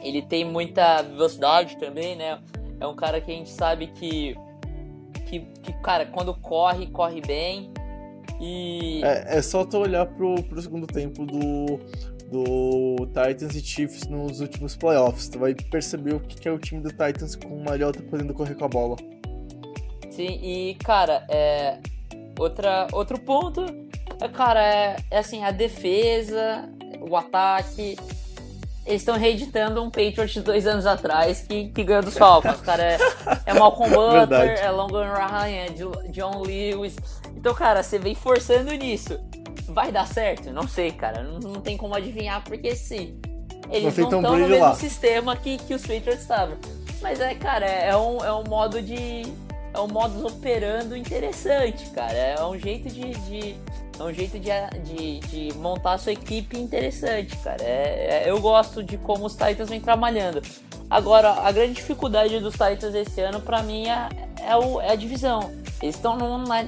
Ele 0.02 0.22
tem 0.22 0.44
muita 0.44 1.02
velocidade 1.02 1.78
também, 1.78 2.16
né? 2.16 2.42
É 2.80 2.88
um 2.88 2.96
cara 2.96 3.22
que 3.22 3.32
a 3.32 3.36
gente 3.36 3.50
sabe 3.50 3.88
que. 3.88 4.36
Que, 5.28 5.40
que 5.40 5.74
cara, 5.82 6.06
quando 6.06 6.34
corre, 6.34 6.88
corre 6.88 7.22
bem. 7.22 7.72
E. 8.40 9.02
É, 9.04 9.38
é 9.38 9.42
só 9.42 9.64
tu 9.64 9.78
olhar 9.78 10.06
pro, 10.06 10.42
pro 10.44 10.62
segundo 10.62 10.88
tempo 10.88 11.26
do, 11.26 11.80
do 12.32 13.08
Titans 13.08 13.56
e 13.56 13.62
Chiefs 13.62 14.08
nos 14.08 14.40
últimos 14.40 14.76
playoffs. 14.76 15.28
Tu 15.30 15.38
vai 15.38 15.54
perceber 15.54 16.14
o 16.16 16.20
que, 16.20 16.48
é 16.48 16.52
o 16.52 16.58
time 16.58 16.82
do 16.82 16.90
Titans 16.90 17.36
com 17.36 17.50
o 17.50 17.64
Mariota 17.64 18.02
podendo 18.10 18.34
correr 18.34 18.56
com 18.56 18.66
a 18.66 18.70
bola. 18.70 18.96
Sim, 20.10 20.40
e 20.42 20.76
cara, 20.84 21.26
é. 21.30 21.78
Outra, 22.40 22.88
outro 22.94 23.20
ponto, 23.20 23.64
é, 24.20 24.28
cara, 24.28 24.64
é, 24.64 24.96
é 25.12 25.18
assim, 25.20 25.44
a 25.44 25.52
defesa, 25.52 26.68
o 27.02 27.16
ataque. 27.16 27.98
Eles 28.84 29.02
estão 29.04 29.16
reeditando 29.16 29.82
um 29.84 29.92
Patriots 29.92 30.32
de 30.32 30.42
dois 30.42 30.66
anos 30.66 30.88
atrás 30.88 31.42
que, 31.42 31.70
que 31.70 31.84
ganhou 31.84 32.02
dos 32.02 32.18
Falcons. 32.18 32.60
Cara, 32.62 32.84
é, 32.84 32.98
é 33.46 33.54
Malcolm 33.54 33.90
Butler, 33.94 34.28
Verdade. 34.28 34.60
é 34.62 34.72
Logan 34.72 35.14
Ryan, 35.14 35.56
é 35.66 35.70
Jo- 35.70 36.04
John 36.10 36.42
Lewis. 36.42 36.96
Então, 37.36 37.54
cara, 37.54 37.84
você 37.84 38.00
vem 38.00 38.16
forçando 38.16 38.74
nisso. 38.74 39.20
Vai 39.68 39.92
dar 39.92 40.08
certo? 40.08 40.52
Não 40.52 40.68
sei, 40.68 40.92
cara. 40.92 41.24
Não, 41.24 41.40
não 41.40 41.62
tem 41.62 41.78
como 41.78 41.96
adivinhar, 41.96 42.44
porque 42.44 42.76
se 42.76 43.16
eles 43.70 43.98
não 43.98 44.04
estão 44.06 44.22
no 44.22 44.38
mesmo 44.48 44.60
lá. 44.60 44.76
sistema 44.76 45.36
que, 45.36 45.58
que 45.58 45.74
os 45.74 45.82
Patriots 45.82 46.22
estavam. 46.22 46.58
Mas 47.02 47.20
é, 47.20 47.34
cara, 47.36 47.66
é 47.66 47.88
é 47.90 47.98
um, 47.98 48.24
é 48.24 48.34
um 48.34 48.44
modo 48.44 48.82
de. 48.82 49.24
É 49.74 49.80
um 49.80 49.88
modus 49.88 50.24
operando 50.26 50.98
interessante, 50.98 51.90
cara. 51.92 52.14
É 52.14 52.44
um 52.46 52.58
jeito 52.60 52.90
de. 52.90 53.12
de- 53.22 53.56
é 54.00 54.04
um 54.04 54.14
jeito 54.14 54.40
de, 54.40 54.50
de, 54.84 55.20
de 55.52 55.58
montar 55.58 55.94
a 55.94 55.98
sua 55.98 56.12
equipe 56.14 56.58
interessante, 56.60 57.36
cara. 57.38 57.62
É, 57.64 58.24
é- 58.26 58.30
eu 58.30 58.40
gosto 58.40 58.82
de 58.84 58.98
como 58.98 59.26
os 59.26 59.34
Titans 59.36 59.70
vêm 59.70 59.80
trabalhando. 59.82 60.42
Agora, 60.90 61.32
a 61.32 61.52
grande 61.52 61.74
dificuldade 61.74 62.40
dos 62.40 62.54
Titans 62.54 62.94
esse 62.96 63.22
ano, 63.22 63.40
pra 63.42 63.62
mim, 63.64 63.88
é, 63.88 64.10
é, 64.48 64.56
o- 64.56 64.82
é 64.82 64.92
a 64.92 64.96
divisão. 64.96 65.52
Eles 65.82 65.96
estão 65.96 66.18
numa, 66.18 66.64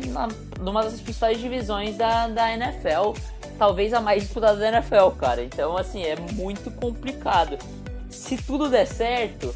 numa 0.60 0.84
das 0.84 1.00
principais 1.00 1.40
divisões 1.40 1.96
da, 1.98 2.28
da 2.28 2.52
NFL. 2.54 3.14
Talvez 3.60 3.94
a 3.94 4.02
mais 4.02 4.24
disputada 4.24 4.58
da 4.58 4.68
NFL, 4.70 5.10
cara. 5.20 5.44
Então, 5.44 5.78
assim, 5.78 6.04
é 6.04 6.16
muito 6.34 6.72
complicado. 6.72 7.58
Se 8.10 8.38
tudo 8.38 8.70
der 8.70 8.88
certo, 8.88 9.56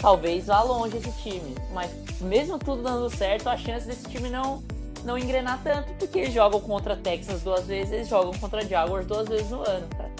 talvez 0.00 0.46
vá 0.46 0.62
longe 0.62 0.96
esse 0.96 1.12
time. 1.22 1.54
Mas 1.72 1.90
mesmo 2.20 2.58
tudo 2.58 2.82
dando 2.82 3.08
certo, 3.10 3.48
a 3.48 3.56
chance 3.56 3.86
desse 3.86 4.08
time 4.08 4.28
não, 4.28 4.62
não 5.06 5.16
engrenar 5.16 5.62
tanto, 5.62 5.92
porque 5.94 6.18
eles 6.18 6.34
jogam 6.34 6.60
contra 6.60 6.96
Texas 6.96 7.40
duas 7.42 7.64
vezes, 7.66 7.92
eles 7.92 8.08
jogam 8.08 8.32
contra 8.38 8.66
Jaguars 8.66 9.06
duas 9.06 9.28
vezes 9.28 9.48
no 9.50 9.62
ano, 9.62 9.86
cara. 9.96 10.10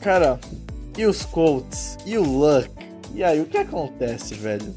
Cara, 0.00 0.40
e 0.96 1.04
os 1.04 1.24
Colts? 1.26 1.98
E 2.06 2.16
o 2.16 2.22
Luck? 2.22 2.70
E 3.14 3.22
aí, 3.22 3.40
o 3.40 3.46
que 3.46 3.58
acontece, 3.58 4.34
velho? 4.34 4.74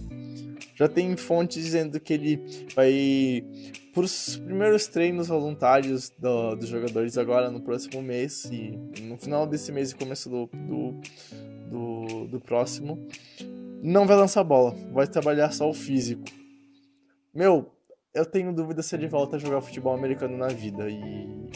Já 0.76 0.90
tem 0.90 1.16
fontes 1.16 1.64
dizendo 1.64 2.00
que 2.00 2.14
ele 2.14 2.68
vai 2.76 3.46
pros 3.94 4.38
primeiros 4.38 4.88
treinos 4.88 5.28
voluntários 5.28 6.10
do- 6.18 6.56
dos 6.56 6.68
jogadores 6.68 7.16
agora 7.16 7.52
no 7.52 7.62
próximo 7.62 8.02
mês 8.02 8.46
e 8.46 8.72
no 9.04 9.18
final 9.18 9.46
desse 9.46 9.72
mês 9.72 9.92
e 9.92 9.96
começo 9.96 10.30
do, 10.30 10.48
do, 10.52 11.00
do, 11.70 12.28
do 12.28 12.40
próximo 12.40 13.08
não 13.84 14.08
vai 14.08 14.16
lançar 14.18 14.44
bola, 14.44 14.76
vai 14.92 15.06
trabalhar 15.06 15.52
só 15.52 15.70
o 15.70 15.74
físico. 15.76 16.24
Meu, 17.34 17.70
eu 18.14 18.26
tenho 18.26 18.54
dúvida 18.54 18.84
se 18.84 18.96
ele 18.96 19.08
volta 19.08 19.38
a 19.38 19.40
jogar 19.40 19.62
futebol 19.62 19.94
americano 19.94 20.38
na 20.38 20.48
vida 20.48 20.88
e, 20.88 21.50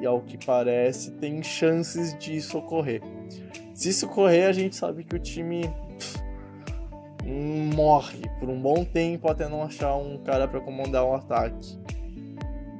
e 0.00 0.06
ao 0.06 0.20
que 0.20 0.36
parece 0.44 1.12
tem 1.12 1.42
chances 1.42 2.16
de 2.18 2.36
isso 2.36 2.58
ocorrer. 2.58 3.00
Se 3.74 3.88
isso 3.88 4.06
ocorrer, 4.06 4.46
a 4.46 4.52
gente 4.52 4.76
sabe 4.76 5.04
que 5.04 5.16
o 5.16 5.18
time 5.18 5.62
pff, 5.98 6.18
morre 7.74 8.22
por 8.38 8.50
um 8.50 8.60
bom 8.60 8.84
tempo 8.84 9.30
até 9.30 9.48
não 9.48 9.62
achar 9.62 9.96
um 9.96 10.18
cara 10.18 10.46
pra 10.46 10.60
comandar 10.60 11.04
um 11.04 11.14
ataque. 11.14 11.78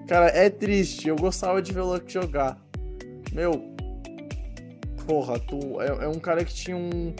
Cara, 0.06 0.26
é 0.26 0.50
triste. 0.50 1.08
Eu 1.08 1.16
gostava 1.16 1.60
de 1.62 1.72
ver 1.72 1.80
o 1.80 1.86
Luck 1.86 2.12
jogar. 2.12 2.58
Meu, 3.32 3.74
porra, 5.06 5.38
tu 5.38 5.80
é, 5.80 6.04
é 6.04 6.08
um 6.08 6.18
cara 6.18 6.44
que 6.44 6.54
tinha 6.54 6.76
um, 6.76 7.14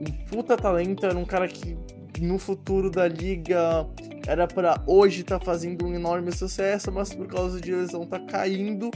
um 0.00 0.26
puta 0.28 0.56
talento, 0.56 1.06
era 1.06 1.16
um 1.16 1.24
cara 1.24 1.48
que 1.48 1.76
no 2.20 2.38
futuro 2.38 2.90
da 2.90 3.08
liga 3.08 3.86
era 4.26 4.46
pra 4.46 4.82
hoje 4.86 5.22
tá 5.22 5.38
fazendo 5.38 5.86
um 5.86 5.94
enorme 5.94 6.32
sucesso, 6.32 6.90
mas 6.90 7.12
por 7.14 7.26
causa 7.26 7.60
de 7.60 7.74
lesão 7.74 8.06
tá 8.06 8.18
caindo, 8.18 8.90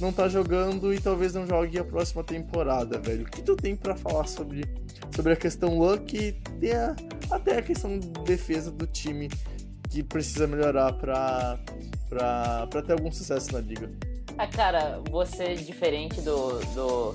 não 0.00 0.12
tá 0.12 0.28
jogando 0.28 0.92
e 0.94 1.00
talvez 1.00 1.34
não 1.34 1.46
jogue 1.46 1.78
a 1.78 1.84
próxima 1.84 2.24
temporada, 2.24 2.98
velho. 2.98 3.22
O 3.26 3.30
que 3.30 3.42
tu 3.42 3.54
tem 3.54 3.76
pra 3.76 3.94
falar 3.94 4.26
sobre, 4.26 4.64
sobre 5.14 5.32
a 5.32 5.36
questão 5.36 5.78
Luck 5.78 6.36
e 6.60 6.72
a- 6.72 6.96
até 7.30 7.58
a 7.58 7.62
questão 7.62 7.98
de 7.98 8.08
defesa 8.24 8.70
do 8.70 8.86
time 8.86 9.28
que 9.90 10.02
precisa 10.02 10.46
melhorar 10.46 10.92
pra, 10.94 11.58
pra, 12.08 12.66
ter 12.82 12.92
algum 12.92 13.12
sucesso 13.12 13.52
na 13.52 13.60
liga? 13.60 13.90
Ah, 14.38 14.46
cara, 14.46 15.00
você 15.10 15.54
diferente 15.54 16.20
do, 16.22 16.58
do. 16.74 17.12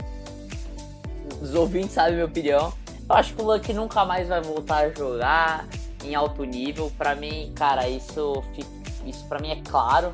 Os 1.41 1.55
ouvintes 1.55 1.91
sabem 1.93 2.13
minha 2.13 2.25
opinião. 2.25 2.71
Eu 3.09 3.15
acho 3.15 3.33
que 3.33 3.41
o 3.41 3.45
Luck 3.45 3.73
nunca 3.73 4.05
mais 4.05 4.27
vai 4.27 4.41
voltar 4.41 4.85
a 4.85 4.89
jogar 4.91 5.67
em 6.03 6.15
alto 6.15 6.43
nível. 6.43 6.91
Pra 6.97 7.15
mim, 7.15 7.51
cara, 7.55 7.87
isso, 7.87 8.43
isso 9.05 9.25
pra 9.27 9.39
mim 9.39 9.51
é 9.51 9.61
claro. 9.67 10.13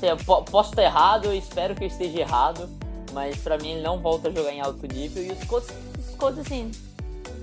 Eu 0.00 0.16
po- 0.16 0.42
posso 0.42 0.70
estar 0.70 0.82
errado, 0.82 1.26
eu 1.26 1.34
espero 1.34 1.74
que 1.74 1.84
eu 1.84 1.88
esteja 1.88 2.20
errado. 2.20 2.68
Mas 3.12 3.36
pra 3.36 3.58
mim 3.58 3.72
ele 3.72 3.82
não 3.82 3.98
volta 4.00 4.28
a 4.28 4.32
jogar 4.32 4.52
em 4.52 4.60
alto 4.60 4.86
nível. 4.86 5.22
E 5.22 5.30
os 5.32 5.44
Colts, 5.44 5.68
os 5.98 6.14
Colts 6.16 6.38
assim. 6.38 6.70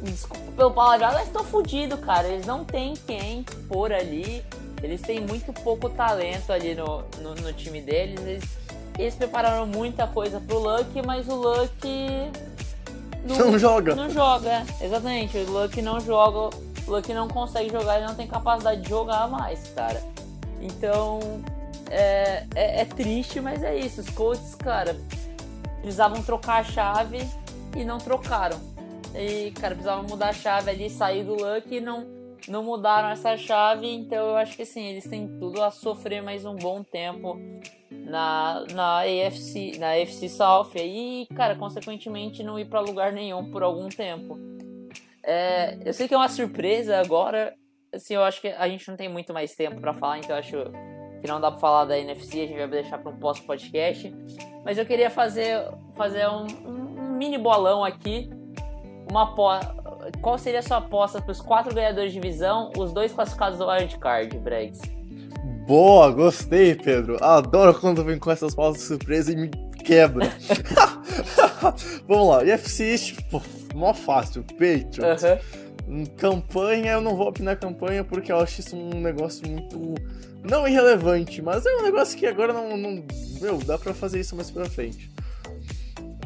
Desculpa 0.01 0.51
pelo 0.55 0.71
palavreado, 0.71 1.15
mas 1.15 1.27
estão 1.27 1.43
fodidos, 1.43 1.99
cara. 1.99 2.27
Eles 2.27 2.45
não 2.45 2.63
têm 2.65 2.93
quem 3.05 3.43
pôr 3.67 3.91
ali. 3.93 4.43
Eles 4.81 5.01
têm 5.01 5.19
muito 5.19 5.51
pouco 5.53 5.89
talento 5.89 6.51
ali 6.51 6.73
no, 6.73 7.03
no, 7.21 7.35
no 7.35 7.53
time 7.53 7.81
deles. 7.81 8.19
Eles, 8.25 8.43
eles 8.97 9.15
prepararam 9.15 9.67
muita 9.67 10.07
coisa 10.07 10.39
pro 10.39 10.57
Luck, 10.57 11.01
mas 11.05 11.27
o 11.27 11.35
Luck. 11.35 11.71
Não 13.25 13.59
joga. 13.59 13.93
Não 13.95 14.09
joga, 14.09 14.65
exatamente. 14.81 15.37
O 15.37 15.51
Luck 15.51 15.81
não 15.81 15.99
joga. 15.99 16.55
O 16.89 16.93
Luck 16.93 17.13
não 17.13 17.27
consegue 17.27 17.69
jogar, 17.69 17.97
ele 17.97 18.07
não 18.07 18.15
tem 18.15 18.25
capacidade 18.25 18.81
de 18.81 18.89
jogar 18.89 19.29
mais, 19.29 19.71
cara. 19.75 20.01
Então. 20.59 21.19
É, 21.91 22.45
é, 22.55 22.81
é 22.81 22.85
triste, 22.85 23.39
mas 23.39 23.63
é 23.63 23.75
isso. 23.75 24.01
Os 24.01 24.09
Colts, 24.09 24.55
cara, 24.55 24.95
precisavam 25.81 26.21
trocar 26.23 26.61
a 26.61 26.63
chave 26.63 27.19
e 27.75 27.83
não 27.83 27.97
trocaram. 27.99 28.59
E, 29.15 29.51
cara, 29.51 29.73
precisavam 29.73 30.03
mudar 30.03 30.29
a 30.29 30.33
chave 30.33 30.69
ali, 30.69 30.89
sair 30.89 31.23
do 31.23 31.33
Luck 31.33 31.73
e 31.73 31.79
não, 31.79 32.05
não 32.47 32.63
mudaram 32.63 33.09
essa 33.09 33.37
chave. 33.37 33.87
Então 33.87 34.29
eu 34.29 34.37
acho 34.37 34.55
que 34.55 34.63
assim, 34.63 34.85
eles 34.85 35.05
têm 35.05 35.27
tudo 35.39 35.61
a 35.63 35.71
sofrer 35.71 36.21
mais 36.21 36.45
um 36.45 36.55
bom 36.55 36.83
tempo 36.83 37.39
na, 37.89 38.65
na 38.73 39.01
AFC, 39.01 39.77
na 39.79 39.93
AFC 39.93 40.29
South 40.29 40.71
e, 40.75 41.27
cara, 41.35 41.55
consequentemente 41.55 42.43
não 42.43 42.59
ir 42.59 42.65
pra 42.65 42.79
lugar 42.79 43.11
nenhum 43.11 43.49
por 43.49 43.63
algum 43.63 43.89
tempo. 43.89 44.37
É, 45.23 45.77
eu 45.85 45.93
sei 45.93 46.07
que 46.07 46.13
é 46.13 46.17
uma 46.17 46.29
surpresa 46.29 46.99
agora, 46.99 47.53
assim, 47.93 48.15
eu 48.15 48.23
acho 48.23 48.41
que 48.41 48.47
a 48.47 48.67
gente 48.67 48.87
não 48.87 48.95
tem 48.95 49.09
muito 49.09 49.33
mais 49.33 49.53
tempo 49.55 49.79
pra 49.81 49.93
falar, 49.93 50.19
então 50.19 50.35
acho 50.35 50.55
que 51.21 51.27
não 51.27 51.41
dá 51.41 51.51
pra 51.51 51.59
falar 51.59 51.85
da 51.85 51.97
NFC, 51.99 52.41
a 52.41 52.47
gente 52.47 52.57
vai 52.57 52.67
deixar 52.67 52.97
pra 52.97 53.11
um 53.11 53.17
pós-podcast. 53.17 54.13
Mas 54.63 54.77
eu 54.77 54.85
queria 54.85 55.09
fazer, 55.09 55.61
fazer 55.95 56.27
um, 56.29 56.45
um- 56.65 57.17
mini 57.17 57.37
bolão 57.37 57.83
aqui. 57.83 58.29
Uma 59.09 59.33
Qual 60.21 60.37
seria 60.37 60.59
a 60.59 60.63
sua 60.63 60.77
aposta 60.77 61.21
pros 61.21 61.41
quatro 61.41 61.73
ganhadores 61.73 62.13
de 62.13 62.19
divisão, 62.19 62.71
os 62.77 62.93
dois 62.93 63.11
classificados 63.11 63.57
do 63.57 63.67
Wild 63.67 63.97
Card, 63.99 64.37
Bregs? 64.37 64.79
Boa, 65.67 66.09
gostei, 66.11 66.75
Pedro. 66.75 67.17
Adoro 67.23 67.77
quando 67.79 68.03
vem 68.03 68.17
com 68.17 68.31
essas 68.31 68.55
pausas 68.55 68.81
surpresa 68.83 69.31
e 69.31 69.35
me 69.35 69.49
quebra. 69.83 70.27
Vamos 72.07 72.27
lá, 72.29 72.37
UFC 72.39 73.15
pô, 73.29 73.41
mó 73.73 73.93
fácil, 73.93 74.43
Patriots. 74.43 75.23
Em 75.87 76.05
Campanha, 76.05 76.93
eu 76.93 77.01
não 77.01 77.15
vou 77.15 77.27
opinar 77.27 77.57
campanha 77.57 78.03
porque 78.03 78.31
eu 78.31 78.37
acho 78.37 78.61
isso 78.61 78.75
um 78.75 79.01
negócio 79.01 79.47
muito. 79.49 79.95
Não 80.43 80.67
irrelevante, 80.67 81.41
mas 81.41 81.65
é 81.65 81.75
um 81.77 81.83
negócio 81.83 82.17
que 82.17 82.25
agora 82.25 82.53
não. 82.53 82.77
não 82.77 83.03
meu, 83.41 83.57
dá 83.57 83.77
pra 83.77 83.93
fazer 83.93 84.19
isso 84.19 84.35
mais 84.35 84.51
pra 84.51 84.65
frente. 84.65 85.09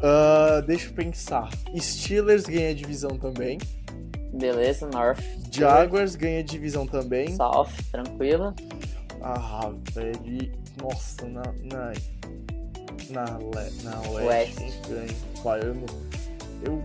Ah, 0.02 0.62
deixa 0.68 0.90
eu 0.90 0.94
pensar. 0.94 1.50
Steelers 1.78 2.44
ganha 2.44 2.76
divisão 2.76 3.18
também. 3.18 3.58
Beleza, 4.34 4.88
North. 4.88 5.24
Jaguars 5.50 6.16
ganha 6.16 6.44
divisão 6.44 6.86
também. 6.86 7.36
South, 7.36 7.70
tranquilo. 7.90 8.54
Ah, 9.22 9.72
velho. 9.94 10.52
Nossa, 10.82 11.26
na. 11.28 11.44
Na. 11.64 11.94
Na, 13.10 13.26
na 13.84 14.10
Oeste. 14.10 14.64
West. 14.64 14.88
ganha? 14.90 15.86
Eu. 16.66 16.84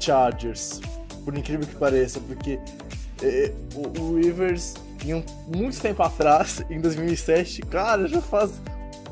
Chargers. 0.00 0.80
Por 1.24 1.36
incrível 1.36 1.66
que 1.66 1.74
pareça, 1.76 2.18
porque 2.20 2.58
é, 3.22 3.52
o, 3.74 4.00
o, 4.00 4.16
Rivers, 4.16 4.74
em 5.04 5.22
muito 5.54 5.80
tempo 5.80 6.02
atrás, 6.02 6.62
em 6.70 6.80
2007, 6.80 7.62
cara, 7.62 8.08
já 8.08 8.20
faz 8.20 8.50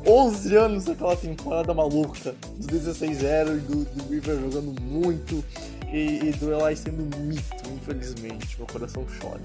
11 0.05 0.55
anos 0.55 0.89
aquela 0.89 1.15
temporada 1.15 1.73
maluca 1.73 2.35
do 2.57 2.67
16-0 2.67 3.57
e 3.57 3.59
do, 3.59 3.85
do 3.85 4.09
Rivers 4.09 4.39
jogando 4.39 4.81
muito 4.81 5.43
e, 5.91 6.29
e 6.29 6.31
do 6.33 6.53
Eli 6.53 6.75
sendo 6.75 7.03
um 7.03 7.19
mito, 7.21 7.69
infelizmente. 7.73 8.57
Meu 8.57 8.67
coração 8.67 9.05
chora. 9.19 9.41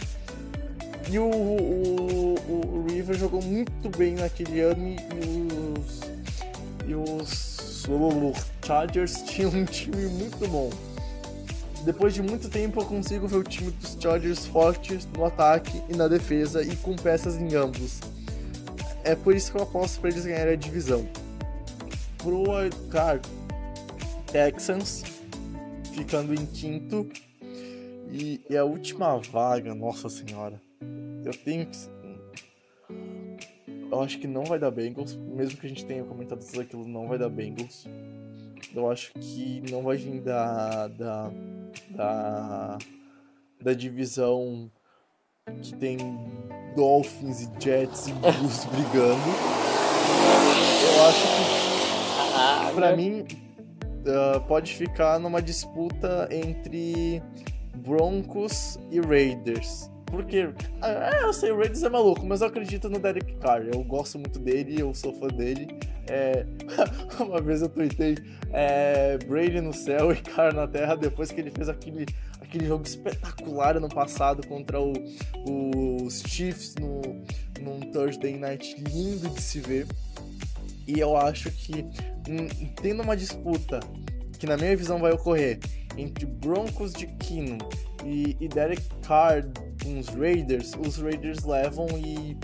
E 1.11 1.19
o, 1.19 1.25
o, 1.25 2.35
o, 2.49 2.79
o 2.79 2.87
River 2.89 3.17
jogou 3.17 3.43
muito 3.43 3.89
bem 3.97 4.15
naquele 4.15 4.61
ano 4.61 4.89
e 4.89 5.79
os. 5.79 6.01
E 6.87 6.95
os 6.95 7.55
Chargers 8.65 9.23
tinham 9.29 9.51
um 9.51 9.65
time 9.65 10.07
muito 10.07 10.49
bom. 10.49 10.71
Depois 11.85 12.15
de 12.15 12.23
muito 12.23 12.49
tempo 12.49 12.81
eu 12.81 12.87
consigo 12.87 13.29
ver 13.29 13.37
o 13.37 13.45
time 13.45 13.71
dos 13.71 13.97
Chargers 14.01 14.47
fortes 14.47 15.07
no 15.07 15.25
ataque 15.25 15.83
e 15.89 15.97
na 15.97 16.09
defesa 16.09 16.63
e 16.63 16.75
com 16.77 16.97
peças 16.97 17.37
em 17.37 17.55
ambos. 17.55 18.01
É 19.03 19.15
por 19.15 19.35
isso 19.35 19.53
que 19.53 19.59
eu 19.59 19.63
aposto 19.63 20.01
para 20.01 20.11
eles 20.11 20.25
ganharem 20.25 20.55
a 20.55 20.57
divisão. 20.57 21.07
Pro 22.17 22.45
card 22.91 23.29
Texans 24.33 25.05
ficando 25.95 26.35
em 26.35 26.47
quinto 26.47 27.09
e, 28.11 28.41
e 28.49 28.57
a 28.57 28.65
última 28.65 29.19
vaga, 29.19 29.75
nossa 29.75 30.09
senhora. 30.09 30.61
Eu 31.25 31.33
tenho 31.33 31.67
que. 31.67 31.77
Eu 33.91 34.01
acho 34.01 34.19
que 34.19 34.27
não 34.27 34.45
vai 34.45 34.59
dar 34.59 34.71
Bengals, 34.71 35.15
mesmo 35.15 35.59
que 35.59 35.67
a 35.67 35.69
gente 35.69 35.85
tenha 35.85 36.03
comentado 36.05 36.45
tudo 36.45 36.61
aquilo, 36.61 36.87
não 36.87 37.07
vai 37.07 37.19
dar 37.19 37.29
Bengals. 37.29 37.87
Eu 38.75 38.91
acho 38.91 39.13
que 39.15 39.63
não 39.71 39.83
vai 39.83 39.97
vir 39.97 40.21
da. 40.21 40.89
da. 40.89 41.31
Da, 41.91 42.79
da 43.63 43.73
divisão 43.73 44.71
que 45.63 45.75
tem 45.75 45.99
Dolphins 46.77 47.43
e 47.43 47.51
Jets 47.63 48.09
e 48.09 48.13
Bulls 48.13 48.65
brigando. 48.73 49.23
Eu 50.83 51.05
acho 51.07 51.23
que. 51.23 52.75
Pra 52.75 52.97
mim, 52.97 53.21
uh, 53.21 54.41
pode 54.49 54.75
ficar 54.75 55.21
numa 55.21 55.41
disputa 55.41 56.29
entre 56.31 57.23
Broncos 57.77 58.79
e 58.91 59.01
Raiders. 59.01 59.91
Porque, 60.15 60.49
é, 60.81 61.25
eu 61.25 61.33
sei, 61.33 61.51
o 61.51 61.57
Raiders 61.57 61.83
é 61.83 61.89
maluco, 61.89 62.25
mas 62.25 62.41
eu 62.41 62.47
acredito 62.47 62.89
no 62.89 63.01
Derek 63.01 63.35
Carr. 63.39 63.63
Eu 63.63 63.83
gosto 63.83 64.17
muito 64.17 64.39
dele, 64.39 64.81
eu 64.81 64.95
sou 64.95 65.13
fã 65.13 65.27
dele. 65.27 65.67
É, 66.09 66.47
uma 67.19 67.41
vez 67.41 67.63
eu 67.63 67.69
tuitei 67.69 68.17
é, 68.53 69.19
Brady 69.27 69.61
no 69.61 69.73
céu 69.73 70.13
e 70.15 70.17
Carr 70.17 70.55
na 70.55 70.69
terra 70.69 70.95
depois 70.95 71.33
que 71.33 71.41
ele 71.41 71.51
fez 71.51 71.69
aquele, 71.69 72.07
aquele 72.41 72.67
jogo 72.67 72.85
espetacular 72.85 73.77
ano 73.77 73.89
passado 73.89 74.47
contra 74.47 74.81
o, 74.81 74.93
os 75.47 76.23
Chiefs 76.23 76.77
no, 76.77 77.03
num 77.61 77.81
Thursday 77.91 78.39
Night 78.39 78.77
lindo 78.89 79.29
de 79.31 79.43
se 79.43 79.59
ver. 79.59 79.89
E 80.87 81.01
eu 81.01 81.17
acho 81.17 81.51
que, 81.51 81.83
hum, 82.29 82.73
tendo 82.81 83.03
uma 83.03 83.17
disputa 83.17 83.81
que 84.39 84.47
na 84.47 84.57
minha 84.57 84.77
visão 84.77 85.01
vai 85.01 85.11
ocorrer 85.11 85.59
entre 85.97 86.25
Broncos 86.25 86.93
de 86.93 87.07
Keenum 87.07 87.59
e, 88.05 88.37
e 88.39 88.49
Derek 88.49 88.83
Carr 89.03 89.45
com 89.85 89.99
os 89.99 90.09
Raiders, 90.09 90.73
os 90.85 90.97
Raiders 90.97 91.45
levam 91.45 91.87
e. 91.99 92.37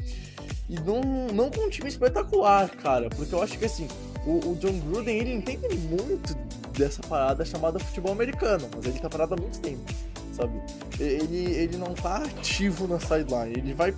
E 0.69 0.79
não, 0.81 1.01
não 1.35 1.51
com 1.51 1.63
um 1.63 1.69
time 1.69 1.89
espetacular, 1.89 2.71
cara. 2.71 3.09
Porque 3.11 3.35
eu 3.35 3.43
acho 3.43 3.59
que 3.59 3.65
assim, 3.65 3.89
o, 4.25 4.51
o 4.51 4.57
John 4.61 4.79
Gruden 4.79 5.19
ele 5.19 5.33
entende 5.35 5.75
muito 5.77 6.37
dessa 6.79 7.03
parada 7.03 7.45
chamada 7.45 7.79
futebol 7.81 8.13
americano, 8.13 8.69
mas 8.77 8.87
ele 8.87 9.01
tá 9.01 9.09
parado 9.09 9.35
há 9.35 9.37
muito 9.37 9.59
tempo, 9.59 9.83
sabe? 10.33 10.61
Ele, 11.01 11.53
ele 11.55 11.77
não 11.77 11.93
tá 11.95 12.19
ativo 12.19 12.87
na 12.87 13.01
sideline. 13.01 13.55
Ele 13.57 13.75
vai. 13.75 13.93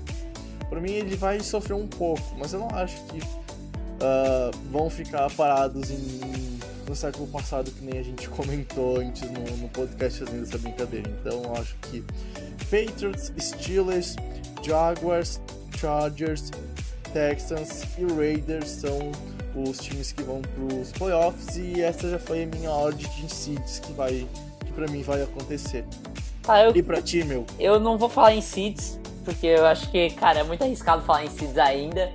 Pra 0.70 0.80
mim, 0.80 0.92
ele 0.92 1.16
vai 1.16 1.40
sofrer 1.40 1.74
um 1.74 1.86
pouco, 1.86 2.22
mas 2.38 2.54
eu 2.54 2.60
não 2.60 2.70
acho 2.70 2.96
que 3.06 3.18
uh, 3.18 4.56
vão 4.70 4.88
ficar 4.88 5.30
parados 5.32 5.90
em, 5.90 6.51
no 6.86 6.94
século 6.94 7.26
passado, 7.26 7.70
que 7.70 7.84
nem 7.84 7.98
a 7.98 8.02
gente 8.02 8.28
comentou 8.30 8.98
antes 8.98 9.22
no, 9.30 9.56
no 9.56 9.68
podcast 9.68 10.24
fazendo 10.24 10.42
essa 10.42 10.58
brincadeira. 10.58 11.10
Então 11.20 11.42
eu 11.42 11.56
acho 11.56 11.76
que 11.82 12.04
Patriots, 12.70 13.32
Steelers, 13.38 14.16
Jaguars, 14.62 15.40
Chargers, 15.78 16.50
Texans 17.12 17.84
e 17.98 18.04
Raiders 18.04 18.68
são 18.68 19.12
os 19.54 19.78
times 19.78 20.12
que 20.12 20.22
vão 20.22 20.40
para 20.40 20.76
os 20.76 20.92
playoffs 20.92 21.56
e 21.56 21.82
essa 21.82 22.08
já 22.08 22.18
foi 22.18 22.44
a 22.44 22.46
minha 22.46 22.70
ordem 22.70 23.06
de 23.10 23.32
seeds 23.32 23.80
que 23.80 23.92
vai 23.92 24.26
que 24.64 24.72
para 24.72 24.88
mim 24.88 25.02
vai 25.02 25.22
acontecer. 25.22 25.84
Ah, 26.48 26.62
eu, 26.62 26.74
e 26.74 26.82
para 26.82 27.02
ti, 27.02 27.22
meu? 27.22 27.46
Eu 27.58 27.78
não 27.78 27.98
vou 27.98 28.08
falar 28.08 28.34
em 28.34 28.40
seeds 28.40 28.98
porque 29.24 29.46
eu 29.46 29.66
acho 29.66 29.90
que, 29.90 30.10
cara, 30.10 30.40
é 30.40 30.42
muito 30.42 30.62
arriscado 30.62 31.02
falar 31.02 31.24
em 31.24 31.30
seeds 31.30 31.58
ainda. 31.58 32.10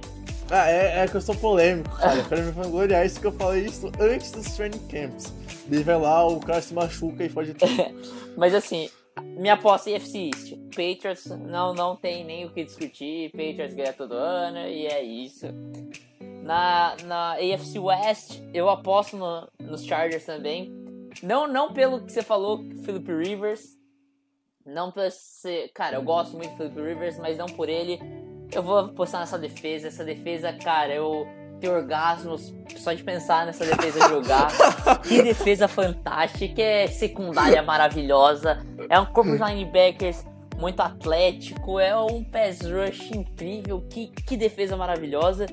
Ah, 0.50 0.70
é, 0.70 1.04
é 1.04 1.08
que 1.08 1.16
eu 1.16 1.22
sou 1.22 1.36
polêmico, 1.36 1.94
cara. 1.98 2.24
Pra 2.24 2.42
me 2.42 2.52
vangloriar 2.52 3.06
isso 3.06 3.20
que 3.20 3.28
eu 3.28 3.34
falei 3.34 3.66
isso 3.66 3.92
antes 4.00 4.32
dos 4.32 4.56
training 4.56 4.80
camps. 4.88 5.34
Daí 5.68 5.84
vai 5.84 6.00
lá, 6.00 6.26
o 6.26 6.40
cara 6.40 6.62
se 6.62 6.74
machuca 6.74 7.24
e 7.24 7.30
pode 7.30 7.54
tudo. 7.54 7.72
Mas 8.38 8.54
assim, 8.54 8.90
minha 9.22 9.54
aposta 9.54 9.90
é 9.90 9.94
FC 9.94 10.30
East. 10.30 10.54
Patriots 10.70 11.26
não, 11.26 11.74
não 11.74 11.96
tem 11.96 12.24
nem 12.24 12.46
o 12.46 12.50
que 12.50 12.64
discutir. 12.64 13.32
Patriots 13.32 13.74
ganha 13.74 13.92
todo 13.92 14.14
ano 14.14 14.60
e 14.60 14.88
é 14.88 15.04
isso. 15.04 15.48
Na, 16.44 16.96
na 17.04 17.34
AFC 17.34 17.78
West, 17.78 18.42
eu 18.54 18.70
aposto 18.70 19.18
no, 19.18 19.50
nos 19.60 19.84
Chargers 19.84 20.26
também. 20.26 20.72
Não, 21.22 21.46
não 21.46 21.74
pelo 21.74 22.02
que 22.02 22.12
você 22.12 22.22
falou, 22.22 22.60
Philip 22.86 23.12
Rivers. 23.12 23.76
Não 24.66 24.92
pelo 24.92 25.12
ser. 25.12 25.72
Cara, 25.74 25.98
eu 25.98 26.04
gosto 26.04 26.38
muito 26.38 26.52
do 26.52 26.58
Philip 26.58 26.82
Rivers, 26.82 27.20
mas 27.20 27.38
não 27.38 27.48
por 27.48 27.68
ele 27.68 28.00
eu 28.52 28.64
vou 28.64 28.80
apostar 28.80 29.22
nessa 29.22 29.38
defesa. 29.38 29.88
Essa 29.88 30.04
defesa, 30.04 30.54
cara, 30.54 30.94
eu 30.94 31.28
tenho 31.60 31.74
orgasmos 31.74 32.54
só 32.78 32.94
de 32.94 33.04
pensar 33.04 33.46
nessa 33.46 33.66
defesa 33.66 34.08
jogar. 34.08 34.48
que 35.04 35.22
defesa 35.22 35.68
fantástica, 35.68 36.62
é 36.62 36.88
secundária 36.88 37.62
maravilhosa. 37.62 38.66
É 38.90 39.00
um 39.00 39.06
corpo 39.06 39.32
de 39.32 39.44
linebackers 39.44 40.26
muito 40.58 40.82
atlético, 40.82 41.80
é 41.80 41.96
um 41.98 42.24
pass 42.24 42.62
rush 42.62 43.12
incrível. 43.12 43.82
Que, 43.90 44.08
que 44.08 44.38
defesa 44.38 44.76
maravilhosa. 44.76 45.46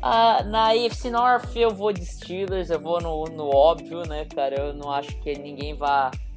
Ah, 0.00 0.44
na 0.44 0.70
AFC 0.70 1.10
North 1.10 1.56
eu 1.56 1.70
vou 1.70 1.92
de 1.92 2.06
Steelers, 2.06 2.70
eu 2.70 2.78
vou 2.78 3.00
no, 3.00 3.24
no 3.24 3.48
óbvio, 3.48 4.02
né, 4.06 4.26
cara? 4.32 4.54
Eu 4.54 4.74
não 4.74 4.92
acho 4.92 5.10
que 5.20 5.36
ninguém 5.36 5.74
vá 5.74 6.10
vai 6.10 6.27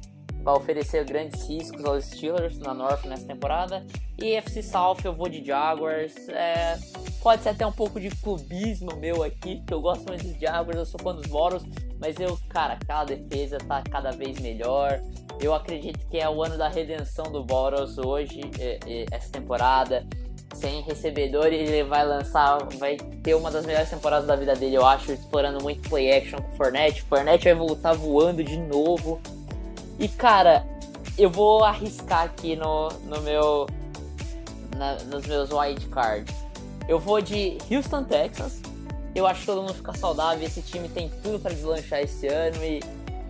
oferecer 0.50 1.04
grandes 1.04 1.46
riscos 1.46 1.84
aos 1.84 2.04
Steelers 2.06 2.58
na 2.58 2.74
North 2.74 3.04
nessa 3.04 3.26
temporada. 3.26 3.86
E 4.18 4.34
FC 4.34 4.62
South 4.62 4.98
eu 5.04 5.12
vou 5.12 5.28
de 5.28 5.44
Jaguars. 5.44 6.14
É, 6.28 6.78
pode 7.22 7.42
ser 7.42 7.50
até 7.50 7.66
um 7.66 7.72
pouco 7.72 8.00
de 8.00 8.10
clubismo 8.10 8.96
meu 8.96 9.22
aqui, 9.22 9.56
porque 9.56 9.74
eu 9.74 9.80
gosto 9.80 10.06
muito 10.06 10.24
dos 10.24 10.38
Jaguars, 10.40 10.76
eu 10.76 10.86
sou 10.86 11.00
fã 11.00 11.14
dos 11.14 11.26
Boros, 11.26 11.62
mas 12.00 12.18
eu, 12.18 12.38
cara, 12.48 12.74
aquela 12.74 13.04
defesa 13.04 13.58
tá 13.58 13.82
cada 13.82 14.10
vez 14.10 14.40
melhor. 14.40 15.00
Eu 15.40 15.54
acredito 15.54 15.98
que 16.08 16.18
é 16.18 16.28
o 16.28 16.42
ano 16.42 16.56
da 16.56 16.68
redenção 16.68 17.30
do 17.30 17.42
Boros 17.44 17.98
hoje, 17.98 18.40
essa 19.10 19.30
temporada. 19.30 20.06
Sem 20.54 20.82
recebedor, 20.82 21.46
ele 21.46 21.82
vai 21.82 22.06
lançar, 22.06 22.58
vai 22.78 22.96
ter 22.96 23.34
uma 23.34 23.50
das 23.50 23.64
melhores 23.64 23.88
temporadas 23.88 24.26
da 24.26 24.36
vida 24.36 24.54
dele, 24.54 24.76
eu 24.76 24.84
acho, 24.84 25.10
explorando 25.10 25.62
muito 25.62 25.88
play 25.88 26.12
action 26.12 26.38
com 26.42 26.52
o 26.52 26.56
Fournette. 26.56 27.02
Fournette 27.02 27.44
vai 27.44 27.54
voltar 27.54 27.94
voando 27.94 28.44
de 28.44 28.58
novo. 28.58 29.18
E 29.98 30.08
cara, 30.08 30.66
eu 31.18 31.30
vou 31.30 31.64
arriscar 31.64 32.24
aqui 32.24 32.56
no, 32.56 32.88
no 33.04 33.20
meu. 33.22 33.66
Na, 34.76 34.94
nos 35.04 35.26
meus 35.26 35.50
wild 35.50 35.86
cards. 35.88 36.34
Eu 36.88 36.98
vou 36.98 37.20
de 37.20 37.58
Houston 37.70 38.04
Texans. 38.04 38.60
Eu 39.14 39.26
acho 39.26 39.40
que 39.40 39.46
todo 39.46 39.60
mundo 39.60 39.74
fica 39.74 39.92
saudável. 39.92 40.44
Esse 40.44 40.62
time 40.62 40.88
tem 40.88 41.10
tudo 41.22 41.38
para 41.38 41.52
deslanchar 41.52 42.00
esse 42.00 42.26
ano 42.26 42.56
e, 42.64 42.80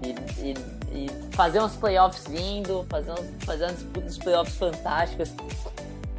e, 0.03 0.15
e, 0.41 0.55
e, 0.93 1.11
fazer 1.33 1.61
uns 1.61 1.75
playoffs 1.75 2.27
lindo, 2.27 2.87
fazer, 2.89 3.13
uns, 3.13 3.45
fazer 3.45 3.75
playoffs 4.23 4.57
fantásticas. 4.57 5.35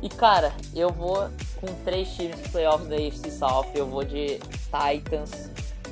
E 0.01 0.09
cara, 0.09 0.53
eu 0.75 0.89
vou 0.89 1.29
com 1.61 1.67
três 1.85 2.09
times 2.09 2.35
playoffs 2.51 2.89
da 2.89 2.95
AFC 2.97 3.31
South. 3.31 3.67
Eu 3.73 3.87
vou 3.87 4.03
de 4.03 4.37
Titans, 4.67 5.49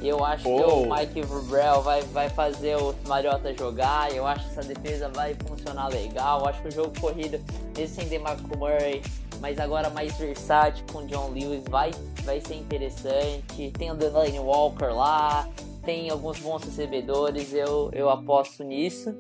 eu 0.08 0.26
acho 0.26 0.50
oh. 0.50 0.58
que 0.58 0.64
o 0.64 0.96
Mike 0.96 1.22
Vrabel 1.22 1.82
vai, 1.82 2.02
vai 2.02 2.30
fazer 2.30 2.76
o 2.76 2.96
Mariota 3.08 3.54
jogar. 3.54 4.14
Eu 4.14 4.26
acho 4.26 4.46
que 4.46 4.60
essa 4.60 4.64
defesa 4.64 5.10
vai 5.10 5.36
funcionar 5.48 5.90
legal. 5.90 6.40
Eu 6.40 6.48
acho 6.48 6.62
que 6.62 6.70
o 6.70 6.72
jogo 6.72 7.00
corrido, 7.00 7.40
mesmo 7.78 7.96
sem 7.96 8.08
DeMarco 8.08 8.58
Murray, 8.58 9.02
mas 9.40 9.60
agora 9.60 9.90
mais 9.92 10.18
versátil 10.18 10.84
com 10.92 11.00
o 11.00 11.08
John 11.08 11.30
Lewis, 11.30 11.64
vai, 11.70 11.92
vai 12.24 12.42
ser 12.42 12.56
interessante. 12.56 13.72
Tem 13.78 13.92
o 13.92 13.96
Delaney 13.96 14.40
Walker 14.40 14.86
lá, 14.86 15.48
tem 15.84 16.10
alguns 16.10 16.40
bons 16.40 16.64
recebedores. 16.64 17.54
Eu, 17.54 17.92
eu 17.94 18.10
aposto 18.10 18.64
nisso. 18.64 19.16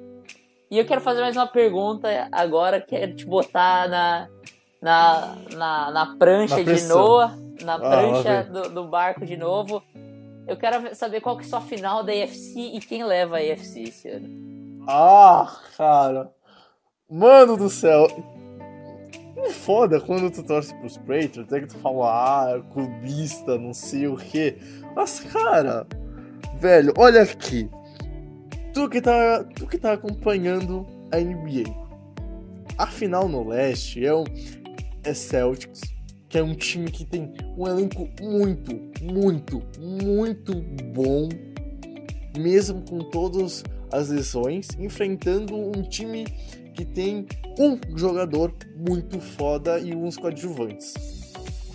E 0.70 0.80
eu 0.80 0.86
quero 0.86 1.02
fazer 1.02 1.22
mais 1.22 1.36
uma 1.36 1.48
pergunta 1.48 2.08
agora. 2.32 2.82
Quero 2.82 3.16
te 3.16 3.26
botar 3.26 3.88
na, 3.88 4.28
na, 4.82 5.36
na, 5.54 5.92
na 5.92 6.16
prancha 6.16 6.58
na 6.58 6.74
de 6.74 6.84
Noah, 6.86 7.38
na 7.62 7.76
ah, 7.76 7.80
prancha 7.80 8.44
do, 8.46 8.70
do 8.70 8.84
barco 8.86 9.24
de 9.24 9.38
novo 9.38 9.84
Eu 10.48 10.58
quero 10.58 10.94
saber 10.96 11.22
qual 11.22 11.38
que 11.38 11.44
é 11.44 11.48
sua 11.48 11.62
final 11.62 12.04
da 12.04 12.12
AFC 12.12 12.60
e 12.74 12.80
quem 12.80 13.04
leva 13.04 13.38
a 13.38 13.40
AFC 13.40 13.84
esse 13.84 14.10
ano. 14.10 14.86
Ah, 14.88 15.60
cara. 15.78 16.32
Mano 17.10 17.58
do 17.58 17.70
céu. 17.70 18.08
Foda 19.52 20.00
quando 20.00 20.30
tu 20.32 20.44
torce 20.44 20.74
pros 20.76 20.98
Patriots, 20.98 21.52
é 21.52 21.60
que 21.60 21.68
tu 21.68 21.78
fala, 21.78 22.56
ah, 22.56 22.62
clubista, 22.74 23.58
não 23.58 23.74
sei 23.74 24.08
o 24.08 24.16
quê. 24.16 24.58
Mas, 24.96 25.20
cara, 25.20 25.88
velho, 26.58 26.94
olha 26.98 27.22
aqui. 27.22 27.70
Tu 28.74 28.90
que 28.90 29.02
tá, 29.02 29.44
tu 29.56 29.68
que 29.68 29.78
tá 29.78 29.94
acompanhando 29.94 30.86
a 31.12 31.18
NBA. 31.18 31.70
A 32.78 32.88
final 32.88 33.28
no 33.28 33.48
leste 33.48 34.06
é, 34.06 34.14
um, 34.14 34.24
é 35.04 35.14
Celtics, 35.14 35.82
que 36.32 36.38
é 36.38 36.44
um 36.44 36.56
time 36.56 36.90
que 36.90 37.04
tem 37.04 37.34
um 37.58 37.68
elenco 37.68 38.10
muito, 38.22 38.72
muito, 39.02 39.62
muito 39.78 40.56
bom, 40.94 41.28
mesmo 42.38 42.82
com 42.84 43.00
todas 43.00 43.66
as 43.92 44.08
lesões, 44.08 44.70
enfrentando 44.80 45.54
um 45.54 45.84
time 45.84 46.24
que 46.74 46.86
tem 46.86 47.28
um 47.60 47.78
jogador 47.98 48.54
muito 48.78 49.20
foda 49.20 49.78
e 49.78 49.94
uns 49.94 50.16
coadjuvantes. 50.16 50.94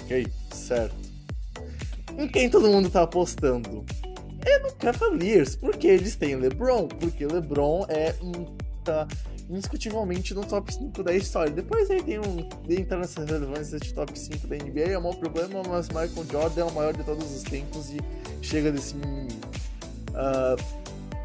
Ok? 0.03 0.27
Certo. 0.51 0.97
Em 2.17 2.27
quem 2.27 2.49
todo 2.49 2.67
mundo 2.69 2.89
tá 2.89 3.03
apostando? 3.03 3.85
É 4.47 4.59
no 4.61 4.73
Cavaliers, 4.77 5.55
porque 5.55 5.87
eles 5.87 6.17
têm 6.17 6.35
LeBron, 6.35 6.89
porque 6.89 7.27
LeBron 7.27 7.85
é 7.91 8.15
um. 8.23 8.57
tá 8.83 9.07
indiscutivelmente 9.49 10.34
no 10.34 10.44
top 10.44 10.72
5 10.72 11.03
da 11.03 11.14
história. 11.14 11.53
Depois 11.53 11.90
aí 11.90 12.03
tem 12.03 12.18
um. 12.18 12.49
entrar 12.68 12.99
nessa 12.99 13.24
relevância 13.24 13.78
de 13.78 13.92
top 13.92 14.18
5 14.18 14.47
da 14.47 14.57
NBA, 14.57 14.92
é 14.92 14.99
o 14.99 15.03
maior 15.03 15.16
problema, 15.16 15.62
mas 15.68 15.88
Michael 15.88 16.26
Jordan 16.30 16.61
é 16.61 16.64
o 16.64 16.74
maior 16.74 16.92
de 16.92 17.05
todos 17.05 17.34
os 17.34 17.42
tempos 17.42 17.90
e 17.90 17.99
chega 18.42 18.72
desse. 18.72 18.94
Uh, 18.94 20.57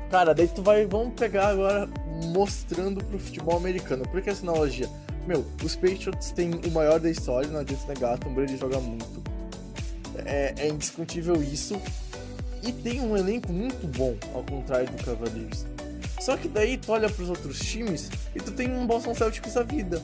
cara, 0.09 0.33
daí 0.33 0.47
tu 0.47 0.61
vai. 0.61 0.85
Vamos 0.85 1.13
pegar 1.15 1.49
agora 1.49 1.89
mostrando 2.33 3.03
pro 3.03 3.19
futebol 3.19 3.57
americano. 3.57 4.03
Por 4.07 4.21
que 4.21 4.29
essa 4.29 4.43
analogia? 4.43 4.89
Meu, 5.27 5.45
os 5.63 5.75
Patriots 5.75 6.31
têm 6.31 6.51
o 6.65 6.71
maior 6.71 6.99
da 6.99 7.09
história, 7.09 7.47
não 7.49 7.59
adianta 7.59 7.87
negar, 7.87 8.17
Tom 8.17 8.33
Brady 8.33 8.57
joga 8.57 8.79
muito. 8.79 9.21
É, 10.25 10.53
é 10.57 10.67
indiscutível 10.67 11.41
isso. 11.41 11.79
E 12.63 12.71
tem 12.71 13.01
um 13.01 13.17
elenco 13.17 13.51
muito 13.51 13.87
bom, 13.87 14.15
ao 14.33 14.43
contrário 14.43 14.87
do 14.91 15.03
Cavaliers. 15.03 15.65
Só 16.21 16.37
que 16.37 16.47
daí 16.47 16.77
tu 16.77 16.91
olha 16.91 17.09
pros 17.09 17.29
outros 17.29 17.59
times 17.59 18.11
e 18.35 18.39
tu 18.39 18.51
tem 18.51 18.71
um 18.71 18.85
Boston 18.85 19.15
Celtics 19.15 19.55
da 19.55 19.63
vida. 19.63 20.01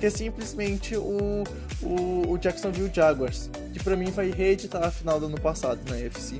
Que 0.00 0.06
é 0.06 0.10
simplesmente 0.10 0.96
o, 0.96 1.44
o, 1.80 2.32
o 2.32 2.38
Jacksonville 2.38 2.90
Jaguars. 2.92 3.48
Que 3.72 3.82
para 3.82 3.96
mim 3.96 4.10
vai 4.10 4.32
reeditar 4.32 4.82
a 4.82 4.90
final 4.90 5.20
do 5.20 5.26
ano 5.26 5.40
passado 5.40 5.78
na 5.88 5.94
UFC. 5.94 6.36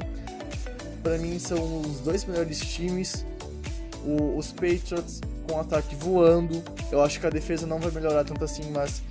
Para 1.04 1.16
mim 1.18 1.38
são 1.38 1.80
os 1.82 2.00
dois 2.00 2.24
melhores 2.24 2.58
times 2.58 3.24
o, 4.04 4.36
os 4.36 4.50
Patriots 4.50 5.20
com 5.48 5.60
ataque 5.60 5.94
voando. 5.94 6.60
Eu 6.90 7.00
acho 7.00 7.20
que 7.20 7.26
a 7.26 7.30
defesa 7.30 7.64
não 7.64 7.78
vai 7.78 7.92
melhorar 7.92 8.24
tanto 8.24 8.44
assim, 8.44 8.70
mas 8.72 9.02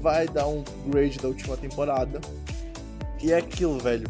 vai 0.00 0.26
dar 0.26 0.48
um 0.48 0.64
grade 0.88 1.18
da 1.18 1.28
última 1.28 1.56
temporada. 1.56 2.20
E 3.22 3.32
é 3.32 3.36
aquilo, 3.36 3.78
velho. 3.78 4.08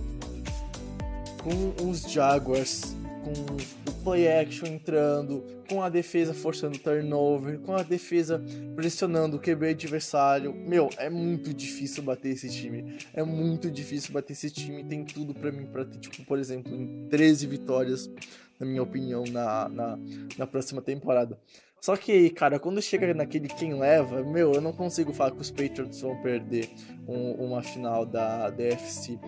Com 1.42 1.86
os 1.86 2.02
Jaguars, 2.02 2.96
com 3.24 3.30
o 3.30 3.79
play 4.02 4.28
action 4.28 4.66
entrando, 4.66 5.44
com 5.68 5.82
a 5.82 5.88
defesa 5.88 6.34
forçando 6.34 6.78
turnover, 6.78 7.58
com 7.60 7.74
a 7.74 7.82
defesa 7.82 8.42
pressionando 8.74 9.36
o 9.36 9.40
QB 9.40 9.68
adversário. 9.68 10.52
Meu, 10.52 10.88
é 10.96 11.08
muito 11.08 11.52
difícil 11.54 12.02
bater 12.02 12.30
esse 12.30 12.50
time. 12.50 12.98
É 13.14 13.22
muito 13.22 13.70
difícil 13.70 14.12
bater 14.12 14.32
esse 14.32 14.50
time. 14.50 14.84
Tem 14.84 15.04
tudo 15.04 15.34
para 15.34 15.52
mim 15.52 15.66
para 15.66 15.84
ter, 15.84 15.98
tipo, 15.98 16.24
por 16.24 16.38
exemplo, 16.38 16.74
em 16.74 17.06
13 17.08 17.46
vitórias 17.46 18.10
na 18.58 18.66
minha 18.66 18.82
opinião, 18.82 19.24
na, 19.24 19.68
na, 19.70 19.98
na 20.36 20.46
próxima 20.46 20.82
temporada. 20.82 21.38
Só 21.80 21.96
que, 21.96 22.28
cara, 22.28 22.58
quando 22.58 22.82
chega 22.82 23.14
naquele 23.14 23.48
quem 23.48 23.72
leva, 23.72 24.22
meu, 24.22 24.52
eu 24.52 24.60
não 24.60 24.72
consigo 24.72 25.14
falar 25.14 25.30
que 25.30 25.40
os 25.40 25.50
Patriots 25.50 26.02
vão 26.02 26.20
perder 26.20 26.68
um, 27.08 27.32
uma 27.46 27.62
final 27.62 28.04
da 28.04 28.50
DFC. 28.50 29.12
Uh, 29.12 29.18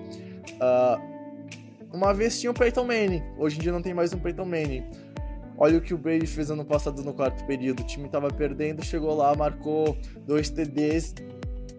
ah, 0.61 1.22
uma 1.93 2.13
vez 2.13 2.41
tinha 2.41 2.51
o 2.51 2.55
Peyton 2.55 2.85
Manning, 2.85 3.23
hoje 3.37 3.59
em 3.59 3.61
dia 3.61 3.73
não 3.73 3.83
tem 3.83 3.95
mais 3.95 4.13
um 4.13 4.19
Peyton 4.19 4.45
Manning. 4.45 4.85
Olha 5.59 5.79
o 5.79 5.81
que 5.81 5.95
o 5.95 5.99
Brady 5.99 6.27
fez 6.27 6.51
ano 6.51 6.65
passado 6.65 7.05
no 7.05 7.13
quarto 7.13 7.45
período. 7.47 7.81
O 7.81 7.87
time 7.87 8.09
tava 8.09 8.29
perdendo, 8.29 8.85
chegou 8.85 9.15
lá, 9.15 9.35
marcou 9.35 9.97
dois 10.27 10.49
TDs, 10.49 11.15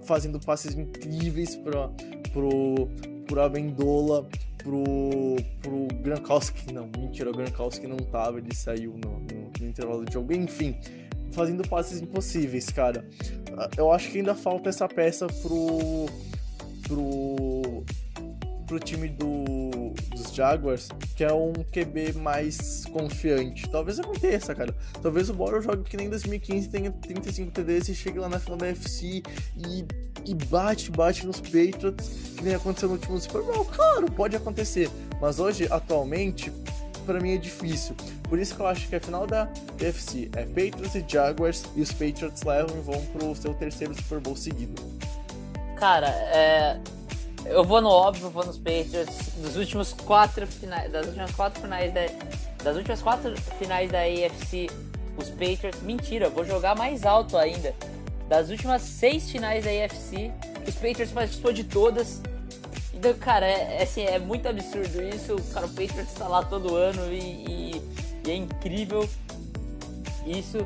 fazendo 0.06 0.40
passes 0.40 0.76
incríveis 0.76 1.56
pro, 1.56 1.92
pro, 2.32 2.88
pro 3.26 3.42
Amendola 3.42 4.30
pro, 4.64 5.36
pro 5.62 5.88
Gronkowski. 6.02 6.74
Não, 6.74 6.90
mentira, 6.98 7.30
o 7.30 7.34
Gronkowski 7.34 7.86
não 7.86 7.98
tava, 7.98 8.40
ele 8.40 8.56
saiu 8.56 8.94
no, 8.94 9.20
no, 9.20 9.52
no 9.60 9.68
intervalo 9.68 10.06
de 10.06 10.14
jogo. 10.14 10.34
Enfim, 10.34 10.78
fazendo 11.32 11.68
passes 11.68 12.02
impossíveis, 12.02 12.70
cara. 12.70 13.08
Eu 13.78 13.92
acho 13.92 14.10
que 14.10 14.18
ainda 14.18 14.34
falta 14.34 14.70
essa 14.70 14.88
peça 14.88 15.28
pro. 15.28 16.08
pro. 16.88 17.84
Pro 18.74 18.80
time 18.80 19.08
do, 19.08 19.94
dos 20.16 20.34
Jaguars, 20.34 20.90
que 21.16 21.24
é 21.24 21.32
um 21.32 21.54
QB 21.54 22.14
mais 22.14 22.86
confiante. 22.86 23.70
Talvez 23.70 24.00
aconteça, 24.00 24.56
cara. 24.56 24.74
Talvez 25.02 25.30
o 25.30 25.34
Boro 25.34 25.62
jogue 25.62 25.84
que 25.84 25.96
nem 25.96 26.10
2015, 26.10 26.70
tenha 26.70 26.92
35 26.92 27.52
TDs 27.52 27.90
e 27.90 27.96
chegue 27.96 28.18
lá 28.18 28.28
na 28.28 28.40
final 28.40 28.58
da 28.58 28.68
FC 28.68 29.22
e 29.58 29.86
e 30.26 30.34
bate, 30.34 30.90
bate 30.90 31.28
nos 31.28 31.42
Patriots, 31.42 32.08
que 32.38 32.44
nem 32.46 32.56
aconteceu 32.56 32.88
no 32.88 32.96
último 32.96 33.20
Super 33.20 33.42
Bowl. 33.42 33.66
Claro, 33.66 34.10
pode 34.10 34.38
acontecer, 34.38 34.90
mas 35.20 35.38
hoje, 35.38 35.68
atualmente, 35.70 36.50
para 37.06 37.20
mim 37.20 37.34
é 37.34 37.38
difícil. 37.38 37.94
Por 38.30 38.40
isso 38.40 38.56
que 38.56 38.62
eu 38.62 38.68
acho 38.68 38.88
que 38.88 38.96
a 38.96 39.02
final 39.02 39.28
da 39.28 39.50
UFC 39.82 40.32
é 40.38 40.46
Patriots 40.46 40.96
e 40.96 41.06
Jaguars 41.06 41.66
e 41.76 41.82
os 41.82 41.92
Patriots 41.92 42.42
levam 42.44 42.78
e 42.78 42.82
vão 42.82 43.06
pro 43.08 43.36
seu 43.36 43.54
terceiro 43.54 43.94
Super 43.96 44.22
Bowl 44.22 44.38
seguido. 44.38 44.82
Cara, 45.78 46.08
é... 46.08 46.80
eu 47.46 47.64
vou 47.64 47.82
no 47.82 47.90
óbvio, 47.90 48.30
vou 48.30 48.46
nos 48.46 48.58
Patriots. 48.58 49.30
Dos 49.38 49.56
últimos 49.56 49.94
quatro 49.94 50.48
finais, 50.48 50.92
das 50.92 51.08
últimas 51.08 51.32
quatro 51.32 51.62
finais 51.62 51.94
da, 51.94 52.02
das 52.64 52.78
últimas 52.78 53.02
quatro 53.02 53.40
finais 53.60 53.92
da 53.92 54.00
AFC, 54.00 54.70
os 55.18 55.30
Patriots. 55.30 55.82
Mentira, 55.82 56.30
vou 56.30 56.46
jogar 56.46 56.76
mais 56.76 57.06
alto 57.06 57.38
ainda. 57.38 57.76
Das 58.28 58.50
últimas 58.50 58.82
seis 58.82 59.30
finais 59.30 59.64
da 59.66 59.72
AFC, 59.72 60.32
os 60.68 60.76
Patriots 60.76 61.12
participou 61.12 61.52
de 61.52 61.64
todas. 61.64 62.22
Então, 62.94 63.14
cara, 63.16 63.46
é, 63.46 63.80
é, 63.80 63.84
assim, 63.84 64.04
é 64.04 64.18
muito 64.18 64.48
absurdo 64.48 65.02
isso. 65.04 65.36
Cara, 65.54 65.66
o 65.66 65.70
Patriots 65.70 66.14
está 66.14 66.28
lá 66.28 66.44
todo 66.44 66.76
ano 66.76 67.12
e, 67.12 67.18
e, 67.18 67.82
e, 68.26 68.32
é 68.32 68.36
incrível 68.36 69.08
isso. 70.26 70.66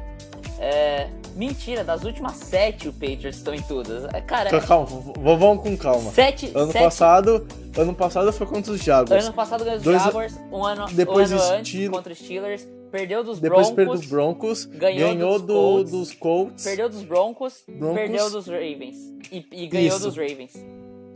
É, 0.60 1.08
mentira, 1.36 1.84
das 1.84 2.04
últimas 2.04 2.36
sete 2.38 2.88
o 2.88 2.94
Patriots 2.94 3.38
estão 3.38 3.54
em 3.54 3.62
todas. 3.62 4.06
É, 4.14 4.22
cara, 4.22 4.60
calma, 4.62 4.88
vamos 5.18 5.64
com 5.64 5.78
calma. 5.78 6.12
Sete, 6.12 6.52
ano 6.56 6.72
sete... 6.72 6.84
passado, 6.84 7.48
ano 7.78 7.94
passado 7.94 8.34
foi 8.34 8.48
contra 8.48 8.74
os 8.74 8.84
Jaguars. 8.84 9.26
Ano 9.26 9.34
passado 9.34 9.64
ganhou 9.64 9.78
os 9.78 9.84
Dois... 9.84 10.02
Jaguars, 10.02 10.40
um 10.52 10.64
ano, 10.64 10.88
depois 10.92 11.32
um 11.32 11.38
ano 11.38 11.54
antes 11.54 11.90
contra 11.90 12.14
os 12.14 12.20
Steelers. 12.20 12.68
Perdeu 12.92 13.22
dos 13.22 13.40
Depois 13.40 13.70
Broncos. 13.70 13.76
perdeu 13.76 13.96
dos 13.96 14.06
Broncos. 14.06 14.66
Ganhou, 14.66 15.14
ganhou 15.14 15.34
dos, 15.34 15.42
do, 15.42 15.54
Colts, 15.54 15.92
dos 15.92 16.14
Colts. 16.14 16.64
Perdeu 16.64 16.90
dos 16.90 17.04
Broncos, 17.04 17.64
Broncos. 17.68 17.96
Perdeu 17.98 18.30
dos 18.30 18.48
Ravens. 18.48 18.96
E, 19.30 19.46
e 19.52 19.68
ganhou 19.68 19.98
isso. 19.98 20.06
dos 20.06 20.16
Ravens. 20.16 20.54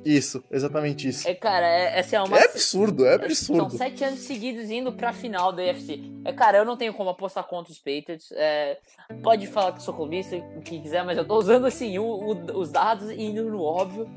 Isso, 0.03 0.43
exatamente 0.49 1.07
isso. 1.07 1.27
É, 1.27 1.35
cara, 1.35 1.67
é, 1.67 1.99
essa 1.99 2.15
é 2.15 2.21
uma. 2.21 2.37
É 2.37 2.45
absurdo, 2.45 3.05
é 3.05 3.15
absurdo. 3.15 3.69
São 3.69 3.77
sete 3.77 4.03
anos 4.03 4.19
seguidos 4.21 4.69
indo 4.69 4.91
pra 4.91 5.13
final 5.13 5.51
da 5.51 5.61
UFC. 5.61 5.99
É, 6.25 6.33
cara, 6.33 6.57
eu 6.57 6.65
não 6.65 6.75
tenho 6.75 6.93
como 6.93 7.09
apostar 7.09 7.43
contra 7.43 7.71
os 7.71 7.77
Patriots. 7.77 8.31
É, 8.31 8.79
pode 9.21 9.45
falar 9.47 9.73
que 9.73 9.83
sou 9.83 9.93
clubista, 9.93 10.35
o 10.35 10.61
que 10.61 10.79
quiser, 10.79 11.03
mas 11.05 11.17
eu 11.17 11.25
tô 11.25 11.37
usando 11.37 11.65
assim 11.65 11.99
o, 11.99 12.03
o, 12.03 12.59
os 12.59 12.71
dados 12.71 13.09
e 13.09 13.21
indo 13.21 13.43
no 13.43 13.61
óbvio. 13.61 14.09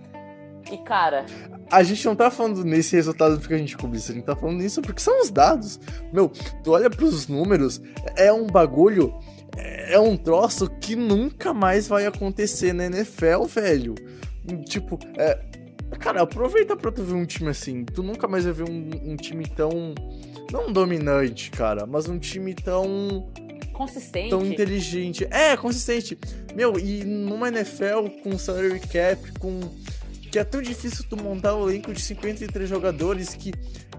E, 0.73 0.79
cara. 0.79 1.27
A 1.71 1.83
gente 1.83 2.05
não 2.07 2.17
tá 2.17 2.31
falando 2.31 2.65
nesse 2.65 2.97
resultado 2.97 3.39
porque 3.39 3.55
a 3.55 3.59
gente 3.59 3.77
cobriu 3.77 4.01
a 4.01 4.13
gente 4.13 4.25
tá 4.25 4.37
falando 4.37 4.59
nisso 4.59 4.81
porque 4.81 5.01
são 5.01 5.21
os 5.21 5.31
dados. 5.31 5.79
Meu, 6.13 6.31
tu 6.63 6.73
olha 6.73 6.89
pros 6.89 7.29
números, 7.29 7.83
é 8.17 8.33
um 8.33 8.47
bagulho. 8.47 9.15
É 9.57 9.99
um 9.99 10.17
troço 10.17 10.69
que 10.81 10.97
nunca 10.97 11.55
mais 11.55 11.87
vai 11.87 12.07
acontecer 12.07 12.73
na 12.73 12.87
NFL, 12.87 13.45
velho. 13.45 13.95
Tipo, 14.67 14.99
é. 15.17 15.39
Cara, 15.99 16.23
aproveita 16.23 16.77
pra 16.77 16.93
tu 16.93 17.03
ver 17.03 17.15
um 17.15 17.25
time 17.25 17.51
assim. 17.51 17.85
Tu 17.85 18.03
nunca 18.03 18.29
mais 18.29 18.45
vai 18.45 18.53
ver 18.53 18.69
um, 18.69 18.91
um 19.13 19.17
time 19.17 19.47
tão. 19.47 19.95
Não 20.53 20.73
dominante, 20.73 21.51
cara, 21.51 21.87
mas 21.87 22.09
um 22.09 22.19
time 22.19 22.55
tão 22.55 23.29
consistente. 23.73 24.31
Tão 24.31 24.45
inteligente. 24.47 25.27
É, 25.31 25.57
consistente. 25.57 26.19
Meu, 26.55 26.79
e 26.79 27.05
numa 27.05 27.49
NFL 27.49 28.09
com 28.23 28.39
salary 28.39 28.81
cap, 28.81 29.39
com 29.39 29.61
que 30.31 30.39
é 30.39 30.45
tão 30.45 30.61
difícil 30.61 31.05
tu 31.09 31.17
montar 31.17 31.55
um 31.55 31.69
elenco 31.69 31.93
de 31.93 32.01
53 32.01 32.69
jogadores 32.69 33.35
que 33.35 33.53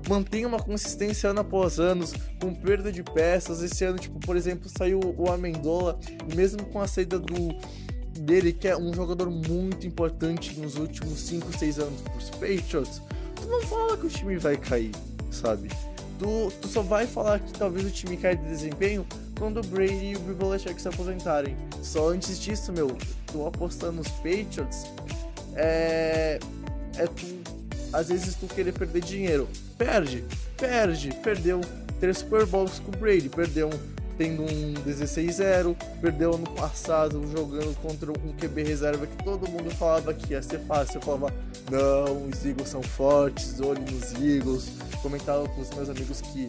mantém 0.09 0.45
uma 0.45 0.59
consistência 0.59 1.29
ano 1.29 1.39
após 1.39 1.79
ano, 1.79 2.05
com 2.41 2.53
perda 2.53 2.91
de 2.91 3.01
peças. 3.03 3.61
Esse 3.61 3.85
ano, 3.85 3.97
tipo, 3.97 4.19
por 4.19 4.35
exemplo, 4.35 4.69
saiu 4.69 4.99
o 5.17 5.31
Amendola, 5.31 5.97
mesmo 6.35 6.65
com 6.65 6.81
a 6.81 6.87
saída 6.87 7.17
do 7.17 7.55
dele, 8.25 8.51
que 8.51 8.67
é 8.67 8.75
um 8.75 8.93
jogador 8.93 9.29
muito 9.29 9.87
importante 9.87 10.59
nos 10.59 10.75
últimos 10.75 11.19
5, 11.19 11.57
6 11.57 11.79
anos 11.79 12.01
pros 12.01 12.29
Patriots, 12.31 13.01
tu 13.35 13.47
não 13.47 13.61
fala 13.61 13.95
que 13.95 14.07
o 14.07 14.09
time 14.09 14.37
vai 14.37 14.57
cair. 14.57 14.91
sabe? 15.31 15.69
Tu, 16.19 16.51
tu 16.61 16.67
só 16.67 16.81
vai 16.81 17.05
falar 17.05 17.39
que 17.39 17.53
talvez 17.53 17.85
o 17.85 17.91
time 17.91 18.17
caia 18.17 18.35
de 18.35 18.45
desempenho 18.47 19.05
quando 19.37 19.59
o 19.59 19.63
Brady 19.63 20.13
e 20.13 20.15
o 20.15 20.19
Belichick 20.19 20.81
se 20.81 20.87
aposentarem. 20.87 21.55
Só 21.81 22.09
antes 22.09 22.39
disso, 22.39 22.71
meu, 22.71 22.97
tu 23.27 23.45
apostando 23.45 23.97
nos 23.97 24.07
Patriots, 24.09 24.85
é, 25.55 26.39
é 26.97 27.07
tu, 27.07 27.25
às 27.91 28.07
vezes 28.07 28.35
tu 28.35 28.47
querer 28.47 28.71
perder 28.71 29.01
dinheiro. 29.01 29.47
Perde, 29.77 30.23
perde, 30.57 31.13
perdeu 31.21 31.61
três 31.99 32.19
Super 32.19 32.45
Bowls 32.45 32.79
com 32.79 32.91
o 32.91 32.97
Brady, 32.97 33.29
perdeu 33.29 33.69
tendo 34.17 34.43
um 34.43 34.73
16-0, 34.85 35.75
perdeu 36.01 36.35
ano 36.35 36.49
passado 36.51 37.21
jogando 37.35 37.75
contra 37.81 38.11
um 38.11 38.33
QB 38.33 38.63
reserva 38.63 39.05
que 39.05 39.23
todo 39.23 39.49
mundo 39.49 39.69
falava 39.71 40.13
que 40.13 40.33
ia 40.33 40.41
ser 40.41 40.59
fácil. 40.59 40.97
Eu 40.97 41.01
falava, 41.01 41.33
não, 41.69 42.27
os 42.27 42.45
Eagles 42.45 42.69
são 42.69 42.81
fortes, 42.81 43.59
olhe 43.59 43.81
nos 43.91 44.13
Eagles. 44.13 44.69
Comentava 45.01 45.47
com 45.49 45.61
os 45.61 45.69
meus 45.71 45.89
amigos 45.89 46.21
que 46.21 46.47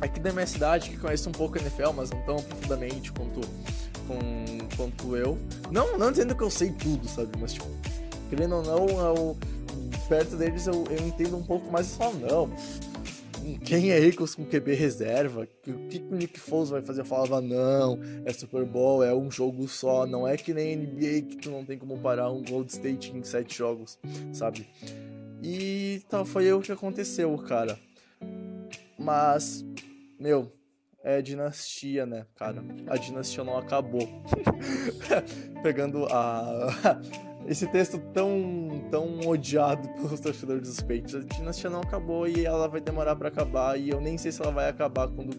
aqui 0.00 0.20
da 0.20 0.32
minha 0.32 0.46
cidade, 0.46 0.90
que 0.90 0.96
conhecem 0.96 1.28
um 1.28 1.32
pouco 1.32 1.58
a 1.58 1.60
NFL, 1.60 1.92
mas 1.94 2.10
não 2.10 2.20
tão 2.22 2.36
profundamente 2.36 3.12
quanto, 3.12 3.40
com, 4.06 4.76
quanto 4.76 5.16
eu. 5.16 5.38
Não, 5.70 5.98
não 5.98 6.10
dizendo 6.10 6.34
que 6.34 6.42
eu 6.42 6.50
sei 6.50 6.70
tudo, 6.72 7.08
sabe? 7.08 7.30
Mas, 7.38 7.54
tipo, 7.54 7.68
querendo 8.28 8.56
ou 8.56 8.62
não, 8.62 8.86
eu, 8.88 9.36
perto 10.08 10.36
deles 10.36 10.66
eu, 10.66 10.84
eu 10.90 11.06
entendo 11.06 11.36
um 11.36 11.42
pouco 11.42 11.70
mais 11.70 11.86
e 11.86 11.96
falo, 11.96 12.14
não 12.18 12.50
quem 13.64 13.90
é 13.92 13.98
Eagles 13.98 14.34
com 14.34 14.44
QB 14.44 14.74
reserva? 14.74 15.42
O 15.66 15.88
que 15.88 15.98
o 15.98 16.14
Nick 16.14 16.40
Foles 16.40 16.70
vai 16.70 16.82
fazer? 16.82 17.02
Eu 17.02 17.04
falava, 17.04 17.40
não, 17.40 17.98
é 18.24 18.32
Super 18.32 18.64
Bowl, 18.64 19.02
é 19.04 19.14
um 19.14 19.30
jogo 19.30 19.68
só, 19.68 20.06
não 20.06 20.26
é 20.26 20.36
que 20.36 20.54
nem 20.54 20.76
NBA 20.76 21.28
que 21.28 21.36
tu 21.36 21.50
não 21.50 21.64
tem 21.64 21.78
como 21.78 21.98
parar 21.98 22.30
um 22.30 22.42
Gold 22.42 22.72
State 22.72 23.12
em 23.14 23.22
sete 23.22 23.56
jogos, 23.56 23.98
sabe? 24.32 24.66
E 25.42 26.02
tal, 26.08 26.24
foi 26.24 26.50
o 26.52 26.60
que 26.60 26.72
aconteceu, 26.72 27.36
cara. 27.38 27.78
Mas, 28.98 29.64
meu, 30.18 30.50
é 31.02 31.20
dinastia, 31.20 32.06
né, 32.06 32.26
cara? 32.34 32.64
A 32.86 32.96
dinastia 32.96 33.44
não 33.44 33.58
acabou. 33.58 34.08
Pegando 35.62 36.06
a 36.06 36.98
esse 37.46 37.66
texto 37.66 37.98
tão, 38.12 38.86
tão 38.90 39.20
odiado 39.26 39.88
pelos 39.94 40.20
torcedores 40.20 40.68
dos 40.68 40.80
Patriots. 40.80 41.14
A 41.14 41.20
dinastia 41.20 41.70
não 41.70 41.80
acabou 41.80 42.26
e 42.26 42.44
ela 42.44 42.68
vai 42.68 42.80
demorar 42.80 43.16
para 43.16 43.28
acabar. 43.28 43.78
E 43.78 43.90
eu 43.90 44.00
nem 44.00 44.16
sei 44.16 44.32
se 44.32 44.42
ela 44.42 44.50
vai 44.50 44.68
acabar 44.68 45.08
quando 45.08 45.34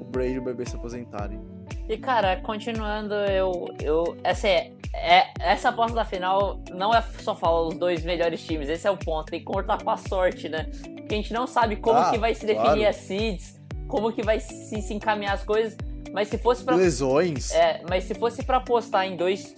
o 0.00 0.04
Brady 0.04 0.34
e 0.34 0.38
o 0.38 0.44
bebê 0.44 0.64
se 0.64 0.76
aposentarem. 0.76 1.40
E 1.88 1.96
cara, 1.96 2.36
continuando, 2.36 3.14
eu. 3.14 3.74
eu 3.82 4.16
essa, 4.22 4.46
é, 4.46 4.72
é, 4.94 5.32
essa 5.40 5.70
aposta 5.70 5.94
da 5.94 6.04
final 6.04 6.60
não 6.70 6.94
é 6.94 7.02
só 7.20 7.34
falar 7.34 7.62
os 7.62 7.76
dois 7.76 8.04
melhores 8.04 8.44
times, 8.44 8.68
esse 8.68 8.86
é 8.86 8.90
o 8.90 8.96
ponto. 8.96 9.30
Tem 9.30 9.40
que 9.40 9.46
cortar 9.46 9.82
com 9.82 9.90
a 9.90 9.96
sorte, 9.96 10.48
né? 10.48 10.68
Porque 10.96 11.14
a 11.14 11.16
gente 11.16 11.32
não 11.32 11.46
sabe 11.46 11.76
como 11.76 11.98
ah, 11.98 12.10
que 12.10 12.18
vai 12.18 12.34
se 12.34 12.44
definir 12.44 12.62
claro. 12.64 12.88
as 12.88 12.96
seeds, 12.96 13.60
como 13.88 14.12
que 14.12 14.22
vai 14.22 14.38
se, 14.38 14.82
se 14.82 14.94
encaminhar 14.94 15.34
as 15.34 15.44
coisas. 15.44 15.76
Mas 16.12 16.28
se 16.28 16.38
fosse 16.38 16.62
para 16.62 16.76
lesões. 16.76 17.52
É, 17.52 17.82
mas 17.88 18.04
se 18.04 18.14
fosse 18.14 18.42
para 18.42 18.58
apostar 18.58 19.06
em 19.06 19.16
dois 19.16 19.54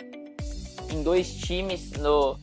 em 0.92 1.02
dois 1.02 1.32
times 1.34 1.92
no, 1.92 2.38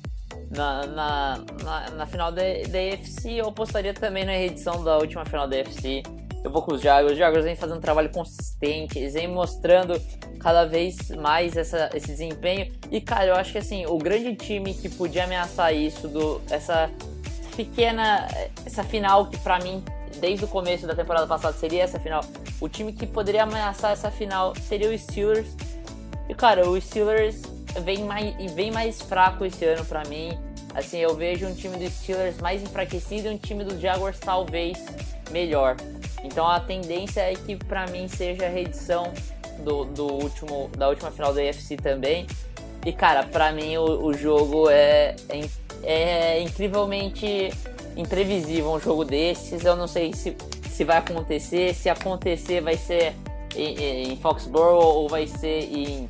na, 0.49 0.85
na, 0.87 1.45
na, 1.63 1.89
na, 1.91 2.05
final 2.05 2.31
da, 2.31 2.41
da 2.41 2.81
EFC. 2.81 3.33
Eu 3.33 3.49
apostaria 3.49 3.93
também 3.93 4.25
na 4.25 4.31
reedição 4.31 4.83
da 4.83 4.97
última 4.97 5.25
final 5.25 5.47
da 5.47 5.57
EFC. 5.57 6.03
Eu 6.43 6.51
vou 6.51 6.61
com 6.61 6.73
os 6.73 6.81
Jaguars. 6.81 7.13
Os 7.13 7.17
Jaguars 7.17 7.43
vêm 7.43 7.55
fazendo 7.55 7.77
um 7.77 7.81
trabalho 7.81 8.09
consistente, 8.09 8.97
eles 8.97 9.13
vêm 9.13 9.27
mostrando 9.27 9.99
cada 10.39 10.65
vez 10.65 11.09
mais 11.09 11.57
essa, 11.57 11.89
esse 11.93 12.07
desempenho. 12.07 12.71
E, 12.89 13.01
cara, 13.01 13.25
eu 13.25 13.35
acho 13.35 13.51
que 13.51 13.57
assim, 13.57 13.85
o 13.85 13.97
grande 13.97 14.35
time 14.35 14.73
que 14.73 14.89
podia 14.89 15.25
ameaçar 15.25 15.73
isso, 15.73 16.07
do, 16.07 16.41
essa 16.49 16.89
pequena. 17.55 18.27
essa 18.65 18.83
final 18.83 19.27
que 19.27 19.37
para 19.39 19.59
mim, 19.59 19.83
desde 20.19 20.45
o 20.45 20.47
começo 20.47 20.87
da 20.87 20.95
temporada 20.95 21.27
passada, 21.27 21.57
seria 21.57 21.83
essa 21.83 21.99
final. 21.99 22.23
O 22.61 22.69
time 22.69 22.93
que 22.93 23.05
poderia 23.05 23.43
ameaçar 23.43 23.91
essa 23.91 24.11
final 24.11 24.53
seria 24.55 24.89
o 24.89 24.97
Steelers. 24.97 25.47
E, 26.29 26.35
cara, 26.35 26.69
o 26.69 26.79
Steelers 26.79 27.41
vem 27.83 28.03
mais, 28.03 28.53
vem 28.53 28.71
mais 28.71 29.01
fraco 29.01 29.45
esse 29.45 29.65
ano 29.65 29.85
para 29.85 30.03
mim. 30.05 30.37
Assim, 30.73 30.97
eu 30.97 31.15
vejo 31.15 31.47
um 31.47 31.53
time 31.53 31.77
dos 31.77 31.93
Steelers 31.93 32.37
mais 32.37 32.61
enfraquecido 32.61 33.27
e 33.27 33.31
um 33.31 33.37
time 33.37 33.63
dos 33.63 33.79
Jaguars 33.79 34.19
talvez 34.19 34.77
melhor. 35.31 35.75
Então 36.23 36.47
a 36.47 36.59
tendência 36.59 37.21
é 37.21 37.33
que 37.33 37.55
para 37.55 37.87
mim 37.87 38.07
seja 38.07 38.45
a 38.45 38.49
reedição 38.49 39.11
do, 39.59 39.85
do 39.85 40.05
último, 40.05 40.69
da 40.77 40.89
última 40.89 41.11
final 41.11 41.33
da 41.33 41.41
UFC 41.41 41.77
também. 41.77 42.27
E 42.85 42.91
cara, 42.93 43.23
para 43.23 43.51
mim 43.51 43.77
o, 43.77 44.05
o 44.05 44.13
jogo 44.13 44.69
é, 44.69 45.15
é, 45.29 45.49
é, 45.83 46.41
incrivelmente 46.41 47.51
imprevisível 47.95 48.71
um 48.71 48.79
jogo 48.79 49.03
desses. 49.03 49.65
Eu 49.65 49.75
não 49.75 49.87
sei 49.87 50.13
se, 50.13 50.35
se 50.69 50.83
vai 50.83 50.97
acontecer. 50.97 51.73
Se 51.73 51.89
acontecer, 51.89 52.61
vai 52.61 52.77
ser 52.77 53.13
em, 53.55 54.11
em 54.11 54.17
Foxborough 54.17 54.83
ou 54.83 55.09
vai 55.09 55.27
ser 55.27 55.63
em, 55.63 56.09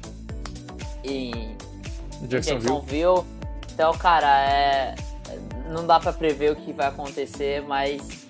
em 1.03 1.55
Jacksonville. 2.27 2.81
Jacksonville. 2.81 3.23
Então, 3.73 3.97
cara, 3.97 4.49
é, 4.49 4.95
não 5.69 5.85
dá 5.85 5.99
para 5.99 6.13
prever 6.13 6.51
o 6.51 6.55
que 6.55 6.73
vai 6.73 6.87
acontecer, 6.87 7.61
mas 7.61 8.27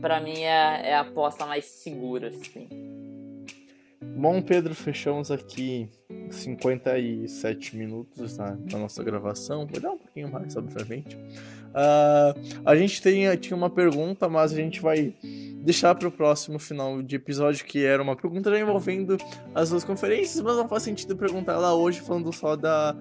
para 0.00 0.20
mim 0.20 0.40
é, 0.40 0.90
é, 0.90 0.94
a 0.94 1.00
aposta 1.00 1.44
mais 1.46 1.64
segura, 1.64 2.28
assim. 2.28 2.68
Bom, 4.16 4.40
Pedro, 4.40 4.74
fechamos 4.74 5.30
aqui 5.30 5.90
57 6.30 7.76
minutos 7.76 8.38
na, 8.38 8.56
na 8.70 8.78
nossa 8.78 9.02
gravação. 9.04 9.66
Vou 9.66 9.80
dar 9.80 9.90
um 9.90 9.98
pouquinho 9.98 10.30
mais, 10.30 10.56
obviamente. 10.56 11.18
Uh, 11.76 12.62
a 12.64 12.74
gente 12.74 13.02
tem, 13.02 13.36
tinha 13.36 13.54
uma 13.54 13.68
pergunta, 13.68 14.28
mas 14.30 14.50
a 14.50 14.56
gente 14.56 14.80
vai 14.80 15.14
deixar 15.66 15.94
para 15.94 16.08
o 16.08 16.10
próximo 16.10 16.58
final 16.58 17.02
de 17.02 17.16
episódio, 17.16 17.66
que 17.66 17.84
era 17.84 18.02
uma 18.02 18.16
pergunta 18.16 18.50
já 18.50 18.58
envolvendo 18.58 19.18
as 19.54 19.68
duas 19.68 19.84
conferências, 19.84 20.40
mas 20.42 20.56
não 20.56 20.66
faz 20.66 20.84
sentido 20.84 21.14
perguntar 21.16 21.52
ela 21.52 21.74
hoje 21.74 22.00
falando 22.00 22.32
só 22.32 22.56
da, 22.56 22.96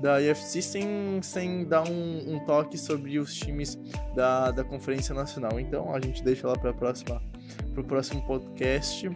da 0.00 0.14
UFC 0.14 0.62
sem, 0.62 1.20
sem 1.20 1.66
dar 1.66 1.82
um, 1.86 2.34
um 2.34 2.38
toque 2.46 2.78
sobre 2.78 3.18
os 3.18 3.34
times 3.34 3.78
da, 4.14 4.50
da 4.50 4.64
Conferência 4.64 5.14
Nacional. 5.14 5.60
Então 5.60 5.94
a 5.94 6.00
gente 6.00 6.22
deixa 6.22 6.46
lá 6.46 6.56
para 6.56 6.70
o 6.70 7.84
próximo 7.84 8.22
podcast. 8.26 9.10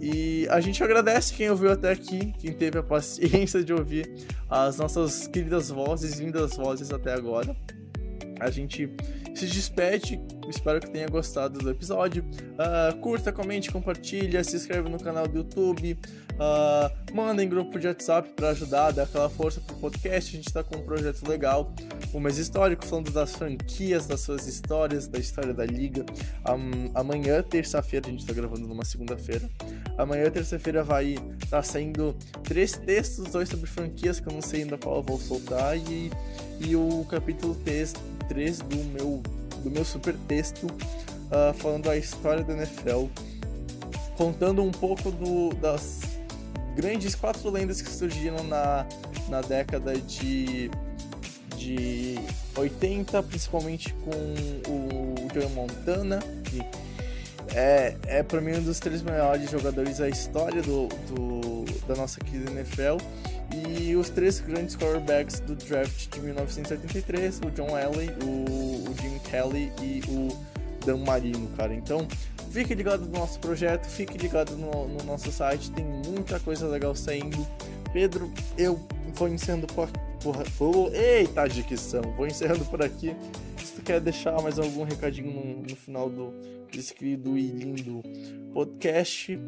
E 0.00 0.46
a 0.48 0.60
gente 0.60 0.82
agradece 0.82 1.34
quem 1.34 1.50
ouviu 1.50 1.72
até 1.72 1.90
aqui, 1.90 2.32
quem 2.38 2.52
teve 2.52 2.78
a 2.78 2.82
paciência 2.82 3.62
de 3.64 3.72
ouvir 3.72 4.08
as 4.48 4.78
nossas 4.78 5.26
queridas 5.26 5.68
vozes, 5.68 6.20
lindas 6.20 6.56
vozes 6.56 6.92
até 6.92 7.12
agora. 7.12 7.56
A 8.40 8.50
gente 8.50 8.90
se 9.34 9.46
despede. 9.46 10.20
Espero 10.48 10.80
que 10.80 10.90
tenha 10.90 11.06
gostado 11.06 11.58
do 11.58 11.70
episódio. 11.70 12.24
Uh, 12.24 12.96
curta, 13.00 13.30
comente, 13.30 13.70
compartilha, 13.70 14.42
se 14.42 14.56
inscreve 14.56 14.88
no 14.88 14.98
canal 14.98 15.28
do 15.28 15.38
YouTube. 15.38 15.98
Uh, 16.38 17.14
manda 17.14 17.42
em 17.42 17.48
grupo 17.48 17.78
de 17.78 17.88
WhatsApp 17.88 18.30
para 18.34 18.50
ajudar, 18.50 18.92
dar 18.92 19.02
aquela 19.02 19.28
força 19.28 19.60
pro 19.60 19.76
podcast. 19.76 20.30
A 20.30 20.36
gente 20.36 20.46
está 20.46 20.62
com 20.62 20.76
um 20.76 20.82
projeto 20.82 21.28
legal, 21.28 21.72
um 22.14 22.20
mês 22.20 22.38
histórico, 22.38 22.84
falando 22.86 23.10
das 23.10 23.34
franquias, 23.34 24.06
das 24.06 24.20
suas 24.20 24.46
histórias, 24.46 25.06
da 25.06 25.18
história 25.18 25.52
da 25.52 25.66
liga. 25.66 26.06
Um, 26.48 26.90
amanhã, 26.94 27.42
terça-feira, 27.42 28.06
a 28.08 28.10
gente 28.10 28.20
está 28.20 28.32
gravando 28.32 28.66
numa 28.66 28.84
segunda-feira. 28.84 29.48
Amanhã, 29.96 30.30
terça-feira, 30.30 30.82
vai 30.82 31.14
estar 31.42 31.58
tá 31.58 31.62
saindo 31.62 32.16
três 32.44 32.72
textos, 32.72 33.30
dois 33.30 33.48
sobre 33.48 33.66
franquias, 33.68 34.20
que 34.20 34.28
eu 34.28 34.32
não 34.32 34.42
sei 34.42 34.62
ainda 34.62 34.78
qual 34.78 34.96
eu 34.96 35.02
vou 35.02 35.18
soltar, 35.18 35.76
e, 35.76 36.10
e 36.60 36.76
o 36.76 37.04
capítulo 37.10 37.54
3 37.56 37.94
3 38.28 38.58
do 38.60 38.76
meu, 38.84 39.22
do 39.62 39.70
meu 39.70 39.84
super 39.84 40.14
texto 40.26 40.64
uh, 40.64 41.54
falando 41.54 41.90
a 41.90 41.96
história 41.96 42.44
da 42.44 42.54
NFL, 42.54 43.06
contando 44.16 44.62
um 44.62 44.70
pouco 44.70 45.10
do, 45.10 45.54
das 45.54 46.00
grandes 46.76 47.14
quatro 47.14 47.50
lendas 47.50 47.82
que 47.82 47.90
surgiram 47.90 48.42
na, 48.44 48.86
na 49.28 49.40
década 49.40 49.96
de, 49.96 50.70
de 51.56 52.18
80, 52.56 53.22
principalmente 53.24 53.94
com 53.94 54.70
o 54.70 55.14
Joe 55.34 55.48
Montana, 55.50 56.20
que 56.44 56.60
é, 57.54 57.96
é 58.06 58.22
para 58.22 58.40
mim 58.40 58.52
um 58.52 58.62
dos 58.62 58.78
três 58.78 59.02
melhores 59.02 59.50
jogadores 59.50 59.98
da 59.98 60.08
história 60.08 60.62
do, 60.62 60.88
do 61.08 61.64
da 61.86 61.96
nossa 61.96 62.20
querida 62.20 62.50
NFL 62.50 62.98
e 63.52 63.96
os 63.96 64.10
três 64.10 64.40
grandes 64.40 64.76
quarterbacks 64.76 65.40
do 65.40 65.54
draft 65.54 66.08
de 66.08 66.20
1983, 66.20 67.40
o 67.46 67.50
John 67.50 67.78
Elway, 67.78 68.10
o, 68.22 68.90
o 68.90 68.94
Jim 69.00 69.18
Kelly 69.20 69.72
e 69.80 70.02
o 70.08 70.28
Dan 70.84 70.98
Marino, 70.98 71.48
cara. 71.56 71.74
Então, 71.74 72.06
fique 72.50 72.74
ligado 72.74 73.06
no 73.06 73.18
nosso 73.18 73.38
projeto, 73.40 73.86
fique 73.86 74.18
ligado 74.18 74.56
no, 74.56 74.88
no 74.88 75.02
nosso 75.04 75.32
site, 75.32 75.70
tem 75.70 75.84
muita 75.84 76.38
coisa 76.40 76.66
legal 76.66 76.94
saindo. 76.94 77.46
Pedro, 77.92 78.30
eu 78.56 78.78
vou 79.14 79.28
encerrando 79.28 79.66
por, 79.68 79.90
por, 80.22 80.36
por 80.58 80.94
eita 80.94 81.46
dicção, 81.48 82.02
vou 82.16 82.26
encerrando 82.26 82.64
por 82.66 82.82
aqui. 82.82 83.16
Tu 83.78 83.82
quer 83.84 84.00
deixar 84.00 84.32
mais 84.42 84.58
algum 84.58 84.82
recadinho 84.82 85.30
no, 85.32 85.62
no 85.62 85.76
final 85.76 86.10
do 86.10 86.34
desse 86.72 86.92
querido 86.92 87.38
e 87.38 87.46
lindo 87.46 88.02
podcast. 88.52 89.38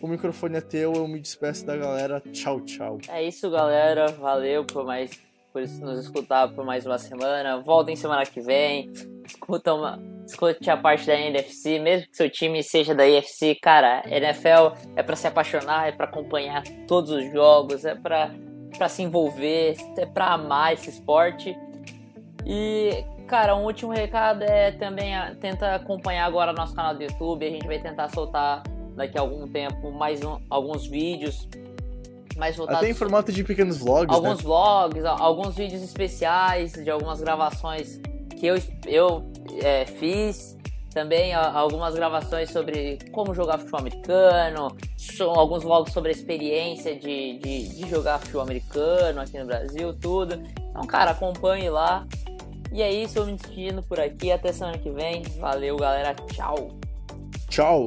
O 0.00 0.06
microfone 0.06 0.58
é 0.58 0.60
teu, 0.60 0.92
eu 0.92 1.08
me 1.08 1.18
despeço 1.18 1.66
da 1.66 1.76
galera. 1.76 2.22
Tchau, 2.32 2.60
tchau. 2.60 2.98
É 3.08 3.24
isso, 3.24 3.50
galera. 3.50 4.06
Valeu 4.12 4.64
por 4.64 4.84
mais 4.84 5.10
por 5.52 5.62
nos 5.80 5.98
escutar 5.98 6.46
por 6.54 6.64
mais 6.64 6.86
uma 6.86 6.96
semana. 6.96 7.60
Voltem 7.60 7.96
semana 7.96 8.24
que 8.24 8.40
vem. 8.40 8.88
Escuta 9.26 9.74
uma 9.74 10.00
discutir 10.24 10.70
a 10.70 10.76
parte 10.76 11.04
da 11.08 11.18
NFC, 11.18 11.80
mesmo 11.80 12.08
que 12.08 12.16
seu 12.16 12.30
time 12.30 12.62
seja 12.62 12.94
da 12.94 13.04
IFC, 13.04 13.56
cara, 13.56 14.04
NFL 14.06 14.78
é 14.94 15.02
para 15.02 15.16
se 15.16 15.26
apaixonar, 15.26 15.88
é 15.88 15.92
para 15.92 16.06
acompanhar 16.06 16.62
todos 16.86 17.10
os 17.10 17.32
jogos, 17.32 17.84
é 17.84 17.96
para 17.96 18.30
para 18.78 18.88
se 18.88 19.02
envolver, 19.02 19.76
é 19.98 20.06
para 20.06 20.28
amar 20.28 20.72
esse 20.72 20.88
esporte. 20.88 21.58
E, 22.46 23.04
cara, 23.32 23.56
um 23.56 23.64
último 23.64 23.92
recado 23.92 24.42
é 24.42 24.72
também 24.72 25.16
a, 25.16 25.34
tenta 25.34 25.74
acompanhar 25.76 26.26
agora 26.26 26.52
nosso 26.52 26.74
canal 26.74 26.94
do 26.94 27.02
YouTube, 27.02 27.46
a 27.46 27.48
gente 27.48 27.66
vai 27.66 27.78
tentar 27.78 28.10
soltar 28.10 28.62
daqui 28.94 29.16
a 29.16 29.22
algum 29.22 29.48
tempo 29.48 29.90
mais 29.90 30.22
um, 30.22 30.38
alguns 30.50 30.86
vídeos 30.86 31.48
mais 32.36 32.58
voltados. 32.58 32.82
Até 32.82 32.90
em 32.90 32.94
formato 32.94 33.32
de 33.32 33.42
pequenos 33.42 33.78
vlogs, 33.78 34.14
Alguns 34.14 34.36
né? 34.36 34.42
vlogs, 34.42 35.04
alguns 35.06 35.56
vídeos 35.56 35.82
especiais 35.82 36.72
de 36.72 36.90
algumas 36.90 37.22
gravações 37.22 37.98
que 38.38 38.46
eu, 38.46 38.56
eu 38.86 39.24
é, 39.62 39.86
fiz. 39.86 40.58
Também 40.92 41.32
algumas 41.32 41.94
gravações 41.94 42.50
sobre 42.50 42.98
como 43.12 43.34
jogar 43.34 43.56
futebol 43.56 43.80
americano, 43.80 44.76
alguns 45.34 45.62
vlogs 45.62 45.90
sobre 45.90 46.10
a 46.10 46.12
experiência 46.12 46.94
de, 46.94 47.38
de, 47.38 47.68
de 47.68 47.88
jogar 47.88 48.18
futebol 48.18 48.42
americano 48.42 49.22
aqui 49.22 49.38
no 49.38 49.46
Brasil, 49.46 49.94
tudo. 49.98 50.34
Então, 50.68 50.82
cara, 50.86 51.12
acompanhe 51.12 51.70
lá. 51.70 52.06
E 52.72 52.80
é 52.80 52.90
isso, 52.90 53.18
eu 53.18 53.26
me 53.26 53.34
despedindo 53.34 53.82
por 53.82 54.00
aqui. 54.00 54.32
Até 54.32 54.52
semana 54.52 54.78
que 54.78 54.90
vem. 54.90 55.22
Valeu, 55.38 55.76
galera. 55.76 56.14
Tchau. 56.14 56.70
Tchau. 57.48 57.84